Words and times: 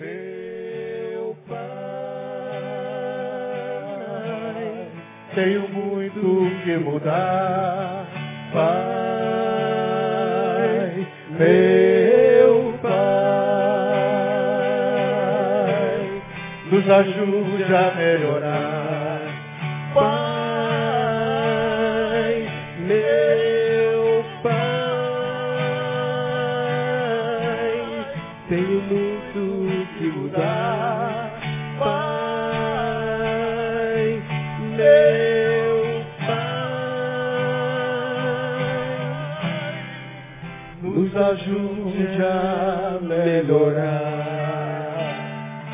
Meu 0.00 1.36
Pai, 1.46 1.58
tenho 5.34 5.68
muito 5.68 6.50
que 6.64 6.76
mudar, 6.78 8.06
Pai, 8.54 8.76
meu 11.38 12.72
Pai, 12.80 12.92
nos 16.70 16.88
ajude 16.88 17.64
a 17.64 17.94
melhorar, 17.94 18.51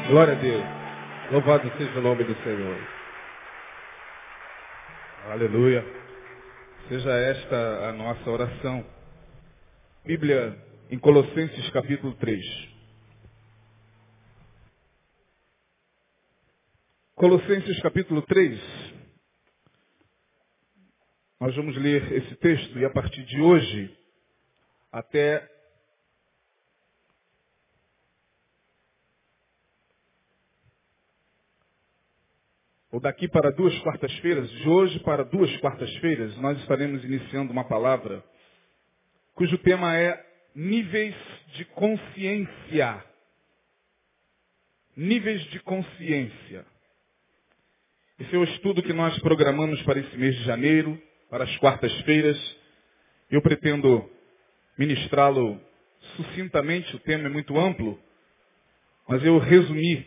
Glória 0.09 0.33
a 0.33 0.41
Deus. 0.41 0.65
Louvado 1.31 1.71
seja 1.77 1.99
o 1.99 2.01
nome 2.01 2.25
do 2.25 2.35
Senhor. 2.43 2.79
Aleluia. 5.27 5.85
Seja 6.89 7.11
esta 7.11 7.91
a 7.91 7.93
nossa 7.93 8.31
oração. 8.31 8.87
Bíblia 10.07 10.57
em 10.91 10.99
Colossenses 10.99 11.69
capítulo 11.73 12.15
3. 12.15 12.43
Colossenses 17.15 17.79
capítulo 17.83 18.23
3. 18.23 18.59
Nós 21.39 21.55
vamos 21.55 21.77
ler 21.77 22.11
esse 22.15 22.35
texto 22.37 22.79
e 22.79 22.85
a 22.87 22.91
partir 22.91 23.25
de 23.27 23.43
hoje 23.43 23.95
até 24.91 25.58
ou 32.99 33.01
daqui 33.01 33.29
para 33.29 33.53
duas 33.53 33.79
quartas-feiras, 33.83 34.51
de 34.51 34.69
hoje 34.69 34.99
para 35.01 35.23
duas 35.23 35.57
quartas-feiras, 35.59 36.37
nós 36.39 36.59
estaremos 36.59 37.05
iniciando 37.05 37.53
uma 37.53 37.63
palavra 37.63 38.25
cujo 39.35 39.57
tema 39.59 39.97
é 39.97 40.21
níveis 40.53 41.15
de 41.55 41.65
consciência. 41.67 43.05
Níveis 44.97 45.41
de 45.45 45.61
consciência. 45.61 46.67
Esse 48.19 48.35
é 48.35 48.39
o 48.39 48.43
estudo 48.43 48.83
que 48.83 48.93
nós 48.93 49.17
programamos 49.21 49.81
para 49.83 50.01
esse 50.01 50.17
mês 50.17 50.35
de 50.35 50.43
janeiro, 50.43 51.01
para 51.31 51.45
as 51.45 51.57
quartas-feiras. 51.59 52.57
Eu 53.31 53.41
pretendo 53.41 54.11
ministrá-lo 54.77 55.61
sucintamente, 56.17 56.97
o 56.97 56.99
tema 56.99 57.27
é 57.27 57.31
muito 57.31 57.57
amplo, 57.57 57.97
mas 59.07 59.25
eu 59.25 59.39
resumi 59.39 60.05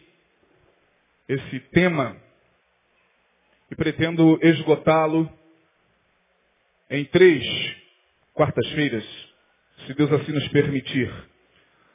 esse 1.30 1.60
tema 1.72 2.20
e 3.72 3.76
pretendo 3.76 4.38
esgotá-lo 4.42 5.32
em 6.90 7.06
três 7.06 7.42
quartas-feiras, 8.34 9.06
se 9.86 9.94
Deus 9.94 10.12
assim 10.12 10.34
nos 10.34 10.48
permitir. 10.50 11.10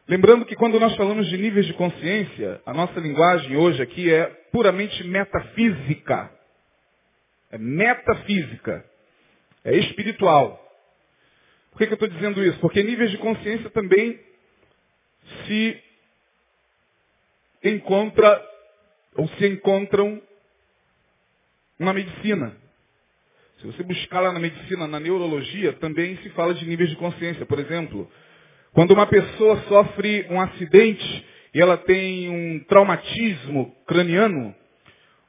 Lembrando 0.08 0.46
que 0.46 0.56
quando 0.56 0.80
nós 0.80 0.96
falamos 0.96 1.28
de 1.28 1.36
níveis 1.36 1.66
de 1.66 1.74
consciência, 1.74 2.62
a 2.64 2.72
nossa 2.72 2.98
linguagem 2.98 3.56
hoje 3.56 3.82
aqui 3.82 4.10
é 4.10 4.24
puramente 4.50 5.04
metafísica. 5.04 6.32
É 7.50 7.58
metafísica. 7.58 8.84
É 9.64 9.76
espiritual. 9.76 10.62
Por 11.72 11.78
que, 11.78 11.86
que 11.88 11.92
eu 11.92 11.96
estou 11.96 12.08
dizendo 12.08 12.42
isso? 12.42 12.58
Porque 12.60 12.82
níveis 12.82 13.10
de 13.10 13.18
consciência 13.18 13.68
também 13.70 14.18
se 15.46 15.82
encontra 17.64 18.42
ou 19.16 19.28
se 19.28 19.46
encontram 19.46 20.22
na 21.78 21.92
medicina. 21.92 22.56
Se 23.58 23.66
você 23.66 23.82
buscar 23.82 24.20
lá 24.20 24.32
na 24.32 24.38
medicina, 24.38 24.86
na 24.86 25.00
neurologia, 25.00 25.72
também 25.74 26.16
se 26.18 26.28
fala 26.30 26.54
de 26.54 26.66
níveis 26.66 26.90
de 26.90 26.96
consciência. 26.96 27.46
Por 27.46 27.58
exemplo, 27.58 28.10
quando 28.72 28.92
uma 28.92 29.06
pessoa 29.06 29.62
sofre 29.68 30.26
um 30.28 30.40
acidente 30.40 31.26
e 31.54 31.60
ela 31.60 31.78
tem 31.78 32.28
um 32.28 32.60
traumatismo 32.64 33.74
craniano, 33.86 34.54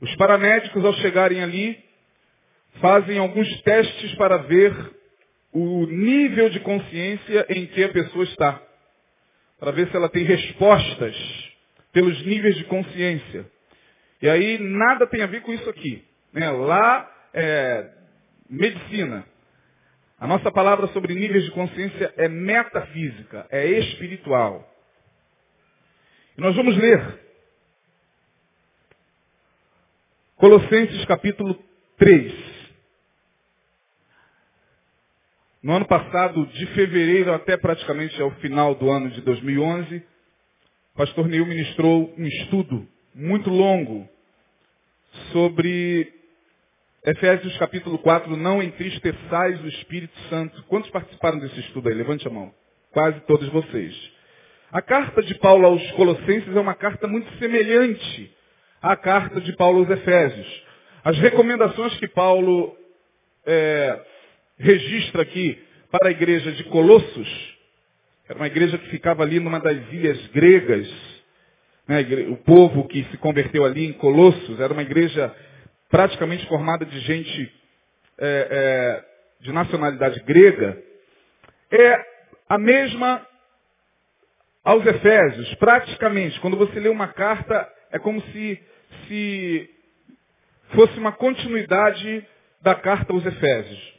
os 0.01 0.13
paramédicos, 0.15 0.83
ao 0.83 0.93
chegarem 0.95 1.41
ali, 1.41 1.77
fazem 2.81 3.17
alguns 3.17 3.61
testes 3.61 4.13
para 4.15 4.37
ver 4.37 4.75
o 5.51 5.85
nível 5.87 6.49
de 6.49 6.59
consciência 6.59 7.45
em 7.49 7.65
que 7.67 7.83
a 7.83 7.89
pessoa 7.89 8.23
está. 8.25 8.61
Para 9.59 9.71
ver 9.71 9.89
se 9.89 9.95
ela 9.95 10.09
tem 10.09 10.23
respostas 10.23 11.15
pelos 11.91 12.23
níveis 12.25 12.55
de 12.55 12.65
consciência. 12.65 13.49
E 14.21 14.29
aí 14.29 14.59
nada 14.59 15.07
tem 15.07 15.21
a 15.21 15.27
ver 15.27 15.41
com 15.41 15.53
isso 15.53 15.69
aqui. 15.69 16.03
Né? 16.37 16.51
Lá 16.51 17.11
é 17.33 17.89
medicina. 18.47 19.25
A 20.19 20.27
nossa 20.27 20.51
palavra 20.51 20.85
sobre 20.89 21.15
níveis 21.15 21.43
de 21.45 21.51
consciência 21.51 22.13
é 22.15 22.27
metafísica, 22.27 23.47
é 23.49 23.65
espiritual. 23.79 24.71
E 26.37 26.41
nós 26.41 26.55
vamos 26.55 26.77
ler 26.77 27.19
Colossenses 30.35 31.05
capítulo 31.05 31.59
3. 31.97 32.31
No 35.63 35.73
ano 35.73 35.87
passado, 35.87 36.45
de 36.45 36.67
fevereiro 36.67 37.33
até 37.33 37.57
praticamente 37.57 38.21
ao 38.21 38.29
final 38.35 38.75
do 38.75 38.91
ano 38.91 39.09
de 39.09 39.21
2011, 39.21 39.97
o 40.93 40.97
pastor 40.97 41.27
Neil 41.27 41.47
ministrou 41.47 42.13
um 42.15 42.27
estudo 42.27 42.87
muito 43.15 43.49
longo 43.49 44.07
sobre 45.31 46.16
Efésios 47.05 47.57
capítulo 47.57 47.97
4, 47.99 48.35
não 48.35 48.61
entristeçais 48.61 49.63
o 49.63 49.67
Espírito 49.67 50.17
Santo. 50.29 50.61
Quantos 50.63 50.89
participaram 50.89 51.39
desse 51.39 51.59
estudo 51.61 51.87
aí? 51.87 51.95
Levante 51.95 52.27
a 52.27 52.31
mão. 52.31 52.53
Quase 52.91 53.19
todos 53.21 53.47
vocês. 53.49 53.95
A 54.71 54.81
carta 54.81 55.21
de 55.21 55.35
Paulo 55.35 55.65
aos 55.65 55.91
Colossenses 55.91 56.53
é 56.55 56.59
uma 56.59 56.75
carta 56.75 57.07
muito 57.07 57.31
semelhante 57.37 58.35
à 58.81 58.95
carta 58.95 59.39
de 59.39 59.55
Paulo 59.55 59.79
aos 59.79 59.89
Efésios. 59.89 60.63
As 61.03 61.17
recomendações 61.19 61.95
que 61.97 62.07
Paulo 62.07 62.75
é, 63.45 64.01
registra 64.57 65.21
aqui 65.21 65.57
para 65.89 66.09
a 66.09 66.11
igreja 66.11 66.51
de 66.51 66.65
Colossos, 66.65 67.57
era 68.27 68.37
uma 68.37 68.47
igreja 68.47 68.77
que 68.77 68.89
ficava 68.89 69.23
ali 69.23 69.39
numa 69.39 69.59
das 69.59 69.77
ilhas 69.93 70.27
gregas, 70.27 70.87
né, 71.87 72.01
o 72.29 72.35
povo 72.37 72.85
que 72.89 73.05
se 73.05 73.17
converteu 73.17 73.63
ali 73.63 73.85
em 73.85 73.93
Colossos, 73.93 74.59
era 74.59 74.73
uma 74.73 74.81
igreja 74.81 75.33
praticamente 75.89 76.45
formada 76.47 76.85
de 76.85 76.99
gente 76.99 77.53
é, 78.19 78.47
é, 78.49 79.05
de 79.41 79.51
nacionalidade 79.51 80.19
grega, 80.21 80.81
é 81.71 82.05
a 82.49 82.57
mesma 82.57 83.25
aos 84.63 84.85
Efésios, 84.85 85.53
praticamente. 85.55 86.39
Quando 86.39 86.57
você 86.57 86.79
lê 86.79 86.89
uma 86.89 87.07
carta, 87.07 87.71
é 87.91 87.99
como 87.99 88.21
se, 88.21 88.59
se 89.07 89.69
fosse 90.73 90.97
uma 90.99 91.11
continuidade 91.11 92.25
da 92.61 92.75
carta 92.75 93.13
aos 93.13 93.25
Efésios. 93.25 93.97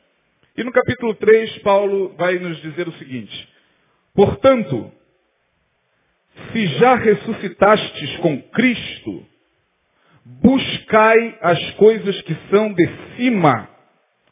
E 0.56 0.64
no 0.64 0.72
capítulo 0.72 1.14
3, 1.14 1.58
Paulo 1.58 2.14
vai 2.16 2.38
nos 2.38 2.60
dizer 2.60 2.88
o 2.88 2.92
seguinte: 2.94 3.48
Portanto, 4.14 4.92
se 6.52 6.66
já 6.78 6.96
ressuscitastes 6.96 8.16
com 8.18 8.42
Cristo, 8.50 9.26
buscai 10.42 11.38
as 11.40 11.70
coisas 11.74 12.20
que 12.22 12.36
são 12.50 12.72
de 12.72 12.88
cima, 13.16 13.68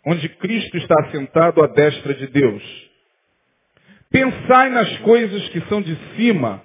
onde 0.06 0.28
Cristo 0.28 0.76
está 0.76 0.94
assentado 1.04 1.62
à 1.62 1.66
destra 1.68 2.14
de 2.14 2.26
Deus. 2.28 2.62
Pensai 4.10 4.70
nas 4.70 4.98
coisas 4.98 5.48
que 5.48 5.60
são 5.62 5.82
de 5.82 5.96
cima 6.16 6.62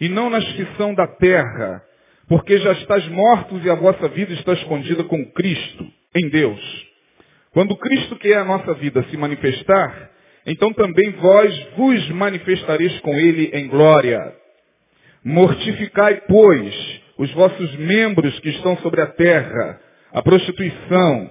e 0.00 0.08
não 0.08 0.28
nas 0.28 0.44
que 0.52 0.66
são 0.76 0.94
da 0.94 1.06
terra, 1.06 1.82
porque 2.28 2.58
já 2.58 2.72
estáis 2.72 3.06
mortos 3.08 3.64
e 3.64 3.70
a 3.70 3.74
vossa 3.74 4.08
vida 4.08 4.32
está 4.34 4.52
escondida 4.52 5.04
com 5.04 5.24
Cristo, 5.32 5.86
em 6.14 6.28
Deus. 6.28 6.92
Quando 7.52 7.76
Cristo, 7.76 8.16
que 8.16 8.32
é 8.32 8.38
a 8.38 8.44
nossa 8.44 8.74
vida, 8.74 9.04
se 9.10 9.16
manifestar, 9.16 10.10
então 10.46 10.72
também 10.72 11.10
vós 11.12 11.66
vos 11.76 12.08
manifestareis 12.10 12.98
com 13.00 13.14
Ele 13.14 13.50
em 13.52 13.68
glória. 13.68 14.20
Mortificai, 15.24 16.22
pois, 16.26 17.01
os 17.18 17.30
vossos 17.32 17.76
membros 17.76 18.38
que 18.40 18.50
estão 18.50 18.76
sobre 18.78 19.00
a 19.00 19.06
terra, 19.06 19.80
a 20.12 20.22
prostituição, 20.22 21.30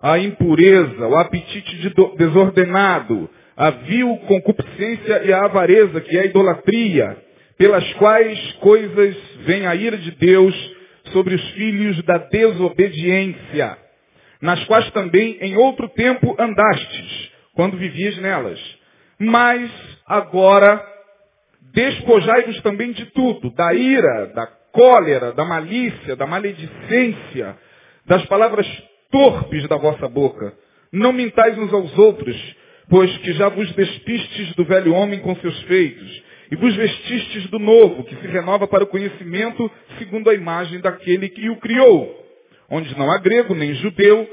a 0.00 0.18
impureza, 0.18 1.06
o 1.06 1.16
apetite 1.16 1.76
de 1.76 1.94
desordenado, 2.16 3.30
a 3.56 3.70
vil 3.70 4.16
concupiscência 4.26 5.24
e 5.24 5.32
a 5.32 5.44
avareza, 5.44 6.00
que 6.00 6.16
é 6.16 6.22
a 6.22 6.26
idolatria. 6.26 7.16
pelas 7.58 7.92
quais 7.94 8.52
coisas 8.54 9.16
vem 9.44 9.66
a 9.66 9.74
ira 9.76 9.96
de 9.96 10.10
Deus 10.12 10.54
sobre 11.12 11.34
os 11.36 11.50
filhos 11.50 12.02
da 12.02 12.18
desobediência, 12.18 13.78
nas 14.40 14.64
quais 14.64 14.90
também 14.90 15.38
em 15.40 15.56
outro 15.56 15.88
tempo 15.90 16.34
andastes, 16.40 17.30
quando 17.54 17.76
vivias 17.76 18.16
nelas. 18.18 18.58
Mas 19.16 19.70
agora 20.06 20.84
despojai-vos 21.72 22.60
também 22.62 22.90
de 22.92 23.06
tudo, 23.12 23.50
da 23.54 23.72
ira, 23.74 24.32
da 24.34 24.48
cólera, 24.72 25.32
da 25.32 25.44
malícia, 25.44 26.16
da 26.16 26.26
maledicência, 26.26 27.56
das 28.06 28.24
palavras 28.26 28.66
torpes 29.10 29.68
da 29.68 29.76
vossa 29.76 30.08
boca. 30.08 30.52
Não 30.92 31.12
mintais 31.12 31.56
uns 31.58 31.72
aos 31.72 31.96
outros, 31.98 32.36
pois 32.88 33.16
que 33.18 33.32
já 33.34 33.48
vos 33.48 33.70
despistes 33.72 34.54
do 34.54 34.64
velho 34.64 34.92
homem 34.94 35.20
com 35.20 35.36
seus 35.36 35.60
feitos, 35.62 36.22
e 36.50 36.56
vos 36.56 36.74
vestistes 36.74 37.48
do 37.48 37.58
novo, 37.58 38.04
que 38.04 38.16
se 38.16 38.26
renova 38.26 38.66
para 38.66 38.84
o 38.84 38.88
conhecimento 38.88 39.70
segundo 39.98 40.28
a 40.28 40.34
imagem 40.34 40.80
daquele 40.80 41.28
que 41.28 41.48
o 41.48 41.56
criou, 41.56 42.22
onde 42.68 42.96
não 42.98 43.10
há 43.10 43.18
grego 43.18 43.54
nem 43.54 43.74
judeu, 43.74 44.28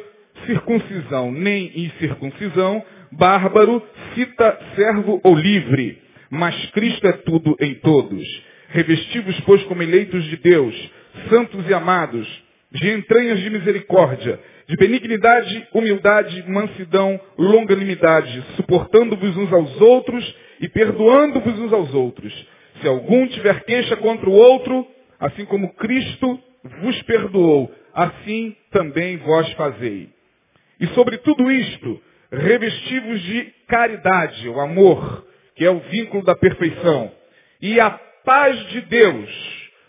circuncisão 0.45 1.31
nem 1.31 1.71
incircuncisão, 1.85 2.83
bárbaro, 3.11 3.81
cita, 4.13 4.59
servo 4.75 5.21
ou 5.23 5.35
livre, 5.35 6.01
mas 6.29 6.53
Cristo 6.71 7.07
é 7.07 7.13
tudo 7.13 7.55
em 7.59 7.75
todos. 7.75 8.48
Revestivos, 8.69 9.39
pois, 9.41 9.63
como 9.63 9.83
eleitos 9.83 10.23
de 10.25 10.37
Deus, 10.37 10.91
santos 11.29 11.67
e 11.67 11.73
amados, 11.73 12.27
de 12.71 12.91
entranhas 12.91 13.39
de 13.39 13.49
misericórdia, 13.49 14.39
de 14.67 14.75
benignidade, 14.75 15.67
humildade, 15.73 16.43
mansidão, 16.47 17.19
longanimidade, 17.37 18.43
suportando-vos 18.55 19.35
uns 19.35 19.51
aos 19.51 19.81
outros 19.81 20.35
e 20.61 20.69
perdoando-vos 20.69 21.59
uns 21.59 21.73
aos 21.73 21.93
outros. 21.93 22.47
Se 22.79 22.87
algum 22.87 23.27
tiver 23.27 23.63
queixa 23.63 23.95
contra 23.97 24.29
o 24.29 24.33
outro, 24.33 24.85
assim 25.19 25.45
como 25.45 25.73
Cristo 25.73 26.39
vos 26.81 27.01
perdoou, 27.03 27.73
assim 27.93 28.55
também 28.71 29.17
vós 29.17 29.51
fazei. 29.53 30.09
E 30.79 30.87
sobre 30.89 31.17
tudo 31.17 31.51
isto, 31.51 32.01
revestivos 32.31 33.21
de 33.21 33.53
caridade, 33.67 34.47
o 34.47 34.59
amor, 34.59 35.25
que 35.55 35.65
é 35.65 35.69
o 35.71 35.79
vínculo 35.79 36.23
da 36.23 36.35
perfeição, 36.35 37.11
e 37.61 37.79
a 37.79 37.99
paz 38.23 38.57
de 38.69 38.81
Deus, 38.81 39.29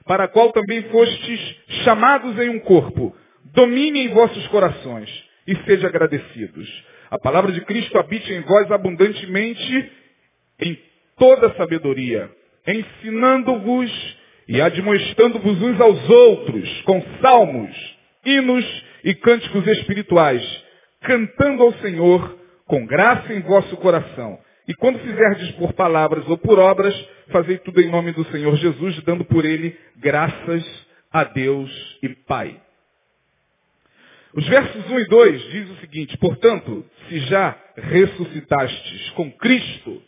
para 0.06 0.24
a 0.24 0.28
qual 0.28 0.52
também 0.52 0.82
fostes 0.84 1.56
chamados 1.84 2.38
em 2.38 2.48
um 2.48 2.60
corpo, 2.60 3.14
domine 3.52 4.00
em 4.00 4.08
vossos 4.08 4.46
corações 4.48 5.08
e 5.46 5.56
sejam 5.64 5.88
agradecidos. 5.88 6.68
A 7.10 7.18
palavra 7.18 7.52
de 7.52 7.60
Cristo 7.62 7.98
habite 7.98 8.32
em 8.32 8.40
vós 8.42 8.70
abundantemente 8.70 9.92
em 10.60 10.78
toda 11.18 11.54
sabedoria, 11.54 12.30
ensinando-vos 12.66 14.18
e 14.48 14.60
admoestando-vos 14.60 15.62
uns 15.62 15.80
aos 15.80 16.08
outros 16.08 16.82
com 16.82 17.02
salmos, 17.20 17.96
hinos 18.24 18.84
e 19.04 19.14
cânticos 19.14 19.66
espirituais, 19.66 20.42
cantando 21.02 21.62
ao 21.62 21.72
Senhor 21.74 22.38
com 22.66 22.86
graça 22.86 23.32
em 23.32 23.40
vosso 23.40 23.76
coração. 23.78 24.38
E 24.70 24.74
quando 24.74 25.00
fizerdes 25.00 25.50
por 25.56 25.72
palavras 25.72 26.24
ou 26.28 26.38
por 26.38 26.56
obras, 26.56 26.94
fazei 27.32 27.58
tudo 27.58 27.80
em 27.80 27.90
nome 27.90 28.12
do 28.12 28.24
Senhor 28.26 28.54
Jesus, 28.56 29.02
dando 29.02 29.24
por 29.24 29.44
ele 29.44 29.76
graças 29.96 30.64
a 31.10 31.24
Deus 31.24 31.98
e 32.00 32.08
Pai. 32.10 32.56
Os 34.32 34.46
versos 34.46 34.88
1 34.88 35.00
e 35.00 35.08
2 35.08 35.42
diz 35.50 35.70
o 35.70 35.76
seguinte, 35.80 36.16
portanto, 36.18 36.86
se 37.08 37.18
já 37.22 37.58
ressuscitastes 37.74 39.10
com 39.16 39.32
Cristo, 39.32 40.00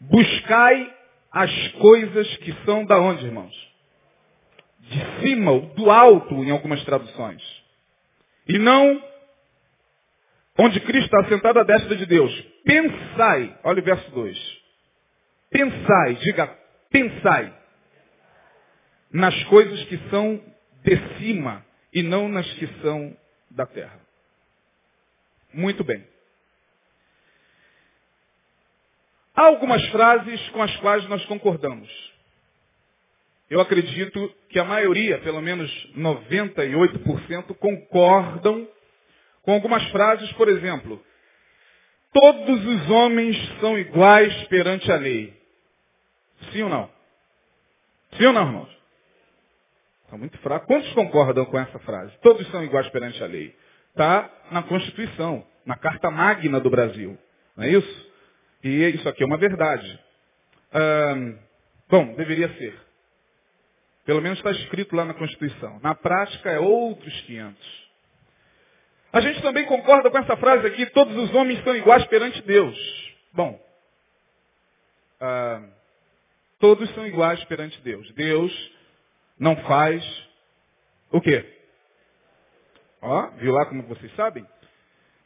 buscai 0.00 0.92
as 1.30 1.68
coisas 1.74 2.36
que 2.38 2.52
são 2.64 2.84
da 2.84 3.00
onde, 3.00 3.24
irmãos? 3.24 3.54
De 4.80 5.20
cima, 5.20 5.60
do 5.76 5.88
alto, 5.88 6.34
em 6.42 6.50
algumas 6.50 6.82
traduções. 6.82 7.40
E 8.48 8.58
não 8.58 9.11
onde 10.58 10.80
Cristo 10.80 11.04
está 11.04 11.28
sentado 11.28 11.60
à 11.60 11.64
destra 11.64 11.96
de 11.96 12.06
Deus. 12.06 12.32
Pensai, 12.64 13.58
olha 13.64 13.80
o 13.80 13.84
verso 13.84 14.10
2. 14.10 14.62
Pensai, 15.50 16.14
diga, 16.16 16.58
pensai 16.90 17.52
nas 19.12 19.44
coisas 19.44 19.84
que 19.84 19.98
são 20.08 20.42
de 20.82 20.96
cima 21.18 21.64
e 21.92 22.02
não 22.02 22.28
nas 22.28 22.50
que 22.54 22.66
são 22.80 23.16
da 23.50 23.66
terra. 23.66 24.00
Muito 25.52 25.84
bem. 25.84 26.06
Há 29.34 29.42
algumas 29.42 29.86
frases 29.88 30.48
com 30.50 30.62
as 30.62 30.74
quais 30.76 31.06
nós 31.08 31.24
concordamos. 31.26 32.12
Eu 33.48 33.60
acredito 33.60 34.34
que 34.48 34.58
a 34.58 34.64
maioria, 34.64 35.18
pelo 35.18 35.42
menos 35.42 35.70
98%, 35.94 37.54
concordam 37.58 38.66
com 39.42 39.52
algumas 39.52 39.82
frases, 39.90 40.30
por 40.32 40.48
exemplo, 40.48 41.04
todos 42.12 42.64
os 42.66 42.90
homens 42.90 43.36
são 43.60 43.78
iguais 43.78 44.32
perante 44.44 44.90
a 44.90 44.96
lei. 44.96 45.36
Sim 46.52 46.62
ou 46.62 46.68
não? 46.68 46.90
Sim 48.16 48.26
ou 48.26 48.32
não, 48.32 48.46
irmãos? 48.46 48.82
Está 50.04 50.16
muito 50.16 50.36
fraco. 50.38 50.66
Quantos 50.66 50.92
concordam 50.92 51.44
com 51.46 51.58
essa 51.58 51.78
frase? 51.80 52.12
Todos 52.20 52.46
são 52.50 52.62
iguais 52.62 52.88
perante 52.90 53.22
a 53.22 53.26
lei. 53.26 53.56
Está 53.90 54.30
na 54.50 54.62
Constituição, 54.62 55.46
na 55.64 55.76
Carta 55.76 56.10
Magna 56.10 56.60
do 56.60 56.70
Brasil. 56.70 57.18
Não 57.56 57.64
é 57.64 57.70
isso? 57.70 58.12
E 58.62 58.68
isso 58.90 59.08
aqui 59.08 59.22
é 59.22 59.26
uma 59.26 59.38
verdade. 59.38 59.98
bom, 61.88 62.14
deveria 62.14 62.48
ser. 62.56 62.78
Pelo 64.04 64.20
menos 64.20 64.38
está 64.38 64.50
escrito 64.50 64.94
lá 64.94 65.04
na 65.04 65.14
Constituição. 65.14 65.78
Na 65.80 65.94
prática 65.94 66.50
é 66.50 66.58
outros 66.58 67.20
500. 67.22 67.81
A 69.12 69.20
gente 69.20 69.42
também 69.42 69.66
concorda 69.66 70.10
com 70.10 70.18
essa 70.18 70.36
frase 70.36 70.66
aqui, 70.66 70.86
todos 70.86 71.14
os 71.16 71.34
homens 71.34 71.62
são 71.62 71.76
iguais 71.76 72.04
perante 72.06 72.40
Deus. 72.42 72.76
Bom, 73.32 73.60
todos 76.58 76.88
são 76.94 77.06
iguais 77.06 77.42
perante 77.44 77.80
Deus. 77.82 78.10
Deus 78.12 78.72
não 79.38 79.56
faz 79.64 80.02
o 81.10 81.20
quê? 81.20 81.44
Ó, 83.02 83.30
viu 83.32 83.52
lá 83.52 83.66
como 83.66 83.82
vocês 83.82 84.14
sabem? 84.14 84.46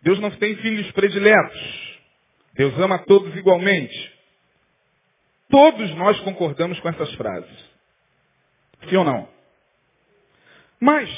Deus 0.03 0.19
não 0.19 0.31
tem 0.31 0.57
filhos 0.57 0.91
prediletos. 0.93 1.99
Deus 2.55 2.77
ama 2.79 2.99
todos 3.01 3.37
igualmente. 3.37 4.17
Todos 5.49 5.95
nós 5.95 6.19
concordamos 6.21 6.81
com 6.81 6.89
essas 6.89 7.15
frases. 7.15 7.71
Sim 8.89 8.97
ou 8.97 9.05
não? 9.05 9.29
Mas, 10.81 11.09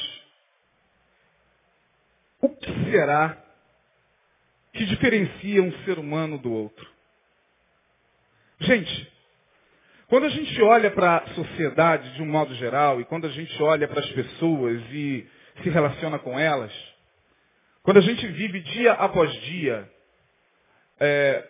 será 2.91 3.37
que 4.73 4.85
diferencia 4.85 5.63
um 5.63 5.73
ser 5.85 5.99
humano 5.99 6.39
do 6.39 6.53
outro? 6.53 6.87
Gente, 8.61 9.13
quando 10.09 10.25
a 10.25 10.29
gente 10.31 10.63
olha 10.63 10.91
para 10.91 11.19
a 11.19 11.27
sociedade 11.35 12.15
de 12.15 12.23
um 12.23 12.27
modo 12.27 12.55
geral 12.55 13.01
e 13.01 13.05
quando 13.05 13.27
a 13.27 13.31
gente 13.31 13.63
olha 13.63 13.87
para 13.87 14.01
as 14.01 14.11
pessoas 14.11 14.83
e 14.91 15.27
se 15.63 15.69
relaciona 15.69 16.19
com 16.19 16.39
elas, 16.39 16.73
quando 17.83 17.99
a 17.99 18.03
gente 18.03 18.27
vive 18.27 18.61
dia 18.61 18.93
após 18.93 19.33
dia 19.43 19.91
é, 21.01 21.49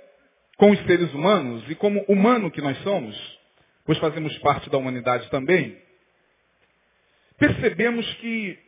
com 0.57 0.71
os 0.71 0.79
seres 0.87 1.13
humanos 1.15 1.65
e 1.71 1.75
como 1.75 2.03
humano 2.09 2.51
que 2.51 2.61
nós 2.61 2.77
somos, 2.83 3.39
pois 3.85 3.99
fazemos 3.99 4.37
parte 4.39 4.69
da 4.69 4.77
humanidade 4.77 5.31
também, 5.31 5.81
percebemos 7.39 8.13
que 8.15 8.59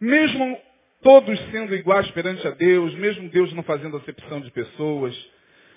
mesmo 0.00 0.58
todos 1.02 1.38
sendo 1.50 1.74
iguais 1.74 2.10
perante 2.10 2.46
a 2.46 2.50
Deus, 2.50 2.94
mesmo 2.94 3.28
Deus 3.28 3.52
não 3.52 3.62
fazendo 3.62 3.96
acepção 3.96 4.40
de 4.40 4.50
pessoas, 4.50 5.14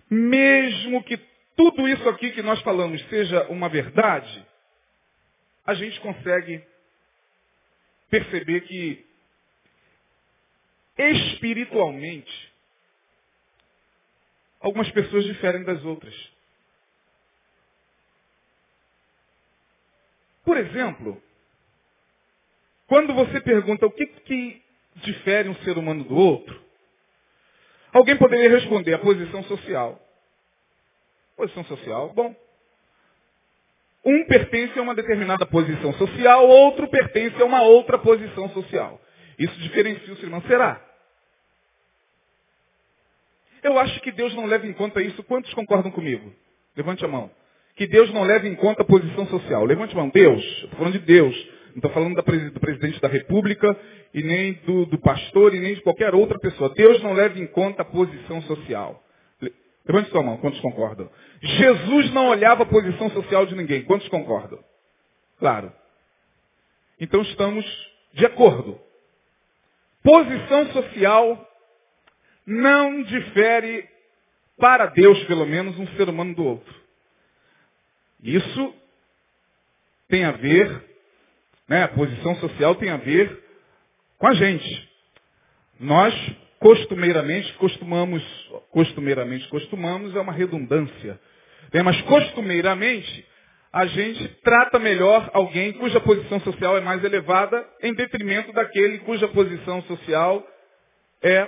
mesmo 0.10 1.04
que 1.04 1.18
tudo 1.56 1.88
isso 1.88 2.08
aqui 2.10 2.32
que 2.32 2.42
nós 2.42 2.62
falamos 2.62 3.02
seja 3.10 3.44
uma 3.48 3.70
verdade, 3.70 4.46
a 5.66 5.74
gente 5.74 6.00
consegue 6.02 6.64
perceber 8.10 8.62
que 8.62 9.06
espiritualmente 10.98 12.54
algumas 14.60 14.90
pessoas 14.92 15.26
diferem 15.26 15.64
das 15.64 15.84
outras. 15.84 16.14
Por 20.44 20.58
exemplo, 20.58 21.22
quando 22.88 23.14
você 23.14 23.40
pergunta 23.42 23.86
o 23.86 23.92
que, 23.92 24.06
que 24.06 24.63
difere 24.96 25.50
um 25.50 25.56
ser 25.58 25.78
humano 25.78 26.04
do 26.04 26.16
outro, 26.16 26.62
alguém 27.92 28.18
poderia 28.18 28.50
responder 28.50 28.94
a 28.94 29.00
posição 29.00 29.44
social. 29.44 30.00
Posição 31.36 31.64
social, 31.66 32.14
bom. 32.14 32.36
Um 34.06 34.26
pertence 34.26 34.78
a 34.78 34.82
uma 34.82 34.94
determinada 34.94 35.46
posição 35.46 35.94
social, 35.94 36.48
outro 36.48 36.88
pertence 36.90 37.42
a 37.42 37.46
uma 37.46 37.62
outra 37.64 37.98
posição 37.98 38.50
social. 38.50 39.00
Isso 39.40 39.58
diferencia 39.60 40.14
o 40.14 40.18
ser 40.18 40.28
humano. 40.28 40.46
Será? 40.48 40.82
Eu 43.64 43.80
acho 43.80 44.00
que 44.02 44.12
Deus 44.12 44.36
não 44.36 44.46
leva 44.46 44.68
em 44.68 44.74
conta 44.74 45.02
isso. 45.02 45.24
Quantos 45.24 45.54
concordam 45.54 45.90
comigo? 45.92 46.34
Levante 46.76 47.04
a 47.06 47.08
mão. 47.08 47.32
que 47.76 47.88
Deus 47.88 48.14
não 48.14 48.22
leva 48.24 48.48
em 48.48 48.54
conta 48.54 48.84
a 48.84 48.86
posição 48.86 49.26
social? 49.28 49.66
Levante 49.66 49.94
a 49.94 49.98
mão. 49.98 50.10
Deus. 50.10 50.44
Estou 50.44 50.78
falando 50.78 50.94
de 50.94 51.00
Deus. 51.00 51.36
Não 51.74 51.78
estou 51.78 51.92
falando 51.92 52.16
do 52.16 52.60
presidente 52.60 53.02
da 53.02 53.08
República 53.08 53.76
e 54.14 54.22
nem 54.22 54.54
do, 54.66 54.86
do, 54.86 55.00
pastor 55.00 55.56
e 55.56 55.60
nem 55.60 55.74
de 55.74 55.82
qualquer 55.82 56.14
outra 56.14 56.38
pessoa. 56.38 56.72
Deus 56.76 57.02
não 57.02 57.14
leva 57.14 57.40
em 57.40 57.48
conta 57.48 57.82
a 57.82 57.86
posição 57.86 58.42
social. 58.44 59.04
Levante 59.86 60.12
sua 60.12 60.22
mão. 60.22 60.38
Quantos 60.38 60.60
concordam? 60.60 61.10
Jesus 61.42 62.12
não 62.14 62.28
olhava 62.28 62.64
a 62.64 62.68
posição 62.68 63.10
social 63.10 63.46
de 63.48 63.56
ninguém. 63.56 63.84
Quantos 63.84 64.08
concordam? 64.08 64.64
Claro. 65.40 65.74
Então 67.00 67.22
estamos 67.24 67.66
de 68.14 68.26
acordo. 68.26 68.80
Posição 70.04 70.72
social 70.74 71.50
não 72.46 73.02
difere, 73.04 73.90
para 74.58 74.88
Deus 74.88 75.24
pelo 75.24 75.46
menos, 75.46 75.78
um 75.80 75.88
ser 75.96 76.08
humano 76.08 76.36
do 76.36 76.44
outro. 76.44 76.74
Isso 78.22 78.74
tem 80.08 80.24
a 80.24 80.32
ver, 80.32 80.93
né, 81.68 81.84
a 81.84 81.88
posição 81.88 82.36
social 82.36 82.76
tem 82.76 82.90
a 82.90 82.98
ver 82.98 83.44
com 84.18 84.28
a 84.28 84.34
gente. 84.34 84.90
Nós, 85.80 86.14
costumeiramente, 86.60 87.52
costumamos, 87.54 88.24
costumeiramente, 88.72 89.48
costumamos, 89.50 90.16
é 90.16 90.20
uma 90.20 90.34
redundância. 90.34 91.20
Né, 91.74 91.82
mas 91.82 92.00
costumeiramente, 92.02 93.26
a 93.72 93.86
gente 93.88 94.28
trata 94.44 94.78
melhor 94.78 95.30
alguém 95.34 95.74
cuja 95.74 96.00
posição 96.00 96.40
social 96.42 96.78
é 96.78 96.82
mais 96.82 97.04
elevada 97.04 97.68
em 97.82 97.94
detrimento 97.94 98.54
daquele 98.54 99.00
cuja 99.00 99.28
posição 99.28 99.82
social 99.84 100.46
é 101.24 101.48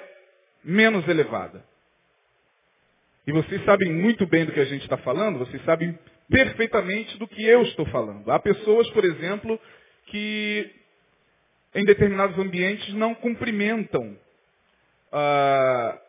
menos 0.64 1.08
elevada. 1.08 1.64
E 3.28 3.32
vocês 3.32 3.64
sabem 3.66 3.92
muito 3.92 4.26
bem 4.28 4.46
do 4.46 4.52
que 4.52 4.60
a 4.60 4.66
gente 4.66 4.84
está 4.84 4.98
falando, 4.98 5.40
vocês 5.40 5.64
sabem 5.66 5.98
perfeitamente 6.30 7.18
do 7.18 7.28
que 7.28 7.44
eu 7.44 7.62
estou 7.64 7.86
falando. 7.88 8.32
Há 8.32 8.40
pessoas, 8.40 8.90
por 8.90 9.06
exemplo, 9.06 9.60
que 10.06 10.72
em 11.74 11.86
determinados 11.86 12.38
ambientes 12.38 12.94
não 12.94 13.14
cumprimentam 13.16 14.18
ah, 15.12 16.00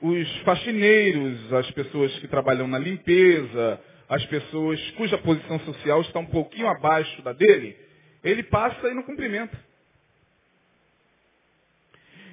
os 0.00 0.38
faxineiros, 0.38 1.52
as 1.52 1.70
pessoas 1.72 2.12
que 2.18 2.28
trabalham 2.28 2.66
na 2.66 2.78
limpeza, 2.78 3.80
as 4.08 4.24
pessoas 4.26 4.80
cuja 4.92 5.16
posição 5.18 5.58
social 5.60 6.00
está 6.02 6.18
um 6.18 6.26
pouquinho 6.26 6.68
abaixo 6.68 7.22
da 7.22 7.32
dele, 7.32 7.76
ele 8.22 8.42
passa 8.42 8.88
e 8.88 8.94
não 8.94 9.02
cumprimenta. 9.02 9.56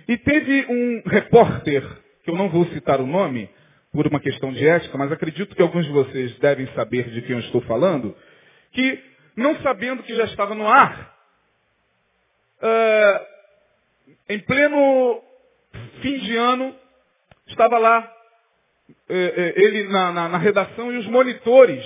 E 0.07 0.17
teve 0.17 0.65
um 0.67 1.03
repórter, 1.05 1.83
que 2.23 2.31
eu 2.31 2.35
não 2.35 2.49
vou 2.49 2.65
citar 2.67 2.99
o 2.99 3.05
nome, 3.05 3.47
por 3.91 4.07
uma 4.07 4.19
questão 4.19 4.51
de 4.51 4.67
ética, 4.67 4.97
mas 4.97 5.11
acredito 5.11 5.55
que 5.55 5.61
alguns 5.61 5.85
de 5.85 5.91
vocês 5.91 6.37
devem 6.39 6.67
saber 6.73 7.09
de 7.11 7.21
quem 7.21 7.35
eu 7.35 7.39
estou 7.41 7.61
falando, 7.61 8.15
que, 8.71 8.99
não 9.39 9.59
sabendo 9.61 10.03
que 10.03 10.15
já 10.15 10.25
estava 10.25 10.53
no 10.53 10.67
ar, 10.67 11.15
uh, 12.61 13.25
em 14.29 14.39
pleno 14.39 15.21
fim 16.01 16.17
de 16.19 16.37
ano, 16.37 16.75
estava 17.47 17.77
lá 17.77 18.15
eh, 19.09 19.33
eh, 19.37 19.53
ele 19.55 19.83
na, 19.89 20.11
na, 20.11 20.29
na 20.29 20.37
redação 20.37 20.91
e 20.91 20.97
os 20.97 21.07
monitores 21.07 21.83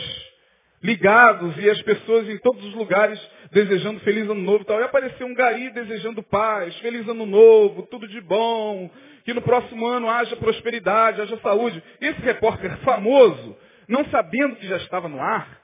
ligados 0.82 1.58
e 1.58 1.70
as 1.70 1.82
pessoas 1.82 2.28
em 2.28 2.38
todos 2.38 2.64
os 2.66 2.74
lugares 2.76 3.20
desejando 3.52 4.00
feliz 4.02 4.24
ano 4.24 4.42
novo 4.42 4.64
e 4.64 4.66
tal. 4.66 4.80
E 4.80 4.84
apareceu 4.84 5.26
um 5.26 5.34
gari 5.34 5.70
desejando 5.70 6.22
paz, 6.22 6.76
feliz 6.80 7.08
ano 7.08 7.26
novo, 7.26 7.84
tudo 7.84 8.08
de 8.08 8.20
bom, 8.22 8.90
que 9.24 9.34
no 9.34 9.42
próximo 9.42 9.86
ano 9.86 10.10
haja 10.10 10.36
prosperidade, 10.36 11.22
haja 11.22 11.38
saúde. 11.38 11.82
Esse 12.02 12.20
repórter 12.22 12.78
famoso, 12.80 13.58
não 13.88 14.04
sabendo 14.06 14.58
que 14.58 14.68
já 14.68 14.78
estava 14.78 15.08
no 15.08 15.22
ar, 15.22 15.62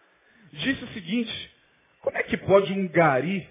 disse 0.54 0.84
o 0.84 0.88
seguinte, 0.90 1.52
como 2.02 2.18
é 2.18 2.24
que 2.24 2.38
pode 2.38 2.74
um 2.74 2.88
gari 2.88 3.48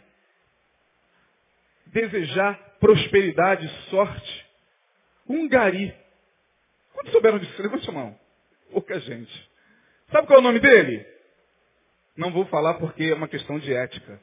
desejar 1.87 2.77
prosperidade 2.81 3.69
sorte? 3.91 4.47
Um 5.29 5.49
gari 5.49 5.95
Quantos 6.99 7.13
souberam 7.13 7.39
disso? 7.39 7.63
Levante 7.63 7.85
sua 7.85 7.95
mão. 7.95 8.19
Pouca 8.73 8.99
gente. 8.99 9.51
Sabe 10.11 10.27
qual 10.27 10.39
é 10.39 10.41
o 10.41 10.45
nome 10.45 10.59
dele? 10.59 11.07
Não 12.17 12.33
vou 12.33 12.45
falar 12.47 12.75
porque 12.75 13.05
é 13.05 13.15
uma 13.15 13.29
questão 13.29 13.57
de 13.61 13.73
ética. 13.73 14.21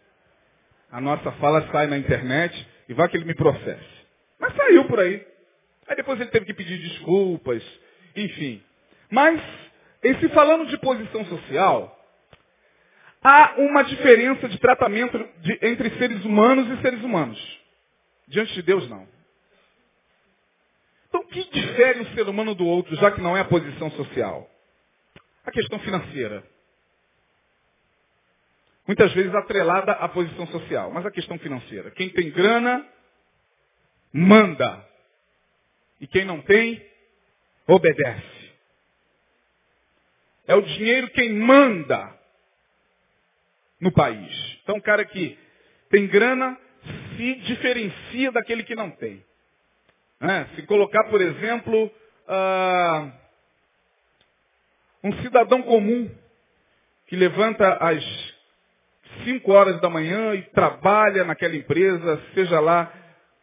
A 0.92 1.00
nossa 1.00 1.32
fala 1.34 1.66
sai 1.72 1.88
na 1.88 1.98
internet 1.98 2.68
e 2.90 2.94
vai 2.94 3.08
que 3.08 3.16
ele 3.16 3.24
me 3.24 3.34
processe. 3.34 4.06
Mas 4.38 4.54
saiu 4.58 4.84
por 4.86 5.00
aí. 5.00 5.26
Aí 5.88 5.96
depois 5.96 6.20
ele 6.20 6.30
teve 6.32 6.46
que 6.46 6.54
pedir 6.54 6.78
desculpas, 6.80 7.64
enfim. 8.14 8.62
Mas, 9.10 9.42
esse 10.04 10.28
falando 10.30 10.66
de 10.66 10.78
posição 10.80 11.24
social, 11.26 11.95
há 13.26 13.56
uma 13.58 13.84
diferença 13.84 14.48
de 14.48 14.60
tratamento 14.60 15.18
de, 15.40 15.60
entre 15.64 15.90
seres 15.98 16.24
humanos 16.24 16.70
e 16.70 16.82
seres 16.82 17.02
humanos. 17.04 17.60
Diante 18.28 18.54
de 18.54 18.62
Deus, 18.62 18.88
não. 18.88 19.08
Então, 21.10 21.22
o 21.22 21.28
que 21.28 21.50
difere 21.50 22.02
um 22.02 22.14
ser 22.14 22.30
humano 22.30 22.54
do 22.54 22.66
outro, 22.66 22.96
já 22.98 23.12
que 23.12 23.22
não 23.22 23.36
é 23.36 23.42
a 23.42 23.46
posição 23.46 23.90
social? 23.92 24.48
A 25.44 25.52
questão 25.52 25.80
financeira. 25.80 26.44
Muitas 28.88 29.12
vezes 29.14 29.34
atrelada 29.34 29.94
à 29.94 30.08
posição 30.08 30.46
social, 30.48 30.92
mas 30.92 31.04
a 31.04 31.12
questão 31.12 31.40
financeira. 31.40 31.90
Quem 31.92 32.10
tem 32.10 32.30
grana, 32.30 32.88
manda. 34.14 34.88
E 36.00 36.06
quem 36.06 36.26
não 36.26 36.42
tem, 36.42 36.86
obedece. 37.66 38.54
É 40.48 40.54
o 40.54 40.62
dinheiro 40.62 41.10
quem 41.10 41.34
manda 41.34 42.25
no 43.86 43.92
país. 43.92 44.60
Então, 44.64 44.78
o 44.78 44.82
cara 44.82 45.06
que 45.06 45.38
tem 45.92 46.08
grana 46.08 46.58
se 47.16 47.36
diferencia 47.36 48.32
daquele 48.32 48.64
que 48.64 48.74
não 48.74 48.90
tem. 48.90 49.24
Né? 50.20 50.50
Se 50.56 50.64
colocar, 50.64 51.04
por 51.06 51.22
exemplo, 51.22 51.86
uh, 51.86 53.12
um 55.04 55.14
cidadão 55.22 55.62
comum 55.62 56.10
que 57.06 57.16
levanta 57.16 57.74
às 57.76 58.04
5 59.24 59.52
horas 59.52 59.80
da 59.80 59.90
manhã 59.90 60.34
e 60.34 60.42
trabalha 60.42 61.24
naquela 61.24 61.56
empresa, 61.56 62.22
seja 62.34 62.60
lá 62.60 62.92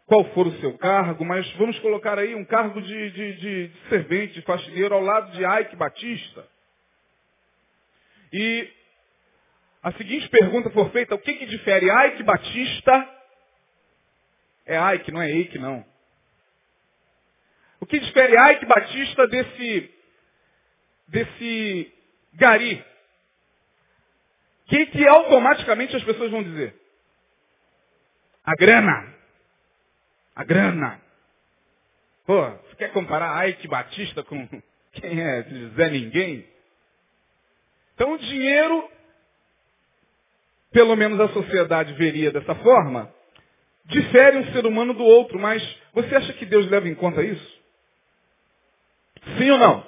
qual 0.05 0.25
for 0.33 0.45
o 0.45 0.59
seu 0.59 0.77
cargo, 0.77 1.23
mas 1.23 1.49
vamos 1.53 1.79
colocar 1.79 2.19
aí 2.19 2.35
um 2.35 2.43
cargo 2.43 2.81
de, 2.81 3.11
de, 3.11 3.33
de, 3.37 3.67
de 3.69 3.89
servente, 3.89 4.33
de 4.33 4.41
faxineiro, 4.41 4.93
ao 4.93 5.01
lado 5.01 5.31
de 5.31 5.45
Ike 5.45 5.77
Batista. 5.77 6.45
E 8.33 8.82
a 9.83 9.91
seguinte 9.93 10.29
pergunta 10.29 10.69
for 10.69 10.89
feita, 10.91 11.13
o 11.13 11.19
que, 11.19 11.33
que 11.33 11.45
difere 11.45 11.87
Ike 12.07 12.23
Batista? 12.23 13.09
É 14.65 14.77
Ike, 14.95 15.11
não 15.11 15.21
é 15.21 15.29
Ike, 15.29 15.59
não. 15.59 15.85
O 17.81 17.85
que 17.85 17.99
difere 17.99 18.33
Ike 18.53 18.65
Batista 18.65 19.27
desse, 19.27 19.93
desse 21.09 21.93
gari? 22.33 22.85
O 24.61 24.69
que, 24.69 24.85
que 24.85 25.05
automaticamente 25.05 25.93
as 25.97 26.03
pessoas 26.03 26.31
vão 26.31 26.41
dizer? 26.41 26.73
A 28.45 28.55
grana. 28.55 29.13
A 30.33 30.45
grana. 30.45 31.01
Pô, 32.25 32.41
você 32.41 32.75
quer 32.77 32.93
comparar 32.93 33.49
Ike 33.49 33.67
Batista 33.67 34.23
com 34.23 34.47
quem 34.93 35.21
é 35.21 35.43
Zé 35.75 35.89
Ninguém? 35.89 36.47
Então 37.95 38.13
o 38.13 38.17
dinheiro, 38.17 38.89
pelo 40.73 40.95
menos 40.95 41.19
a 41.19 41.29
sociedade 41.29 41.93
veria 41.93 42.31
dessa 42.31 42.55
forma, 42.55 43.13
difere 43.85 44.39
um 44.39 44.51
ser 44.51 44.65
humano 44.65 44.93
do 44.93 45.03
outro, 45.03 45.39
mas 45.39 45.63
você 45.93 46.15
acha 46.15 46.33
que 46.33 46.45
Deus 46.45 46.69
leva 46.69 46.89
em 46.89 46.95
conta 46.95 47.21
isso? 47.21 47.61
Sim 49.37 49.51
ou 49.51 49.57
não? 49.57 49.87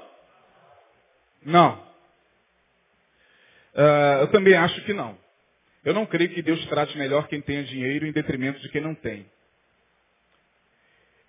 Não. 1.44 1.86
Uh, 3.74 4.22
eu 4.22 4.28
também 4.32 4.54
acho 4.54 4.82
que 4.86 4.94
não. 4.94 5.18
Eu 5.84 5.94
não 5.94 6.06
creio 6.06 6.30
que 6.30 6.42
Deus 6.42 6.64
trate 6.68 6.98
melhor 6.98 7.28
quem 7.28 7.42
tenha 7.42 7.64
dinheiro 7.64 8.08
em 8.08 8.12
detrimento 8.12 8.60
de 8.60 8.70
quem 8.70 8.82
não 8.82 8.96
tem. 8.96 9.26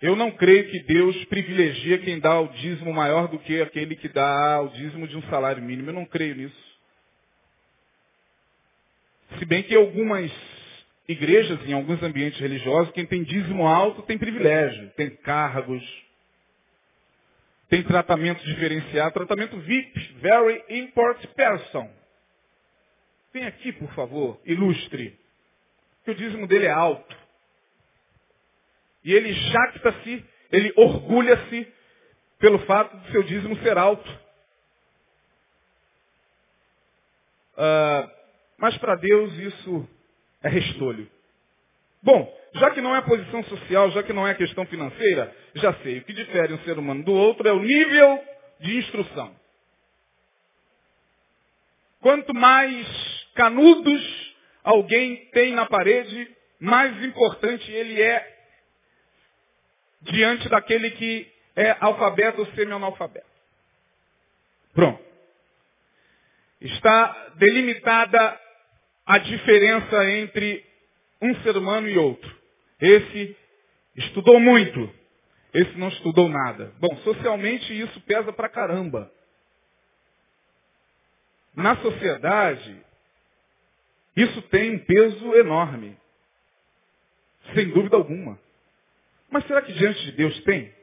Eu 0.01 0.15
não 0.15 0.31
creio 0.31 0.69
que 0.69 0.79
Deus 0.83 1.25
privilegia 1.25 1.97
quem 1.99 2.19
dá 2.19 2.39
o 2.39 2.47
dízimo 2.49 2.93
maior 2.93 3.27
do 3.27 3.39
que 3.39 3.61
aquele 3.61 3.95
que 3.95 4.07
dá 4.07 4.61
o 4.61 4.69
dízimo 4.69 5.07
de 5.07 5.17
um 5.17 5.21
salário 5.23 5.61
mínimo. 5.61 5.89
Eu 5.89 5.93
não 5.95 6.05
creio 6.05 6.35
nisso. 6.35 6.66
Se 9.37 9.45
bem 9.45 9.63
que 9.63 9.75
algumas 9.75 10.31
igrejas, 11.07 11.59
em 11.67 11.73
alguns 11.73 12.01
ambientes 12.01 12.39
religiosos, 12.39 12.91
quem 12.93 13.05
tem 13.05 13.23
dízimo 13.23 13.67
alto 13.67 14.01
tem 14.03 14.17
privilégio, 14.17 14.89
tem 14.91 15.09
cargos, 15.09 15.83
tem 17.69 17.83
tratamento 17.83 18.43
diferenciado, 18.43 19.13
tratamento 19.13 19.57
VIP, 19.59 20.13
Very 20.19 20.63
Important 20.69 21.27
Person. 21.33 21.89
Vem 23.33 23.45
aqui, 23.45 23.71
por 23.73 23.91
favor, 23.93 24.39
ilustre. 24.45 25.19
Que 26.03 26.11
o 26.11 26.15
dízimo 26.15 26.47
dele 26.47 26.65
é 26.65 26.71
alto. 26.71 27.15
E 29.03 29.13
ele 29.13 29.33
jacta-se, 29.33 30.25
ele 30.51 30.73
orgulha-se 30.75 31.67
pelo 32.39 32.59
fato 32.59 32.97
de 32.97 33.11
seu 33.11 33.23
dízimo 33.23 33.57
ser 33.57 33.77
alto. 33.77 34.09
Uh, 37.57 38.16
mas 38.57 38.77
para 38.77 38.95
Deus 38.95 39.33
isso 39.33 39.87
é 40.43 40.49
restolho. 40.49 41.09
Bom, 42.01 42.33
já 42.53 42.71
que 42.71 42.81
não 42.81 42.95
é 42.95 43.01
posição 43.01 43.43
social, 43.43 43.91
já 43.91 44.03
que 44.03 44.13
não 44.13 44.27
é 44.27 44.33
questão 44.33 44.65
financeira, 44.65 45.35
já 45.55 45.73
sei. 45.75 45.99
O 45.99 46.03
que 46.03 46.13
difere 46.13 46.53
um 46.53 46.59
ser 46.59 46.77
humano 46.77 47.03
do 47.03 47.13
outro 47.13 47.47
é 47.47 47.51
o 47.51 47.59
nível 47.59 48.23
de 48.59 48.77
instrução. 48.77 49.35
Quanto 51.99 52.33
mais 52.33 52.87
canudos 53.35 54.35
alguém 54.63 55.25
tem 55.31 55.53
na 55.53 55.65
parede, 55.65 56.35
mais 56.59 57.03
importante 57.03 57.71
ele 57.71 58.01
é 58.01 58.37
diante 60.01 60.47
daquele 60.49 60.91
que 60.91 61.31
é 61.55 61.75
alfabeto 61.79 62.41
ou 62.41 62.47
semi-analfabeto. 62.53 63.25
Pronto. 64.73 65.03
Está 66.61 67.33
delimitada 67.35 68.39
a 69.07 69.17
diferença 69.19 70.05
entre 70.11 70.65
um 71.21 71.33
ser 71.41 71.55
humano 71.55 71.87
e 71.87 71.97
outro. 71.97 72.37
Esse 72.79 73.37
estudou 73.95 74.37
muito, 74.37 74.93
esse 75.53 75.71
não 75.77 75.87
estudou 75.87 76.27
nada. 76.27 76.73
Bom, 76.77 76.95
socialmente 76.97 77.79
isso 77.79 78.01
pesa 78.01 78.33
pra 78.33 78.49
caramba. 78.49 79.09
Na 81.55 81.77
sociedade, 81.77 82.85
isso 84.15 84.41
tem 84.43 84.75
um 84.75 84.79
peso 84.79 85.35
enorme. 85.35 85.97
Sem 87.55 87.69
dúvida 87.69 87.95
alguma. 87.95 88.37
Mas 89.31 89.47
será 89.47 89.61
que 89.61 89.71
diante 89.71 90.03
de 90.03 90.11
Deus 90.11 90.37
tem? 90.43 90.75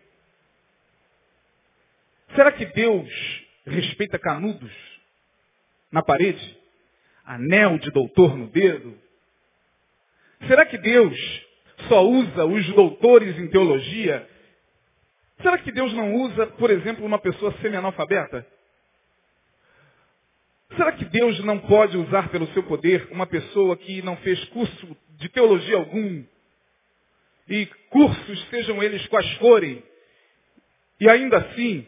Será 2.35 2.51
que 2.51 2.65
Deus 2.65 3.47
respeita 3.67 4.19
canudos 4.19 4.73
na 5.93 6.03
parede? 6.03 6.64
Anel 7.25 7.79
de 7.79 7.91
doutor 7.91 8.37
no 8.37 8.49
dedo? 8.49 8.97
Será 10.47 10.67
que 10.67 10.79
Deus 10.79 11.17
só 11.89 12.05
usa 12.05 12.45
os 12.45 12.67
doutores 12.75 13.39
em 13.39 13.49
teologia? 13.49 14.29
Será 15.41 15.59
que 15.59 15.73
Deus 15.73 15.93
não 15.93 16.15
usa, 16.15 16.47
por 16.47 16.71
exemplo, 16.71 17.05
uma 17.05 17.19
pessoa 17.19 17.53
semi-analfabeta? 17.61 18.47
Será 20.77 20.93
que 20.93 21.05
Deus 21.05 21.39
não 21.45 21.59
pode 21.59 21.97
usar 21.97 22.29
pelo 22.31 22.47
seu 22.49 22.63
poder 22.65 23.09
uma 23.11 23.27
pessoa 23.27 23.77
que 23.77 24.03
não 24.03 24.17
fez 24.19 24.43
curso 24.47 24.97
de 25.11 25.29
teologia 25.29 25.77
algum? 25.77 26.25
E 27.49 27.67
cursos, 27.91 28.49
sejam 28.49 28.83
eles 28.83 29.07
quais 29.07 29.31
forem, 29.35 29.83
e 31.01 31.09
ainda 31.09 31.39
assim, 31.39 31.87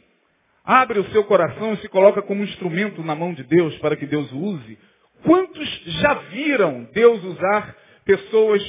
abre 0.64 0.98
o 0.98 1.10
seu 1.10 1.24
coração 1.24 1.74
e 1.74 1.78
se 1.78 1.88
coloca 1.88 2.20
como 2.22 2.44
instrumento 2.44 3.02
na 3.02 3.14
mão 3.14 3.32
de 3.32 3.42
Deus 3.44 3.76
para 3.78 3.96
que 3.96 4.06
Deus 4.06 4.30
o 4.32 4.38
use? 4.38 4.78
Quantos 5.22 5.68
já 6.00 6.14
viram 6.14 6.84
Deus 6.92 7.22
usar 7.24 7.76
pessoas 8.04 8.62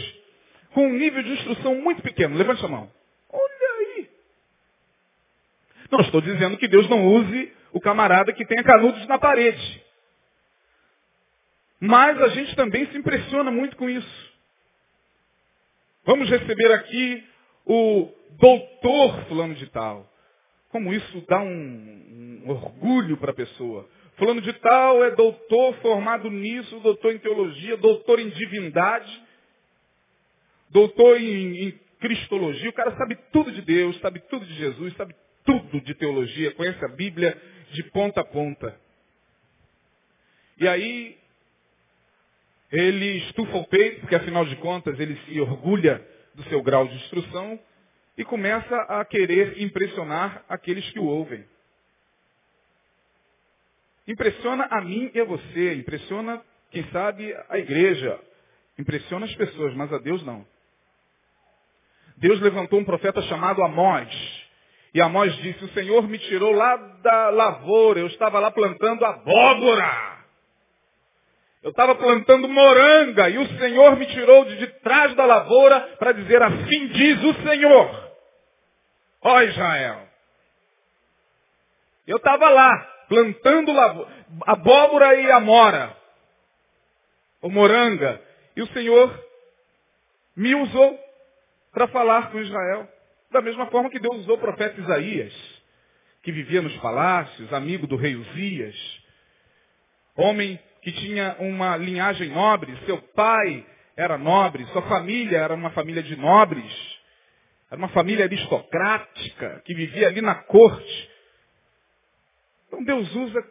com 0.73 0.87
um 0.87 0.93
nível 0.93 1.21
de 1.23 1.33
instrução 1.33 1.75
muito 1.75 2.01
pequeno? 2.01 2.37
Levante 2.37 2.63
a 2.65 2.67
mão. 2.67 2.91
Olha 3.29 3.69
aí. 3.79 4.09
Não 5.91 5.99
estou 6.01 6.21
dizendo 6.21 6.57
que 6.57 6.67
Deus 6.67 6.89
não 6.89 7.05
use 7.05 7.53
o 7.71 7.79
camarada 7.79 8.33
que 8.33 8.45
tenha 8.45 8.63
canudos 8.63 9.05
na 9.07 9.19
parede. 9.19 9.83
Mas 11.79 12.19
a 12.21 12.29
gente 12.29 12.55
também 12.55 12.87
se 12.87 12.97
impressiona 12.97 13.51
muito 13.51 13.75
com 13.77 13.89
isso. 13.89 14.27
Vamos 16.05 16.29
receber 16.29 16.71
aqui 16.71 17.23
o 17.65 18.09
doutor 18.39 19.25
fulano 19.25 19.53
de 19.55 19.67
tal. 19.67 20.09
Como 20.69 20.93
isso 20.93 21.23
dá 21.27 21.39
um, 21.39 22.43
um 22.45 22.49
orgulho 22.49 23.17
para 23.17 23.31
a 23.31 23.35
pessoa. 23.35 23.87
Fulano 24.17 24.41
de 24.41 24.51
tal 24.53 25.03
é 25.03 25.11
doutor 25.11 25.75
formado 25.75 26.29
nisso, 26.31 26.79
doutor 26.79 27.13
em 27.13 27.19
teologia, 27.19 27.77
doutor 27.77 28.19
em 28.19 28.29
divindade, 28.29 29.23
doutor 30.71 31.21
em, 31.21 31.67
em 31.67 31.79
cristologia. 31.99 32.69
O 32.69 32.73
cara 32.73 32.97
sabe 32.97 33.15
tudo 33.31 33.51
de 33.51 33.61
Deus, 33.61 33.97
sabe 33.99 34.19
tudo 34.21 34.43
de 34.45 34.55
Jesus, 34.55 34.95
sabe 34.95 35.15
tudo 35.45 35.79
de 35.81 35.93
teologia, 35.93 36.51
conhece 36.53 36.83
a 36.83 36.87
Bíblia 36.87 37.39
de 37.71 37.83
ponta 37.91 38.21
a 38.21 38.25
ponta. 38.25 38.79
E 40.59 40.67
aí 40.67 41.15
ele 42.71 43.17
estufa 43.19 43.55
o 43.55 43.67
peito, 43.67 44.01
porque 44.01 44.15
afinal 44.15 44.45
de 44.45 44.55
contas 44.57 44.99
ele 44.99 45.15
se 45.25 45.39
orgulha 45.39 46.05
do 46.33 46.43
seu 46.45 46.61
grau 46.63 46.87
de 46.87 46.95
instrução 46.95 47.59
e 48.17 48.25
começa 48.25 48.75
a 48.89 49.05
querer 49.05 49.61
impressionar 49.61 50.43
aqueles 50.49 50.89
que 50.89 50.99
o 50.99 51.05
ouvem. 51.05 51.45
Impressiona 54.07 54.67
a 54.71 54.79
mim 54.81 55.11
e 55.13 55.19
a 55.19 55.25
você, 55.25 55.73
impressiona, 55.75 56.41
quem 56.71 56.83
sabe, 56.91 57.35
a 57.49 57.57
igreja, 57.57 58.17
impressiona 58.79 59.25
as 59.25 59.35
pessoas, 59.35 59.73
mas 59.75 59.91
a 59.91 59.97
Deus 59.97 60.23
não. 60.23 60.45
Deus 62.15 62.39
levantou 62.39 62.79
um 62.79 62.85
profeta 62.85 63.21
chamado 63.23 63.61
Amós. 63.63 64.09
E 64.93 65.01
Amós 65.01 65.35
disse, 65.37 65.63
o 65.63 65.73
Senhor 65.73 66.07
me 66.07 66.17
tirou 66.19 66.53
lá 66.53 66.77
da 66.77 67.29
lavoura, 67.29 67.99
eu 67.99 68.07
estava 68.07 68.39
lá 68.39 68.49
plantando 68.49 69.03
abóbora. 69.03 70.17
Eu 71.61 71.71
estava 71.71 71.93
plantando 71.95 72.47
moranga 72.47 73.29
e 73.29 73.37
o 73.37 73.59
Senhor 73.59 73.97
me 73.97 74.05
tirou 74.07 74.45
de, 74.45 74.57
de 74.57 74.67
trás 74.79 75.13
da 75.15 75.25
lavoura 75.25 75.81
para 75.99 76.13
dizer 76.13 76.41
assim 76.41 76.87
diz 76.87 77.23
o 77.23 77.33
Senhor. 77.43 78.13
Ó 79.21 79.41
Israel. 79.41 80.07
Eu 82.07 82.17
estava 82.17 82.49
lá 82.49 82.96
plantando 83.07 83.71
abóbora 84.45 85.15
e 85.15 85.31
amora. 85.31 85.95
Ou 87.41 87.49
moranga. 87.49 88.21
E 88.55 88.61
o 88.61 88.67
Senhor 88.67 89.23
me 90.35 90.55
usou 90.55 90.99
para 91.71 91.87
falar 91.87 92.31
com 92.31 92.39
Israel. 92.39 92.87
Da 93.31 93.41
mesma 93.41 93.67
forma 93.67 93.89
que 93.89 93.99
Deus 93.99 94.17
usou 94.19 94.35
o 94.35 94.39
profeta 94.39 94.79
Isaías, 94.79 95.33
que 96.23 96.31
vivia 96.31 96.61
nos 96.61 96.75
palácios, 96.77 97.51
amigo 97.51 97.85
do 97.85 97.95
rei 97.95 98.15
Uzias, 98.15 98.75
homem 100.15 100.59
que 100.81 100.91
tinha 100.93 101.35
uma 101.39 101.75
linhagem 101.75 102.29
nobre, 102.29 102.77
seu 102.85 103.01
pai 103.13 103.65
era 103.97 104.17
nobre, 104.17 104.65
sua 104.67 104.83
família 104.83 105.37
era 105.39 105.53
uma 105.53 105.71
família 105.71 106.01
de 106.01 106.15
nobres, 106.15 106.97
era 107.69 107.77
uma 107.77 107.89
família 107.89 108.25
aristocrática 108.25 109.61
que 109.65 109.73
vivia 109.73 110.07
ali 110.07 110.21
na 110.21 110.35
corte. 110.35 111.09
Então 112.77 112.83
Deus 112.83 113.15
usa 113.15 113.43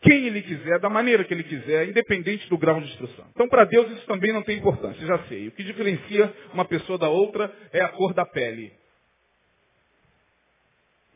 quem 0.00 0.26
Ele 0.26 0.42
quiser, 0.42 0.78
da 0.78 0.88
maneira 0.88 1.24
que 1.24 1.34
Ele 1.34 1.44
quiser, 1.44 1.88
independente 1.88 2.48
do 2.48 2.56
grau 2.56 2.80
de 2.80 2.88
instrução. 2.88 3.26
Então 3.30 3.48
para 3.48 3.64
Deus 3.64 3.90
isso 3.92 4.06
também 4.06 4.32
não 4.32 4.42
tem 4.42 4.58
importância, 4.58 5.06
já 5.06 5.18
sei. 5.24 5.48
O 5.48 5.52
que 5.52 5.64
diferencia 5.64 6.32
uma 6.52 6.64
pessoa 6.64 6.98
da 6.98 7.08
outra 7.08 7.52
é 7.72 7.80
a 7.80 7.88
cor 7.88 8.14
da 8.14 8.24
pele. 8.24 8.72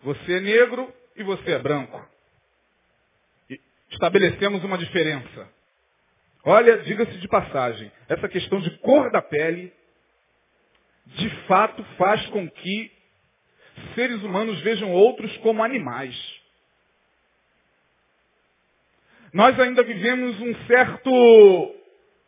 Você 0.03 0.33
é 0.33 0.41
negro 0.41 0.93
e 1.17 1.23
você 1.23 1.53
é 1.53 1.59
branco 1.59 2.13
estabelecemos 3.93 4.65
uma 4.65 4.79
diferença. 4.79 5.49
Olha, 6.45 6.79
diga-se 6.79 7.19
de 7.19 7.29
passagem, 7.29 7.91
essa 8.09 8.29
questão 8.29 8.61
de 8.61 8.71
cor 8.79 9.11
da 9.11 9.23
pele, 9.23 9.73
de 11.07 11.31
fato 11.47 11.85
faz 11.97 12.25
com 12.27 12.49
que 12.51 12.91
seres 13.95 14.23
humanos 14.23 14.61
vejam 14.61 14.91
outros 14.91 15.35
como 15.39 15.63
animais. 15.63 16.32
Nós 19.33 19.59
ainda 19.59 19.83
vivemos 19.83 20.41
um 20.41 20.55
certo 20.67 21.75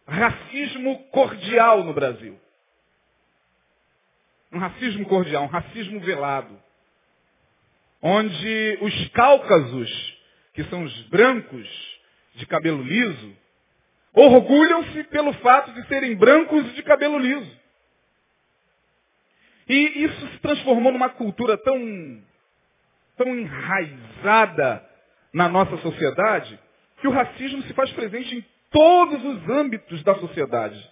racismo 0.06 0.98
cordial 1.10 1.84
no 1.84 1.92
Brasil. 1.92 2.38
Um 4.52 4.58
racismo 4.58 5.06
cordial, 5.06 5.44
um 5.44 5.48
racismo 5.48 6.00
velado. 6.00 6.58
Onde 8.00 8.78
os 8.80 9.08
cáucasos 9.08 10.14
que 10.54 10.64
são 10.64 10.84
os 10.84 11.02
brancos 11.08 11.68
de 12.36 12.46
cabelo 12.46 12.82
liso, 12.82 13.36
orgulham-se 14.12 15.04
pelo 15.04 15.32
fato 15.34 15.72
de 15.72 15.86
serem 15.88 16.14
brancos 16.14 16.72
de 16.74 16.82
cabelo 16.82 17.18
liso. 17.18 17.60
E 19.68 20.04
isso 20.04 20.28
se 20.28 20.38
transformou 20.38 20.92
numa 20.92 21.08
cultura 21.08 21.58
tão, 21.58 22.22
tão 23.16 23.28
enraizada 23.36 24.88
na 25.32 25.48
nossa 25.48 25.76
sociedade, 25.78 26.58
que 27.04 27.08
o 27.08 27.10
racismo 27.10 27.62
se 27.64 27.74
faz 27.74 27.92
presente 27.92 28.34
em 28.34 28.44
todos 28.70 29.22
os 29.22 29.50
âmbitos 29.50 30.02
da 30.04 30.14
sociedade. 30.14 30.90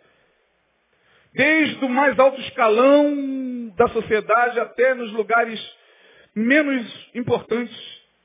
Desde 1.32 1.82
o 1.82 1.88
mais 1.88 2.18
alto 2.18 2.38
escalão 2.42 3.72
da 3.74 3.88
sociedade 3.88 4.60
até 4.60 4.92
nos 4.92 5.10
lugares 5.10 5.58
menos 6.34 6.86
importantes, 7.14 7.74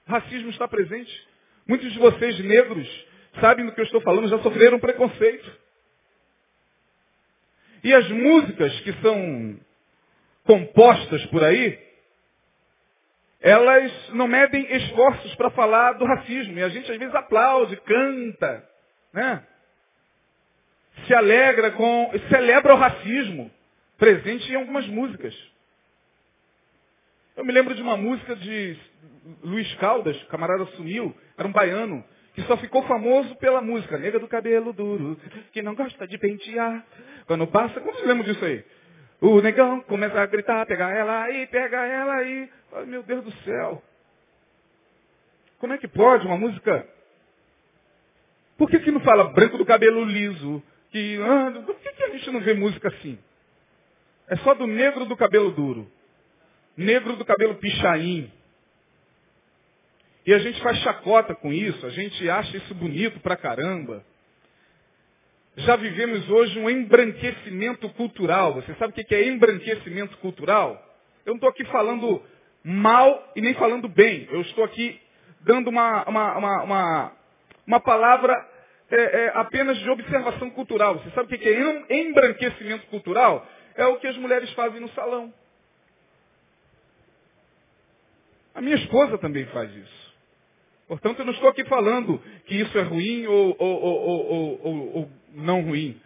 racismo 0.06 0.50
está 0.50 0.68
presente. 0.68 1.28
Muitos 1.66 1.90
de 1.94 1.98
vocês 1.98 2.38
negros 2.40 3.06
sabem 3.40 3.66
do 3.66 3.72
que 3.72 3.80
eu 3.80 3.86
estou 3.86 4.02
falando, 4.02 4.28
já 4.28 4.40
sofreram 4.40 4.80
preconceito. 4.80 5.50
E 7.86 7.94
as 7.94 8.10
músicas 8.10 8.78
que 8.82 8.92
são 9.02 9.58
compostas 10.44 11.26
por 11.28 11.42
aí, 11.42 11.87
elas 13.40 14.10
não 14.14 14.28
medem 14.28 14.66
esforços 14.76 15.36
para 15.36 15.52
falar 15.52 15.94
do 15.94 16.06
racismo. 16.06 16.58
E 16.58 16.64
a 16.64 16.70
gente 16.70 16.92
às 16.92 16.98
vezes 16.98 17.14
aplaude, 17.14 17.78
canta. 17.78 18.68
né? 19.14 19.44
Se 21.06 21.14
alegra 21.14 21.72
com, 21.72 22.12
celebra 22.30 22.74
o 22.74 22.78
racismo, 22.78 23.52
presente 23.98 24.52
em 24.52 24.56
algumas 24.56 24.88
músicas. 24.88 25.36
Eu 27.36 27.46
me 27.46 27.54
lembro 27.54 27.76
de 27.76 27.82
uma 27.84 27.96
música 27.96 28.36
de 28.36 28.76
Luiz 29.44 29.72
Caldas, 29.76 30.22
camarada 30.24 30.66
sumiu, 30.76 31.16
era 31.38 31.48
um 31.48 31.52
baiano, 31.52 32.04
que 32.34 32.42
só 32.44 32.58
ficou 32.58 32.82
famoso 32.84 33.36
pela 33.36 33.62
música, 33.62 33.98
nega 33.98 34.18
do 34.18 34.28
cabelo 34.28 34.74
duro, 34.74 35.20
que 35.52 35.62
não 35.62 35.76
gosta 35.76 36.08
de 36.08 36.18
pentear. 36.18 36.84
Quando 37.28 37.46
passa, 37.46 37.80
como 37.80 37.96
se 37.96 38.06
lembra 38.08 38.24
disso 38.24 38.44
aí? 38.44 38.66
O 39.22 39.42
negão 39.42 39.82
começa 39.82 40.20
a 40.20 40.26
gritar, 40.26 40.66
pega 40.66 40.90
ela 40.92 41.24
aí, 41.24 41.46
pega 41.48 41.86
ela 41.86 42.16
aí. 42.16 42.50
Ai, 42.74 42.86
meu 42.86 43.04
Deus 43.04 43.24
do 43.24 43.32
céu. 43.44 43.82
Como 45.60 45.74
é 45.74 45.78
que 45.78 45.88
pode 45.88 46.26
uma 46.26 46.38
música? 46.38 46.88
Por 48.58 48.70
que, 48.70 48.80
que 48.80 48.92
não 48.92 49.02
fala 49.02 49.26
branco 49.26 49.58
do 49.58 49.66
cabelo 49.66 50.04
liso? 50.04 50.62
Que, 50.92 51.20
ah, 51.22 51.64
por 51.66 51.76
que, 51.76 51.92
que 51.92 52.04
a 52.04 52.10
gente 52.10 52.32
não 52.32 52.42
vê 52.42 52.54
música 52.54 52.88
assim? 52.88 53.18
É 54.28 54.36
só 54.38 54.54
do 54.54 54.68
negro 54.68 55.06
do 55.06 55.16
cabelo 55.16 55.52
duro. 55.52 55.90
Negro 56.76 57.16
do 57.16 57.26
cabelo 57.26 57.56
pichain. 57.56 58.32
E 60.26 60.34
a 60.34 60.40
gente 60.40 60.62
faz 60.62 60.78
chacota 60.80 61.34
com 61.34 61.54
isso, 61.54 61.86
a 61.86 61.90
gente 61.90 62.30
acha 62.30 62.58
isso 62.58 62.76
bonito 62.76 63.20
pra 63.22 63.38
caramba. 63.38 64.04
Já 65.56 65.76
vivemos 65.76 66.30
hoje 66.30 66.60
um 66.60 66.70
embranquecimento 66.70 67.90
cultural. 67.90 68.54
Você 68.56 68.76
sabe 68.76 68.92
o 68.92 69.06
que 69.06 69.16
é 69.16 69.28
embranquecimento 69.28 70.18
cultural? 70.18 70.84
Eu 71.26 71.32
não 71.32 71.36
estou 71.36 71.50
aqui 71.50 71.64
falando 71.66 72.22
mal 72.68 73.32
e 73.34 73.42
nem 73.42 73.54
falando 73.54 73.88
bem. 73.88 74.28
Eu 74.30 74.42
estou 74.42 74.66
aqui 74.66 75.00
dando 75.40 75.70
uma, 75.70 76.04
uma, 76.04 76.38
uma, 76.38 76.64
uma, 76.64 77.12
uma 77.66 77.80
palavra 77.80 78.34
é, 78.92 78.96
é, 78.96 79.32
apenas 79.36 79.78
de 79.78 79.90
observação 79.90 80.50
cultural. 80.50 80.96
Você 80.96 81.10
sabe 81.12 81.34
o 81.34 81.40
que 81.40 81.48
é 81.48 81.96
embranquecimento 81.96 82.86
cultural? 82.88 83.48
É 83.76 83.86
o 83.86 83.98
que 83.98 84.08
as 84.08 84.18
mulheres 84.18 84.52
fazem 84.52 84.82
no 84.82 84.90
salão. 84.90 85.34
A 88.54 88.60
minha 88.60 88.76
esposa 88.76 89.18
também 89.18 89.46
faz 89.46 89.74
isso. 89.74 90.08
Portanto, 90.90 91.20
eu 91.20 91.26
não 91.26 91.34
estou 91.34 91.50
aqui 91.50 91.64
falando 91.66 92.22
que 92.48 92.56
isso 92.56 92.78
é 92.78 92.82
ruim 92.82 93.28
ou, 93.28 93.56
ou, 93.60 93.82
ou, 93.82 94.96
ou, 94.96 95.12
não 95.34 95.62
ruim. 95.62 96.02